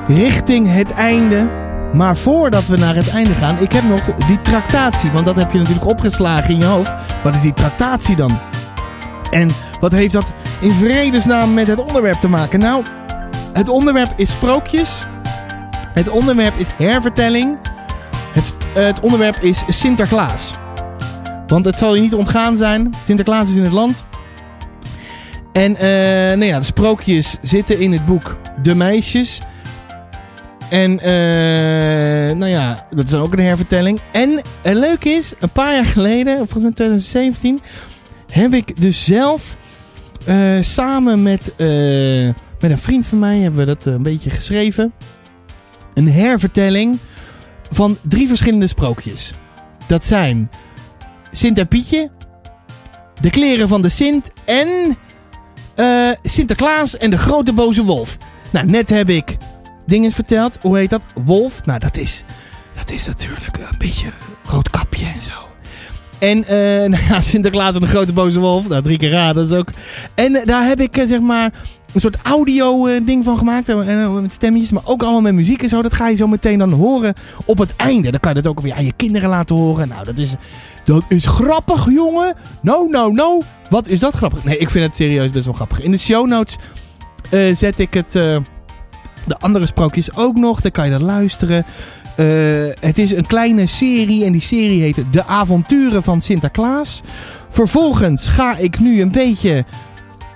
richting 0.06 0.72
het 0.72 0.92
einde. 0.92 1.50
Maar 1.92 2.16
voordat 2.16 2.66
we 2.66 2.76
naar 2.76 2.94
het 2.94 3.08
einde 3.08 3.34
gaan, 3.34 3.58
ik 3.58 3.72
heb 3.72 3.84
nog 3.84 4.14
die 4.14 4.40
tractatie. 4.40 5.10
Want 5.10 5.24
dat 5.24 5.36
heb 5.36 5.52
je 5.52 5.58
natuurlijk 5.58 5.86
opgeslagen 5.86 6.50
in 6.50 6.58
je 6.58 6.64
hoofd. 6.64 6.92
Wat 7.22 7.34
is 7.34 7.40
die 7.40 7.54
tractatie 7.54 8.16
dan? 8.16 8.40
En 9.30 9.50
wat 9.80 9.92
heeft 9.92 10.12
dat 10.12 10.32
in 10.60 10.74
vredesnaam 10.74 11.54
met 11.54 11.66
het 11.66 11.84
onderwerp 11.84 12.18
te 12.20 12.28
maken? 12.28 12.58
Nou, 12.58 12.84
het 13.52 13.68
onderwerp 13.68 14.12
is 14.16 14.30
sprookjes. 14.30 15.06
Het 15.92 16.08
onderwerp 16.08 16.56
is 16.56 16.66
hervertelling. 16.76 17.58
Het, 18.32 18.52
het 18.74 19.00
onderwerp 19.00 19.36
is 19.36 19.62
Sinterklaas. 19.68 20.52
Want 21.46 21.64
het 21.64 21.78
zal 21.78 21.94
je 21.94 22.00
niet 22.00 22.14
ontgaan 22.14 22.56
zijn. 22.56 22.94
Sinterklaas 23.04 23.50
is 23.50 23.56
in 23.56 23.62
het 23.62 23.72
land. 23.72 24.04
En 25.52 25.76
eh, 25.76 25.86
nou 26.36 26.44
ja, 26.44 26.58
de 26.58 26.64
sprookjes 26.64 27.36
zitten 27.42 27.78
in 27.78 27.92
het 27.92 28.04
boek 28.04 28.36
De 28.62 28.74
Meisjes. 28.74 29.40
En 30.68 31.00
eh, 31.00 32.36
nou 32.36 32.50
ja, 32.50 32.86
dat 32.90 33.06
is 33.06 33.14
ook 33.14 33.32
een 33.32 33.44
hervertelling. 33.44 34.00
En 34.12 34.42
het 34.62 34.76
leuke 34.76 35.08
is, 35.08 35.34
een 35.38 35.50
paar 35.50 35.74
jaar 35.74 35.86
geleden, 35.86 36.36
volgens 36.36 36.62
mij 36.62 36.72
2017, 36.72 37.60
heb 38.26 38.54
ik 38.54 38.80
dus 38.80 39.04
zelf 39.04 39.56
eh, 40.24 40.60
samen 40.60 41.22
met, 41.22 41.54
eh, 41.56 41.66
met 42.60 42.70
een 42.70 42.78
vriend 42.78 43.06
van 43.06 43.18
mij 43.18 43.38
hebben 43.38 43.60
we 43.60 43.66
dat 43.66 43.86
eh, 43.86 43.92
een 43.92 44.02
beetje 44.02 44.30
geschreven. 44.30 44.92
Een 46.00 46.12
hervertelling 46.12 46.98
van 47.70 47.98
drie 48.08 48.28
verschillende 48.28 48.66
sprookjes. 48.66 49.32
Dat 49.86 50.04
zijn 50.04 50.50
Sint 51.30 51.68
Pietje, 51.68 52.10
de 53.20 53.30
kleren 53.30 53.68
van 53.68 53.82
de 53.82 53.88
Sint 53.88 54.30
en 54.44 54.96
eh, 55.74 56.10
Sinterklaas 56.22 56.96
en 56.96 57.10
de 57.10 57.18
grote 57.18 57.52
boze 57.52 57.84
wolf. 57.84 58.16
Nou, 58.50 58.66
net 58.66 58.88
heb 58.88 59.08
ik 59.08 59.36
dinges 59.86 60.14
verteld. 60.14 60.58
Hoe 60.60 60.76
heet 60.76 60.90
dat? 60.90 61.02
Wolf. 61.14 61.64
Nou, 61.64 61.78
dat 61.78 61.96
is, 61.96 62.22
dat 62.76 62.90
is 62.90 63.06
natuurlijk 63.06 63.56
een 63.56 63.78
beetje 63.78 64.10
rood 64.44 64.70
kapje 64.70 65.06
en 65.06 65.22
zo. 65.22 65.49
En 66.20 66.44
eh, 66.44 66.88
nou 66.90 67.02
ja, 67.08 67.20
Sinterklaas 67.20 67.74
en 67.74 67.80
de 67.80 67.86
grote 67.86 68.12
boze 68.12 68.40
wolf. 68.40 68.68
Nou, 68.68 68.82
drie 68.82 68.96
keer 68.96 69.10
raden. 69.10 69.44
Is 69.44 69.52
ook. 69.52 69.68
En 70.14 70.34
eh, 70.34 70.46
daar 70.46 70.66
heb 70.66 70.80
ik 70.80 70.96
eh, 70.96 71.06
zeg 71.06 71.20
maar 71.20 71.52
een 71.92 72.00
soort 72.00 72.16
audio 72.22 73.04
ding 73.04 73.24
van 73.24 73.38
gemaakt. 73.38 73.74
met 74.20 74.32
stemmetjes, 74.32 74.70
maar 74.70 74.82
ook 74.84 75.02
allemaal 75.02 75.20
met 75.20 75.34
muziek 75.34 75.62
en 75.62 75.68
zo. 75.68 75.82
Dat 75.82 75.94
ga 75.94 76.08
je 76.08 76.16
zo 76.16 76.26
meteen 76.26 76.58
dan 76.58 76.72
horen 76.72 77.14
op 77.44 77.58
het 77.58 77.76
einde. 77.76 78.10
Dan 78.10 78.20
kan 78.20 78.34
je 78.34 78.42
dat 78.42 78.52
ook 78.52 78.60
weer 78.60 78.74
aan 78.74 78.84
je 78.84 78.92
kinderen 78.96 79.28
laten 79.28 79.56
horen. 79.56 79.88
Nou, 79.88 80.04
dat 80.04 80.18
is, 80.18 80.34
dat 80.84 81.04
is 81.08 81.26
grappig, 81.26 81.86
jongen. 81.90 82.34
Nou, 82.62 82.90
nou, 82.90 83.12
nou. 83.12 83.42
Wat 83.68 83.88
is 83.88 84.00
dat 84.00 84.14
grappig? 84.14 84.44
Nee, 84.44 84.58
ik 84.58 84.70
vind 84.70 84.86
het 84.86 84.96
serieus 84.96 85.30
best 85.30 85.44
wel 85.44 85.54
grappig. 85.54 85.82
In 85.82 85.90
de 85.90 85.98
show 85.98 86.28
notes 86.28 86.56
zet 87.52 87.78
ik 87.78 87.94
het, 87.94 88.12
de 88.12 88.42
andere 89.38 89.66
sprookjes 89.66 90.16
ook 90.16 90.36
nog. 90.36 90.60
Dan 90.60 90.70
kan 90.70 90.84
je 90.84 90.90
dat 90.90 91.00
luisteren. 91.00 91.64
Eh, 92.20 92.26
het 92.80 92.98
is 92.98 93.12
een 93.12 93.26
kleine 93.26 93.66
serie 93.66 94.24
en 94.24 94.32
die 94.32 94.40
serie 94.40 94.82
heet 94.82 95.04
De 95.10 95.26
Avonturen 95.26 96.02
van 96.02 96.20
Sinterklaas. 96.20 97.00
Vervolgens 97.48 98.26
ga 98.26 98.56
ik 98.56 98.78
nu 98.78 99.00
een 99.00 99.12
beetje 99.12 99.64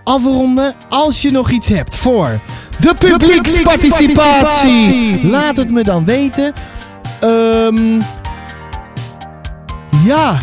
afronden. 0.05 0.74
Als 0.89 1.22
je 1.22 1.30
nog 1.30 1.51
iets 1.51 1.68
hebt 1.68 1.97
voor 1.97 2.41
de 2.78 2.95
publieksparticipatie, 2.95 5.26
laat 5.26 5.57
het 5.57 5.72
me 5.72 5.82
dan 5.82 6.05
weten. 6.05 6.53
Ehm, 7.20 8.01
ja. 10.05 10.39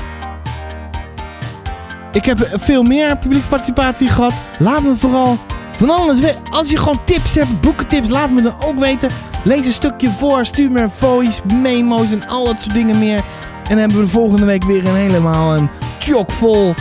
Ik 2.12 2.26
heb 2.26 2.50
veel 2.54 2.84
meer 2.84 3.18
publieksparticipatie 3.18 4.08
gehad. 4.08 4.34
Laat 4.60 4.84
me 4.84 4.96
vooral 4.96 5.38
van 5.78 5.90
alles 5.90 6.20
weten. 6.20 6.42
Als 6.50 6.70
je 6.70 6.78
gewoon 6.78 7.04
tips 7.06 7.36
hebt, 7.36 7.62
boekentips, 7.62 8.10
laat 8.10 8.32
me 8.32 8.42
dan 8.42 8.56
ook 8.66 8.80
weten. 8.80 9.10
Lees 9.44 9.66
een 9.66 9.72
stukje 9.72 10.10
voor, 10.18 10.46
stuur 10.46 10.72
me 10.72 10.90
voice, 10.90 11.42
memo's 11.62 12.12
en 12.12 12.28
al 12.28 12.46
dat 12.46 12.60
soort 12.60 12.76
dingen 12.76 13.00
meer. 13.00 13.16
En 13.16 13.24
dan 13.70 13.78
hebben 13.78 13.98
we 13.98 14.04
de 14.04 14.10
volgende 14.10 14.46
week 14.46 14.64
weer 14.64 14.88
een 14.88 14.96
helemaal 14.96 15.56
een 15.56 15.70
chockvol 16.00 16.74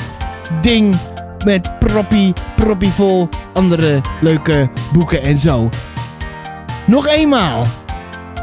ding 0.61 0.97
met 1.45 1.79
proppie, 1.79 2.33
proppie 2.57 2.91
vol 2.91 3.29
andere 3.53 4.01
leuke 4.21 4.71
boeken 4.93 5.23
en 5.23 5.39
zo. 5.39 5.69
Nog 6.87 7.09
eenmaal. 7.09 7.67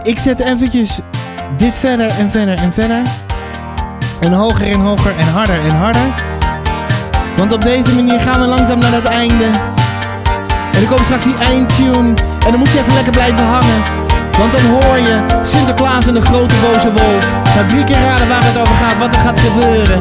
Ik 0.03 0.19
zet 0.19 0.39
eventjes 0.39 0.99
dit 1.57 1.77
verder 1.77 2.09
en 2.09 2.31
verder 2.31 2.55
en 2.55 2.73
verder. 2.73 3.01
En 4.19 4.31
hoger 4.31 4.67
en 4.67 4.79
hoger 4.79 5.17
en 5.17 5.27
harder 5.27 5.59
en 5.59 5.75
harder. 5.75 6.13
Want 7.37 7.53
op 7.53 7.61
deze 7.61 7.95
manier 7.95 8.19
gaan 8.19 8.39
we 8.39 8.47
langzaam 8.47 8.79
naar 8.79 8.93
het 8.93 9.05
einde. 9.05 9.45
En 10.71 10.81
er 10.81 10.87
komt 10.87 11.03
straks 11.03 11.23
die 11.23 11.37
eindtune. 11.37 12.13
En 12.45 12.51
dan 12.51 12.59
moet 12.59 12.71
je 12.71 12.79
even 12.79 12.93
lekker 12.93 13.11
blijven 13.11 13.45
hangen. 13.45 14.06
Want 14.37 14.51
dan 14.51 14.65
hoor 14.75 14.97
je 14.97 15.15
Sinterklaas 15.43 16.07
en 16.07 16.13
de 16.13 16.21
grote 16.21 16.55
boze 16.63 16.91
wolf. 16.93 17.25
Na 17.55 17.65
drie 17.65 17.83
keer 17.83 17.99
raden 17.99 18.27
waar 18.27 18.43
het 18.43 18.57
over 18.57 18.75
gaat, 18.75 18.97
wat 18.97 19.15
er 19.15 19.21
gaat 19.21 19.39
gebeuren. 19.39 19.99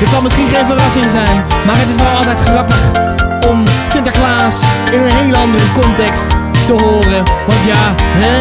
Dit 0.00 0.08
zal 0.08 0.22
misschien 0.22 0.48
geen 0.48 0.66
verrassing 0.66 1.10
zijn, 1.10 1.36
maar 1.66 1.78
het 1.78 1.88
is 1.88 1.96
wel 1.96 2.16
altijd 2.16 2.40
grappig 2.40 2.80
om 3.48 3.62
Sinterklaas 3.86 4.56
in 4.92 5.00
een 5.00 5.16
heel 5.20 5.34
andere 5.34 5.64
context 5.80 6.26
te 6.66 6.72
horen. 6.72 7.22
Want 7.46 7.62
ja, 7.64 7.82
hè? 8.24 8.36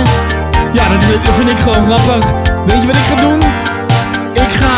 Ja, 0.77 0.83
dat, 0.89 1.25
dat 1.25 1.35
vind 1.35 1.51
ik 1.51 1.57
gewoon 1.57 1.85
grappig. 1.85 2.25
Weet 2.65 2.81
je 2.81 2.87
wat 2.87 2.95
ik 2.95 3.07
ga 3.09 3.15
doen? 3.15 3.39
Ik 4.33 4.51
ga 4.61 4.77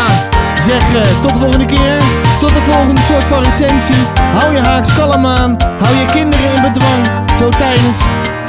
zeggen 0.68 1.20
tot 1.20 1.32
de 1.32 1.38
volgende 1.38 1.66
keer. 1.66 1.96
Tot 2.40 2.48
de 2.48 2.62
volgende 2.70 3.00
soort 3.00 3.24
van 3.24 3.42
recensie. 3.42 4.02
Hou 4.38 4.52
je 4.52 4.60
haaks 4.60 4.94
kalm 4.94 5.26
aan. 5.26 5.56
Hou 5.82 5.96
je 5.96 6.04
kinderen 6.10 6.54
in 6.54 6.62
bedwang. 6.62 7.06
Zo 7.38 7.48
tijdens 7.48 7.98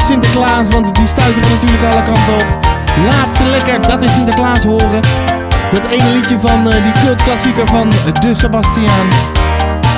Sinterklaas, 0.09 0.67
want 0.69 0.95
die 0.95 1.07
stuiteren 1.07 1.49
natuurlijk 1.49 1.83
alle 1.83 2.03
kanten 2.03 2.33
op. 2.33 2.59
Laatste 3.09 3.43
lekker, 3.43 3.81
dat 3.81 4.01
is 4.01 4.13
Sinterklaas 4.13 4.63
horen. 4.63 4.99
Dat 5.71 5.85
ene 5.89 6.09
liedje 6.13 6.39
van 6.39 6.71
eh, 6.71 6.83
die 6.83 7.03
cultklassieker 7.03 7.67
van 7.67 7.89
De 8.19 8.35
Sebastiaan. 8.35 9.07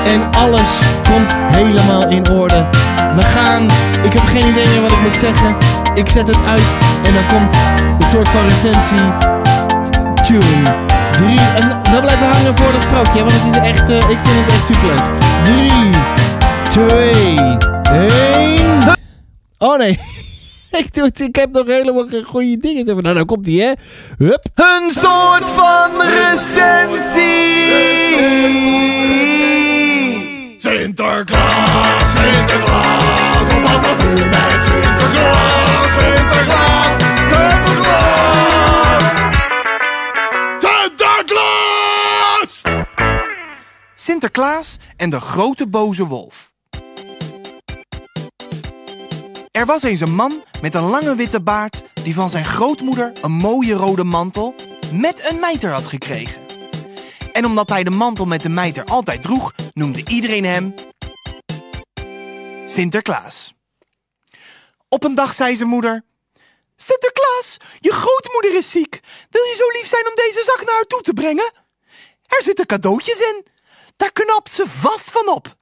En 0.06 0.22
alles 0.38 0.70
komt 1.10 1.36
helemaal 1.56 2.10
in 2.10 2.30
orde. 2.30 2.68
We 3.16 3.22
gaan, 3.22 3.64
ik 4.04 4.14
heb 4.14 4.26
geen 4.26 4.48
idee 4.48 4.68
meer 4.68 4.82
wat 4.82 4.92
ik 4.92 5.02
moet 5.02 5.16
zeggen. 5.16 5.56
Ik 5.94 6.10
zet 6.10 6.28
het 6.28 6.46
uit 6.48 6.78
en 7.04 7.14
dan 7.14 7.26
komt 7.28 7.54
een 8.00 8.10
soort 8.10 8.30
van 8.30 8.42
recensie. 8.48 9.08
Tune. 10.24 10.90
Drie. 11.12 11.40
En 11.56 11.82
dan 11.92 12.02
blijven 12.02 12.28
hangen 12.28 12.58
voor 12.58 12.72
dat 12.72 12.82
sprookje, 12.82 13.20
want 13.20 13.34
het 13.34 13.56
is 13.56 13.70
echt, 13.70 13.90
eh, 13.90 13.98
ik 13.98 14.20
vind 14.24 14.46
het 14.46 14.54
echt 14.54 14.66
superleuk. 14.66 15.06
Drie, 15.44 15.90
twee, 16.70 17.36
één. 17.92 18.71
Oh 19.62 19.78
nee. 19.78 20.00
Ik, 20.72 20.94
doe 20.94 21.04
het, 21.04 21.20
ik 21.20 21.36
heb 21.36 21.52
nog 21.52 21.66
helemaal 21.66 22.08
geen 22.08 22.24
goede 22.24 22.58
dingen. 22.58 22.86
Nou, 22.86 23.02
nou 23.02 23.26
komt 23.26 23.46
hij, 23.46 23.56
hè. 23.56 23.72
Hup. 24.26 24.46
Een 24.56 24.92
soort 24.94 25.50
van 25.50 26.02
recensie. 26.02 27.40
Sinterklaas, 30.58 32.12
Sinterklaas, 32.12 33.56
op 33.56 33.66
avontuur 33.66 34.30
met 34.30 34.64
Sinterklaas, 34.64 35.94
Sinterklaas, 35.94 37.02
Sinterklaas. 37.30 39.04
Sinterklaas! 40.60 42.62
Sinterklaas 43.96 44.78
en 44.98 45.10
de 45.10 45.20
grote 45.20 45.68
boze 45.68 46.06
wolf. 46.06 46.51
Er 49.52 49.66
was 49.66 49.84
eens 49.84 50.02
een 50.02 50.16
man 50.16 50.44
met 50.62 50.76
een 50.76 50.90
lange 50.90 51.16
witte 51.16 51.42
baard 51.42 51.84
die 52.04 52.14
van 52.14 52.30
zijn 52.30 52.46
grootmoeder 52.46 53.14
een 53.22 53.32
mooie 53.32 53.74
rode 53.74 54.04
mantel 54.04 54.56
met 54.92 55.30
een 55.30 55.40
mijter 55.40 55.72
had 55.72 55.86
gekregen. 55.86 56.42
En 57.34 57.46
omdat 57.46 57.70
hij 57.70 57.84
de 57.84 57.90
mantel 57.90 58.26
met 58.26 58.42
de 58.42 58.50
mijter 58.50 58.86
altijd 58.86 59.22
droeg, 59.22 59.54
noemde 59.74 60.04
iedereen 60.06 60.46
hem 60.46 60.76
Sinterklaas. 62.68 63.54
Op 64.88 65.04
een 65.04 65.16
dag 65.16 65.34
zei 65.34 65.56
zijn 65.56 65.70
moeder: 65.70 66.04
Sinterklaas, 66.76 67.58
je 67.80 67.92
grootmoeder 67.92 68.56
is 68.56 68.70
ziek. 68.70 69.00
Wil 69.30 69.44
je 69.44 69.56
zo 69.58 69.80
lief 69.80 69.88
zijn 69.88 70.08
om 70.08 70.16
deze 70.16 70.44
zak 70.46 70.66
naar 70.66 70.76
haar 70.76 70.88
toe 70.88 71.02
te 71.02 71.14
brengen? 71.14 71.52
Er 72.26 72.42
zitten 72.44 72.66
cadeautjes 72.66 73.20
in. 73.20 73.46
Daar 73.96 74.12
knapt 74.12 74.52
ze 74.52 74.68
vast 74.68 75.12
van 75.12 75.30
op. 75.30 75.56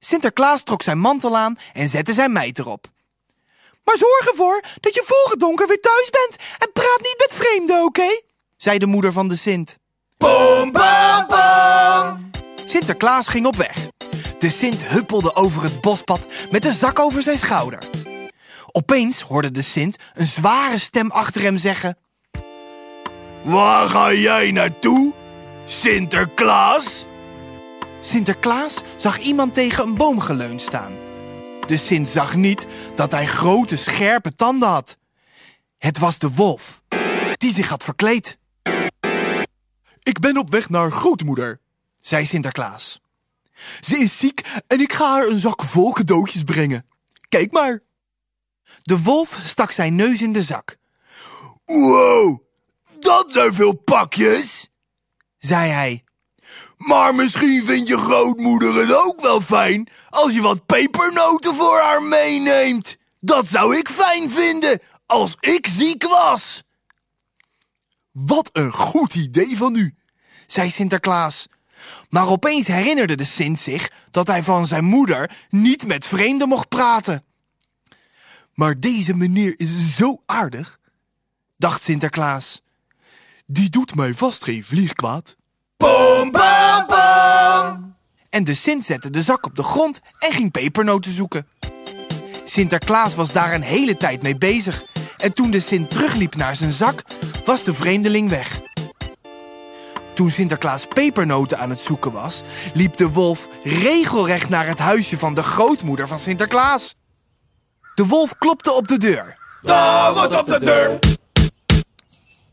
Sinterklaas 0.00 0.62
trok 0.62 0.82
zijn 0.82 0.98
mantel 0.98 1.36
aan 1.36 1.58
en 1.72 1.88
zette 1.88 2.12
zijn 2.12 2.32
mijter 2.32 2.68
op. 2.68 2.86
Maar 3.84 3.96
zorg 3.96 4.26
ervoor 4.26 4.60
dat 4.80 4.94
je 4.94 5.02
voor 5.06 5.30
het 5.30 5.40
donker 5.40 5.68
weer 5.68 5.80
thuis 5.80 6.10
bent 6.10 6.42
en 6.58 6.72
praat 6.72 7.00
niet 7.00 7.16
met 7.18 7.32
vreemden, 7.32 7.84
oké? 7.84 8.20
zei 8.56 8.78
de 8.78 8.86
moeder 8.86 9.12
van 9.12 9.28
de 9.28 9.36
Sint. 9.36 9.78
Boom, 10.18 10.72
bam, 10.72 11.26
bam. 11.28 12.30
Sinterklaas 12.64 13.28
ging 13.28 13.46
op 13.46 13.56
weg. 13.56 13.76
De 14.38 14.50
Sint 14.50 14.84
huppelde 14.84 15.34
over 15.34 15.62
het 15.62 15.80
bospad 15.80 16.28
met 16.50 16.64
een 16.64 16.74
zak 16.74 16.98
over 16.98 17.22
zijn 17.22 17.38
schouder. 17.38 17.82
Opeens 18.72 19.20
hoorde 19.20 19.50
de 19.50 19.62
Sint 19.62 19.96
een 20.14 20.26
zware 20.26 20.78
stem 20.78 21.10
achter 21.10 21.42
hem 21.42 21.58
zeggen... 21.58 21.98
Waar 23.42 23.88
ga 23.88 24.12
jij 24.12 24.50
naartoe, 24.50 25.12
Sinterklaas? 25.66 27.06
Sinterklaas 28.00 28.80
zag 28.96 29.18
iemand 29.18 29.54
tegen 29.54 29.84
een 29.86 29.94
boom 29.94 30.20
geleund 30.20 30.62
staan. 30.62 30.92
De 31.66 31.76
Sint 31.76 32.08
zag 32.08 32.34
niet 32.34 32.66
dat 32.94 33.10
hij 33.10 33.26
grote 33.26 33.76
scherpe 33.76 34.34
tanden 34.34 34.68
had. 34.68 34.96
Het 35.78 35.98
was 35.98 36.18
de 36.18 36.30
wolf, 36.30 36.82
die 37.36 37.52
zich 37.52 37.68
had 37.68 37.84
verkleed. 37.84 38.38
Ik 40.02 40.18
ben 40.20 40.36
op 40.36 40.50
weg 40.50 40.68
naar 40.68 40.90
grootmoeder, 40.90 41.60
zei 41.98 42.26
Sinterklaas. 42.26 43.00
Ze 43.80 43.98
is 43.98 44.18
ziek 44.18 44.62
en 44.66 44.80
ik 44.80 44.92
ga 44.92 45.10
haar 45.10 45.26
een 45.26 45.38
zak 45.38 45.62
vol 45.62 45.92
cadeautjes 45.92 46.42
brengen. 46.42 46.86
Kijk 47.28 47.52
maar. 47.52 47.80
De 48.82 49.02
wolf 49.02 49.40
stak 49.44 49.70
zijn 49.70 49.94
neus 49.94 50.22
in 50.22 50.32
de 50.32 50.42
zak, 50.42 50.76
Wow, 51.64 52.38
dat 53.00 53.32
zijn 53.32 53.54
veel 53.54 53.74
pakjes. 53.74 54.68
zei 55.38 55.70
hij. 55.70 56.04
Maar 56.80 57.14
misschien 57.14 57.64
vindt 57.64 57.88
je 57.88 57.96
grootmoeder 57.96 58.74
het 58.74 58.92
ook 58.92 59.20
wel 59.20 59.40
fijn 59.40 59.88
als 60.10 60.32
je 60.32 60.40
wat 60.40 60.66
pepernoten 60.66 61.54
voor 61.54 61.80
haar 61.80 62.02
meeneemt. 62.02 62.96
Dat 63.18 63.46
zou 63.48 63.76
ik 63.76 63.88
fijn 63.88 64.30
vinden 64.30 64.80
als 65.06 65.34
ik 65.40 65.66
ziek 65.66 66.02
was. 66.02 66.62
Wat 68.12 68.48
een 68.52 68.72
goed 68.72 69.14
idee 69.14 69.56
van 69.56 69.74
u, 69.74 69.94
zei 70.46 70.70
Sinterklaas. 70.70 71.46
Maar 72.08 72.28
opeens 72.28 72.66
herinnerde 72.66 73.14
de 73.14 73.24
Sint 73.24 73.58
zich 73.58 73.90
dat 74.10 74.26
hij 74.26 74.42
van 74.42 74.66
zijn 74.66 74.84
moeder 74.84 75.30
niet 75.50 75.86
met 75.86 76.06
vreemden 76.06 76.48
mocht 76.48 76.68
praten. 76.68 77.24
Maar 78.54 78.80
deze 78.80 79.14
meneer 79.14 79.54
is 79.56 79.96
zo 79.96 80.20
aardig, 80.26 80.78
dacht 81.56 81.82
Sinterklaas. 81.82 82.62
Die 83.46 83.70
doet 83.70 83.94
mij 83.94 84.14
vast 84.14 84.44
geen 84.44 84.64
vlieg 84.64 84.92
kwaad. 84.92 85.38
Boom, 85.80 86.30
bam, 86.30 86.86
bam. 86.86 87.96
En 88.30 88.44
de 88.44 88.54
Sint 88.54 88.84
zette 88.84 89.10
de 89.10 89.22
zak 89.22 89.46
op 89.46 89.56
de 89.56 89.62
grond 89.62 90.00
en 90.18 90.32
ging 90.32 90.50
pepernoten 90.50 91.12
zoeken. 91.12 91.48
Sinterklaas 92.44 93.14
was 93.14 93.32
daar 93.32 93.54
een 93.54 93.62
hele 93.62 93.96
tijd 93.96 94.22
mee 94.22 94.36
bezig. 94.36 94.84
En 95.16 95.32
toen 95.32 95.50
de 95.50 95.60
Sint 95.60 95.90
terugliep 95.90 96.34
naar 96.34 96.56
zijn 96.56 96.72
zak, 96.72 97.02
was 97.44 97.64
de 97.64 97.74
vreemdeling 97.74 98.30
weg. 98.30 98.60
Toen 100.14 100.30
Sinterklaas 100.30 100.86
pepernoten 100.86 101.58
aan 101.58 101.70
het 101.70 101.80
zoeken 101.80 102.12
was, 102.12 102.42
liep 102.74 102.96
de 102.96 103.08
wolf 103.08 103.48
regelrecht 103.64 104.48
naar 104.48 104.66
het 104.66 104.78
huisje 104.78 105.18
van 105.18 105.34
de 105.34 105.42
grootmoeder 105.42 106.08
van 106.08 106.18
Sinterklaas. 106.18 106.94
De 107.94 108.06
wolf 108.06 108.38
klopte 108.38 108.72
op 108.72 108.88
de 108.88 108.98
deur. 108.98 109.38
Daar 109.62 110.14
wordt 110.14 110.40
op 110.40 110.46
de 110.46 110.60
deur. 110.60 110.98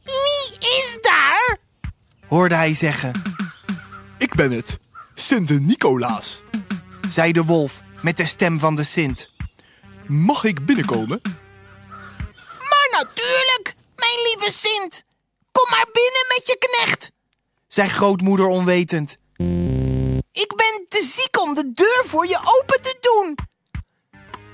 Wie 0.03 0.57
is 0.59 0.97
daar? 1.01 1.57
Hoorde 2.27 2.55
hij 2.55 2.73
zeggen. 2.73 3.21
Ik 4.17 4.35
ben 4.35 4.51
het, 4.51 4.77
Sint 5.13 5.59
Nicolaas, 5.59 6.41
zei 7.09 7.31
de 7.31 7.43
wolf 7.43 7.81
met 8.01 8.17
de 8.17 8.25
stem 8.25 8.59
van 8.59 8.75
de 8.75 8.83
Sint. 8.83 9.31
Mag 10.07 10.43
ik 10.43 10.65
binnenkomen? 10.65 11.21
Maar 12.69 12.87
natuurlijk, 12.91 13.75
mijn 13.95 14.17
lieve 14.23 14.51
Sint. 14.57 15.03
Kom 15.51 15.69
maar 15.69 15.87
binnen 15.93 16.25
met 16.35 16.47
je 16.47 16.57
knecht, 16.59 17.11
zei 17.67 17.89
grootmoeder 17.89 18.45
onwetend. 18.45 19.17
Ik 20.31 20.53
ben 20.55 20.85
te 20.89 21.11
ziek 21.15 21.41
om 21.41 21.53
de 21.53 21.71
deur 21.73 22.03
voor 22.05 22.27
je 22.27 22.37
open 22.37 22.81
te 22.81 22.97
doen. 23.01 23.37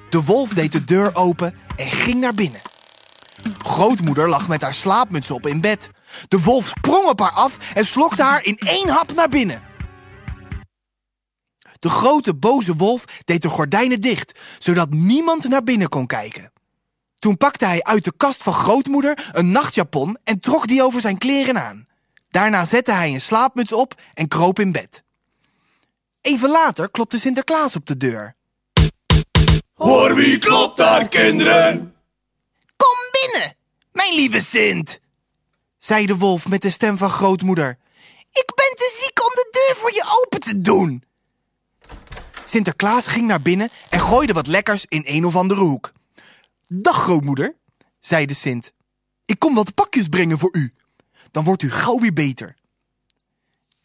De 0.10 0.24
wolf 0.24 0.50
deed 0.50 0.72
de 0.72 0.84
deur 0.84 1.16
open 1.16 1.56
en 1.76 1.92
ging 1.92 2.20
naar 2.20 2.34
binnen. 2.34 2.62
Grootmoeder 3.58 4.30
lag 4.30 4.48
met 4.48 4.62
haar 4.62 4.74
slaapmuts 4.74 5.32
op 5.32 5.48
in 5.48 5.62
bed. 5.62 5.90
De 6.28 6.42
wolf 6.42 6.68
sprong 6.68 7.08
op 7.08 7.20
haar 7.20 7.32
af 7.32 7.58
en 7.74 7.86
slokte 7.86 8.24
haar 8.24 8.44
in 8.44 8.58
één 8.58 8.90
hap 8.90 9.14
naar 9.14 9.30
binnen. 9.30 9.64
De 11.80 11.90
grote 11.90 12.36
boze 12.36 12.76
wolf 12.76 13.06
deed 13.26 13.42
de 13.42 13.50
gordijnen 13.50 14.02
dicht, 14.02 14.40
zodat 14.58 14.90
niemand 14.90 15.48
naar 15.48 15.64
binnen 15.64 15.90
kon 15.90 16.06
kijken. 16.06 16.52
Toen 17.20 17.38
pakte 17.38 17.66
hij 17.66 17.84
uit 17.84 18.04
de 18.04 18.14
kast 18.18 18.44
van 18.44 18.54
grootmoeder 18.54 19.30
een 19.32 19.52
nachtjapon 19.52 20.18
en 20.24 20.40
trok 20.40 20.68
die 20.68 20.84
over 20.84 21.02
zijn 21.02 21.18
kleren 21.18 21.62
aan. 21.62 21.88
Daarna 22.30 22.66
zette 22.66 22.92
hij 22.92 23.14
een 23.14 23.22
slaapmuts 23.22 23.72
op 23.72 24.02
en 24.14 24.28
kroop 24.28 24.60
in 24.60 24.72
bed. 24.72 25.04
Even 26.22 26.50
later 26.50 26.92
klopte 26.92 27.20
Sinterklaas 27.20 27.76
op 27.76 27.86
de 27.86 27.98
deur. 27.98 28.36
Hoor 29.74 30.16
wie 30.16 30.38
klopt 30.38 30.78
daar, 30.78 31.08
kinderen? 31.08 31.96
Kom 32.76 32.98
binnen, 33.22 33.56
mijn 33.92 34.14
lieve 34.14 34.42
Sint, 34.42 35.00
zei 35.84 36.06
de 36.06 36.18
wolf 36.18 36.48
met 36.48 36.62
de 36.62 36.70
stem 36.70 36.98
van 36.98 37.10
grootmoeder. 37.10 37.78
Ik 38.32 38.52
ben 38.56 38.76
te 38.76 39.00
ziek 39.04 39.22
om 39.22 39.30
de 39.30 39.48
deur 39.52 39.76
voor 39.76 39.94
je 39.94 40.22
open 40.22 40.40
te 40.40 40.62
doen. 40.62 41.04
Sinterklaas 42.46 43.08
ging 43.08 43.28
naar 43.28 43.42
binnen 43.42 43.70
en 43.90 44.00
gooide 44.00 44.34
wat 44.34 44.48
lekkers 44.48 44.86
in 44.86 45.02
een 45.06 45.26
of 45.26 45.36
andere 45.36 45.62
hoek. 45.62 45.92
Dag 46.68 46.96
grootmoeder, 46.96 47.56
zei 48.00 48.26
de 48.26 48.34
Sint. 48.34 48.72
Ik 49.26 49.40
kom 49.40 49.56
wat 49.56 49.74
pakjes 49.74 50.08
brengen 50.08 50.40
voor 50.40 50.56
u. 50.56 50.74
Dan 51.32 51.44
wordt 51.44 51.62
u 51.62 51.72
gauw 51.72 52.00
weer 52.00 52.14
beter. 52.14 52.56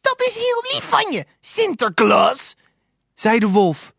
Dat 0.01 0.22
is 0.26 0.34
heel 0.34 0.72
lief 0.72 0.84
van 0.88 1.12
je, 1.12 1.24
Sinterklaas, 1.40 2.57
zei 3.14 3.38
de 3.38 3.49
wolf. 3.49 3.92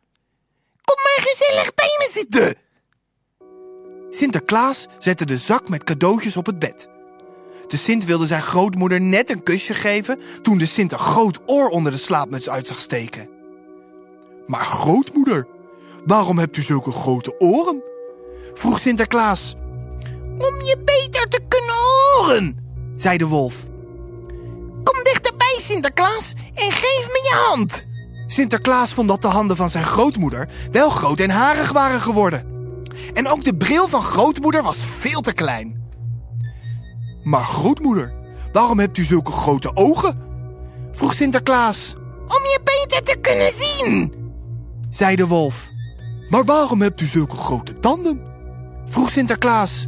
Kom 0.84 0.96
maar 0.96 1.28
gezellig 1.28 1.74
bij 1.74 1.96
me 2.00 2.10
zitten. 2.12 2.56
Sinterklaas 4.10 4.86
zette 4.98 5.26
de 5.26 5.38
zak 5.38 5.70
met 5.70 5.84
cadeautjes 5.84 6.38
op 6.38 6.46
het 6.46 6.60
bed. 6.60 6.99
De 7.70 7.78
Sint 7.78 8.06
wilde 8.06 8.28
zijn 8.28 8.42
grootmoeder 8.42 9.02
net 9.02 9.30
een 9.30 9.44
kusje 9.44 9.74
geven 9.74 10.20
toen 10.42 10.58
de 10.58 10.66
Sint 10.66 10.92
een 10.92 11.00
groot 11.00 11.40
oor 11.46 11.70
onder 11.70 11.92
de 11.92 11.98
slaapmuts 11.98 12.50
uit 12.50 12.68
zag 12.68 12.82
steken. 12.82 13.30
Maar 14.48 14.66
grootmoeder, 14.66 15.48
waarom 16.06 16.38
hebt 16.38 16.58
u 16.58 16.62
zulke 16.62 16.92
grote 16.92 17.40
oren? 17.40 17.84
vroeg 18.54 18.80
Sinterklaas. 18.80 19.56
Om 20.38 20.62
je 20.62 20.82
beter 20.86 21.30
te 21.30 21.40
kunnen 21.48 21.76
horen, 21.76 22.58
zei 22.96 23.18
de 23.18 23.26
wolf. 23.26 23.68
Kom 24.84 25.04
dichterbij, 25.04 25.58
Sinterklaas, 25.60 26.34
en 26.56 26.72
geef 26.72 27.08
me 27.08 27.20
je 27.24 27.44
hand. 27.48 27.84
Sinterklaas 28.28 28.94
vond 28.94 29.08
dat 29.08 29.22
de 29.22 29.28
handen 29.28 29.58
van 29.58 29.70
zijn 29.70 29.86
grootmoeder 29.86 30.50
wel 30.72 30.90
groot 30.90 31.20
en 31.20 31.30
harig 31.30 31.72
waren 31.72 32.00
geworden. 32.00 32.46
En 33.14 33.28
ook 33.28 33.44
de 33.44 33.56
bril 33.56 33.88
van 33.88 34.02
grootmoeder 34.02 34.64
was 34.64 34.78
veel 34.78 35.22
te 35.22 35.34
klein. 35.34 35.79
Maar 37.24 37.46
grootmoeder, 37.46 38.14
waarom 38.52 38.80
hebt 38.80 38.98
u 38.98 39.04
zulke 39.04 39.32
grote 39.32 39.72
ogen? 39.74 40.28
vroeg 40.92 41.14
Sinterklaas. 41.14 41.96
Om 42.28 42.44
je 42.44 42.60
beter 42.64 43.04
te 43.04 43.16
kunnen 43.22 43.52
zien, 43.52 44.14
zei 44.90 45.16
de 45.16 45.28
wolf. 45.28 45.70
Maar 46.30 46.46
waarom 46.46 46.82
hebt 46.82 47.02
u 47.02 47.06
zulke 47.06 47.36
grote 47.36 47.74
tanden? 47.74 48.22
vroeg 48.86 49.12
Sinterklaas. 49.12 49.88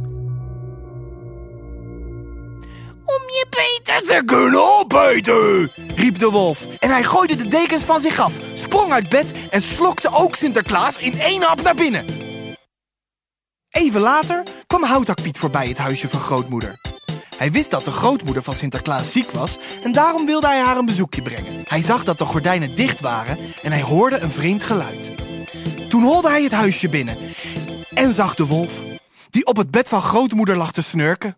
Om 3.04 3.28
je 3.28 3.46
beter 3.50 4.08
te 4.08 4.22
kunnen 4.24 4.78
opeten, 4.78 5.70
riep 5.96 6.18
de 6.18 6.30
wolf. 6.30 6.66
En 6.78 6.90
hij 6.90 7.04
gooide 7.04 7.36
de 7.36 7.48
dekens 7.48 7.82
van 7.82 8.00
zich 8.00 8.18
af, 8.18 8.32
sprong 8.54 8.92
uit 8.92 9.08
bed 9.08 9.32
en 9.50 9.62
slokte 9.62 10.12
ook 10.12 10.36
Sinterklaas 10.36 10.98
in 10.98 11.20
één 11.20 11.42
hap 11.42 11.62
naar 11.62 11.74
binnen. 11.74 12.04
Even 13.70 14.00
later 14.00 14.42
kwam 14.66 14.82
Houtakpiet 14.82 15.38
voorbij 15.38 15.68
het 15.68 15.78
huisje 15.78 16.08
van 16.08 16.20
grootmoeder. 16.20 16.80
Hij 17.42 17.52
wist 17.52 17.70
dat 17.70 17.84
de 17.84 17.90
grootmoeder 17.90 18.42
van 18.42 18.54
Sinterklaas 18.54 19.12
ziek 19.12 19.30
was 19.30 19.58
en 19.82 19.92
daarom 19.92 20.26
wilde 20.26 20.46
hij 20.46 20.60
haar 20.60 20.76
een 20.76 20.84
bezoekje 20.84 21.22
brengen. 21.22 21.64
Hij 21.68 21.82
zag 21.82 22.04
dat 22.04 22.18
de 22.18 22.24
gordijnen 22.24 22.74
dicht 22.74 23.00
waren 23.00 23.38
en 23.62 23.72
hij 23.72 23.82
hoorde 23.82 24.18
een 24.18 24.30
vreemd 24.30 24.62
geluid. 24.62 25.10
Toen 25.88 26.02
holde 26.02 26.28
hij 26.28 26.42
het 26.42 26.52
huisje 26.52 26.88
binnen 26.88 27.16
en 27.94 28.12
zag 28.12 28.34
de 28.34 28.46
wolf, 28.46 28.82
die 29.30 29.46
op 29.46 29.56
het 29.56 29.70
bed 29.70 29.88
van 29.88 30.02
grootmoeder 30.02 30.56
lag 30.56 30.72
te 30.72 30.82
snurken. 30.82 31.36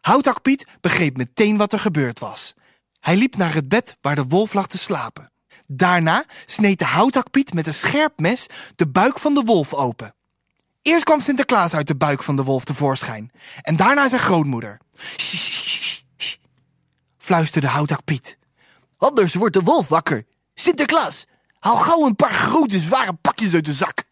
Houtakpiet 0.00 0.66
begreep 0.80 1.16
meteen 1.16 1.56
wat 1.56 1.72
er 1.72 1.78
gebeurd 1.78 2.18
was. 2.18 2.54
Hij 3.00 3.16
liep 3.16 3.36
naar 3.36 3.54
het 3.54 3.68
bed 3.68 3.96
waar 4.00 4.14
de 4.14 4.26
wolf 4.26 4.52
lag 4.52 4.66
te 4.66 4.78
slapen. 4.78 5.32
Daarna 5.66 6.24
sneed 6.46 6.78
de 6.78 6.84
houtakpiet 6.84 7.54
met 7.54 7.66
een 7.66 7.74
scherp 7.74 8.18
mes 8.20 8.46
de 8.76 8.88
buik 8.88 9.18
van 9.18 9.34
de 9.34 9.42
wolf 9.42 9.74
open. 9.74 10.14
Eerst 10.82 11.04
kwam 11.04 11.20
Sinterklaas 11.20 11.74
uit 11.74 11.86
de 11.86 11.96
buik 11.96 12.22
van 12.22 12.36
de 12.36 12.44
wolf 12.44 12.64
tevoorschijn 12.64 13.32
en 13.62 13.76
daarna 13.76 14.08
zijn 14.08 14.20
grootmoeder. 14.20 14.80
Fluisterde 17.18 17.66
houtakpiet. 17.66 18.38
Anders 18.96 19.34
wordt 19.34 19.54
de 19.54 19.62
wolf 19.62 19.88
wakker. 19.88 20.24
Sinterklaas, 20.54 21.26
haal 21.58 21.76
gauw 21.76 22.06
een 22.06 22.16
paar 22.16 22.32
grote 22.32 22.78
zware 22.78 23.12
pakjes 23.12 23.54
uit 23.54 23.64
de 23.64 23.72
zak. 23.72 24.04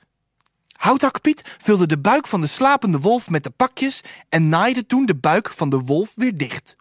Houtakpiet 0.76 1.42
vulde 1.58 1.86
de 1.86 1.98
buik 1.98 2.26
van 2.26 2.40
de 2.40 2.46
slapende 2.46 3.00
wolf 3.00 3.30
met 3.30 3.42
de 3.42 3.50
pakjes 3.50 4.00
en 4.28 4.48
naaide 4.48 4.86
toen 4.86 5.06
de 5.06 5.16
buik 5.16 5.52
van 5.52 5.70
de 5.70 5.80
wolf 5.80 6.12
weer 6.14 6.36
dicht. 6.36 6.76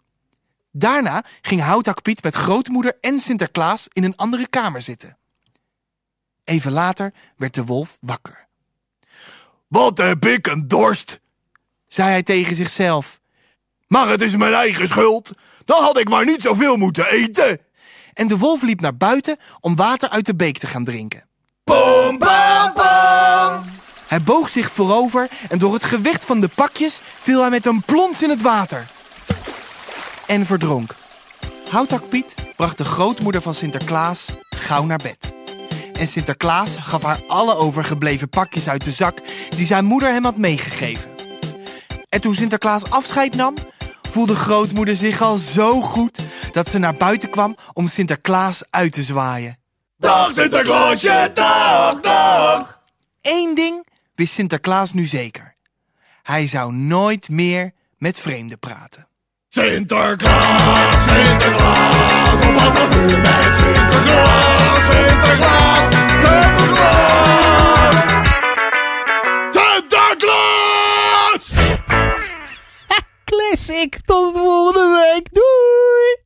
Daarna 0.70 1.24
ging 1.40 1.60
Houtakpiet 1.60 2.22
met 2.22 2.34
grootmoeder 2.34 2.98
en 3.00 3.20
Sinterklaas 3.20 3.88
in 3.92 4.04
een 4.04 4.16
andere 4.16 4.46
kamer 4.46 4.82
zitten. 4.82 5.18
Even 6.44 6.72
later 6.72 7.14
werd 7.36 7.54
de 7.54 7.64
wolf 7.64 7.98
wakker. 8.00 8.47
Wat 9.68 9.98
heb 9.98 10.26
ik 10.26 10.46
een 10.46 10.68
dorst, 10.68 11.20
zei 11.88 12.08
hij 12.08 12.22
tegen 12.22 12.54
zichzelf. 12.54 13.20
Maar 13.86 14.08
het 14.08 14.20
is 14.20 14.36
mijn 14.36 14.52
eigen 14.52 14.88
schuld. 14.88 15.32
Dan 15.64 15.82
had 15.82 15.98
ik 15.98 16.08
maar 16.08 16.24
niet 16.24 16.40
zoveel 16.40 16.76
moeten 16.76 17.06
eten. 17.06 17.58
En 18.14 18.28
de 18.28 18.38
wolf 18.38 18.62
liep 18.62 18.80
naar 18.80 18.96
buiten 18.96 19.36
om 19.60 19.76
water 19.76 20.08
uit 20.08 20.26
de 20.26 20.34
beek 20.34 20.58
te 20.58 20.66
gaan 20.66 20.84
drinken. 20.84 21.24
Boom, 21.64 22.18
bam, 22.18 22.72
bam! 22.74 23.64
Hij 24.06 24.22
boog 24.22 24.48
zich 24.48 24.72
voorover 24.72 25.28
en 25.48 25.58
door 25.58 25.72
het 25.72 25.84
gewicht 25.84 26.24
van 26.24 26.40
de 26.40 26.48
pakjes 26.48 27.00
viel 27.18 27.40
hij 27.40 27.50
met 27.50 27.66
een 27.66 27.82
plons 27.82 28.22
in 28.22 28.30
het 28.30 28.42
water. 28.42 28.86
En 30.26 30.46
verdronk. 30.46 30.94
Houtakpiet 31.70 32.34
bracht 32.56 32.78
de 32.78 32.84
grootmoeder 32.84 33.42
van 33.42 33.54
Sinterklaas 33.54 34.26
gauw 34.48 34.84
naar 34.84 35.00
bed. 35.02 35.37
En 35.98 36.06
Sinterklaas 36.06 36.76
gaf 36.76 37.02
haar 37.02 37.20
alle 37.26 37.54
overgebleven 37.54 38.28
pakjes 38.28 38.68
uit 38.68 38.84
de 38.84 38.90
zak 38.90 39.18
die 39.56 39.66
zijn 39.66 39.84
moeder 39.84 40.12
hem 40.12 40.24
had 40.24 40.36
meegegeven. 40.36 41.10
En 42.08 42.20
toen 42.20 42.34
Sinterklaas 42.34 42.90
afscheid 42.90 43.34
nam, 43.34 43.54
voelde 44.02 44.34
grootmoeder 44.34 44.96
zich 44.96 45.22
al 45.22 45.36
zo 45.36 45.80
goed 45.80 46.20
dat 46.52 46.68
ze 46.68 46.78
naar 46.78 46.94
buiten 46.94 47.30
kwam 47.30 47.56
om 47.72 47.88
Sinterklaas 47.88 48.62
uit 48.70 48.92
te 48.92 49.02
zwaaien. 49.02 49.58
Dag 49.96 50.32
Sinterklaasje, 50.32 51.30
dag, 51.34 52.00
dag. 52.00 52.80
Eén 53.22 53.54
ding 53.54 53.86
wist 54.14 54.32
Sinterklaas 54.32 54.92
nu 54.92 55.06
zeker. 55.06 55.54
Hij 56.22 56.46
zou 56.46 56.72
nooit 56.72 57.28
meer 57.28 57.72
met 57.96 58.20
vreemden 58.20 58.58
praten. 58.58 59.07
Sinterklaas, 59.50 61.04
Sinterklaas, 61.04 62.48
op 62.48 62.56
avontuur 62.56 63.20
met 63.20 63.54
Sinterklaas, 63.56 64.84
Sinterklaas, 64.90 65.94
Sinterklaas, 66.24 67.96
Sinterklaas! 69.52 71.54
Classic, 73.24 73.98
tot 74.04 74.36
volgende 74.36 74.86
week, 75.00 75.26
doei! 75.32 76.17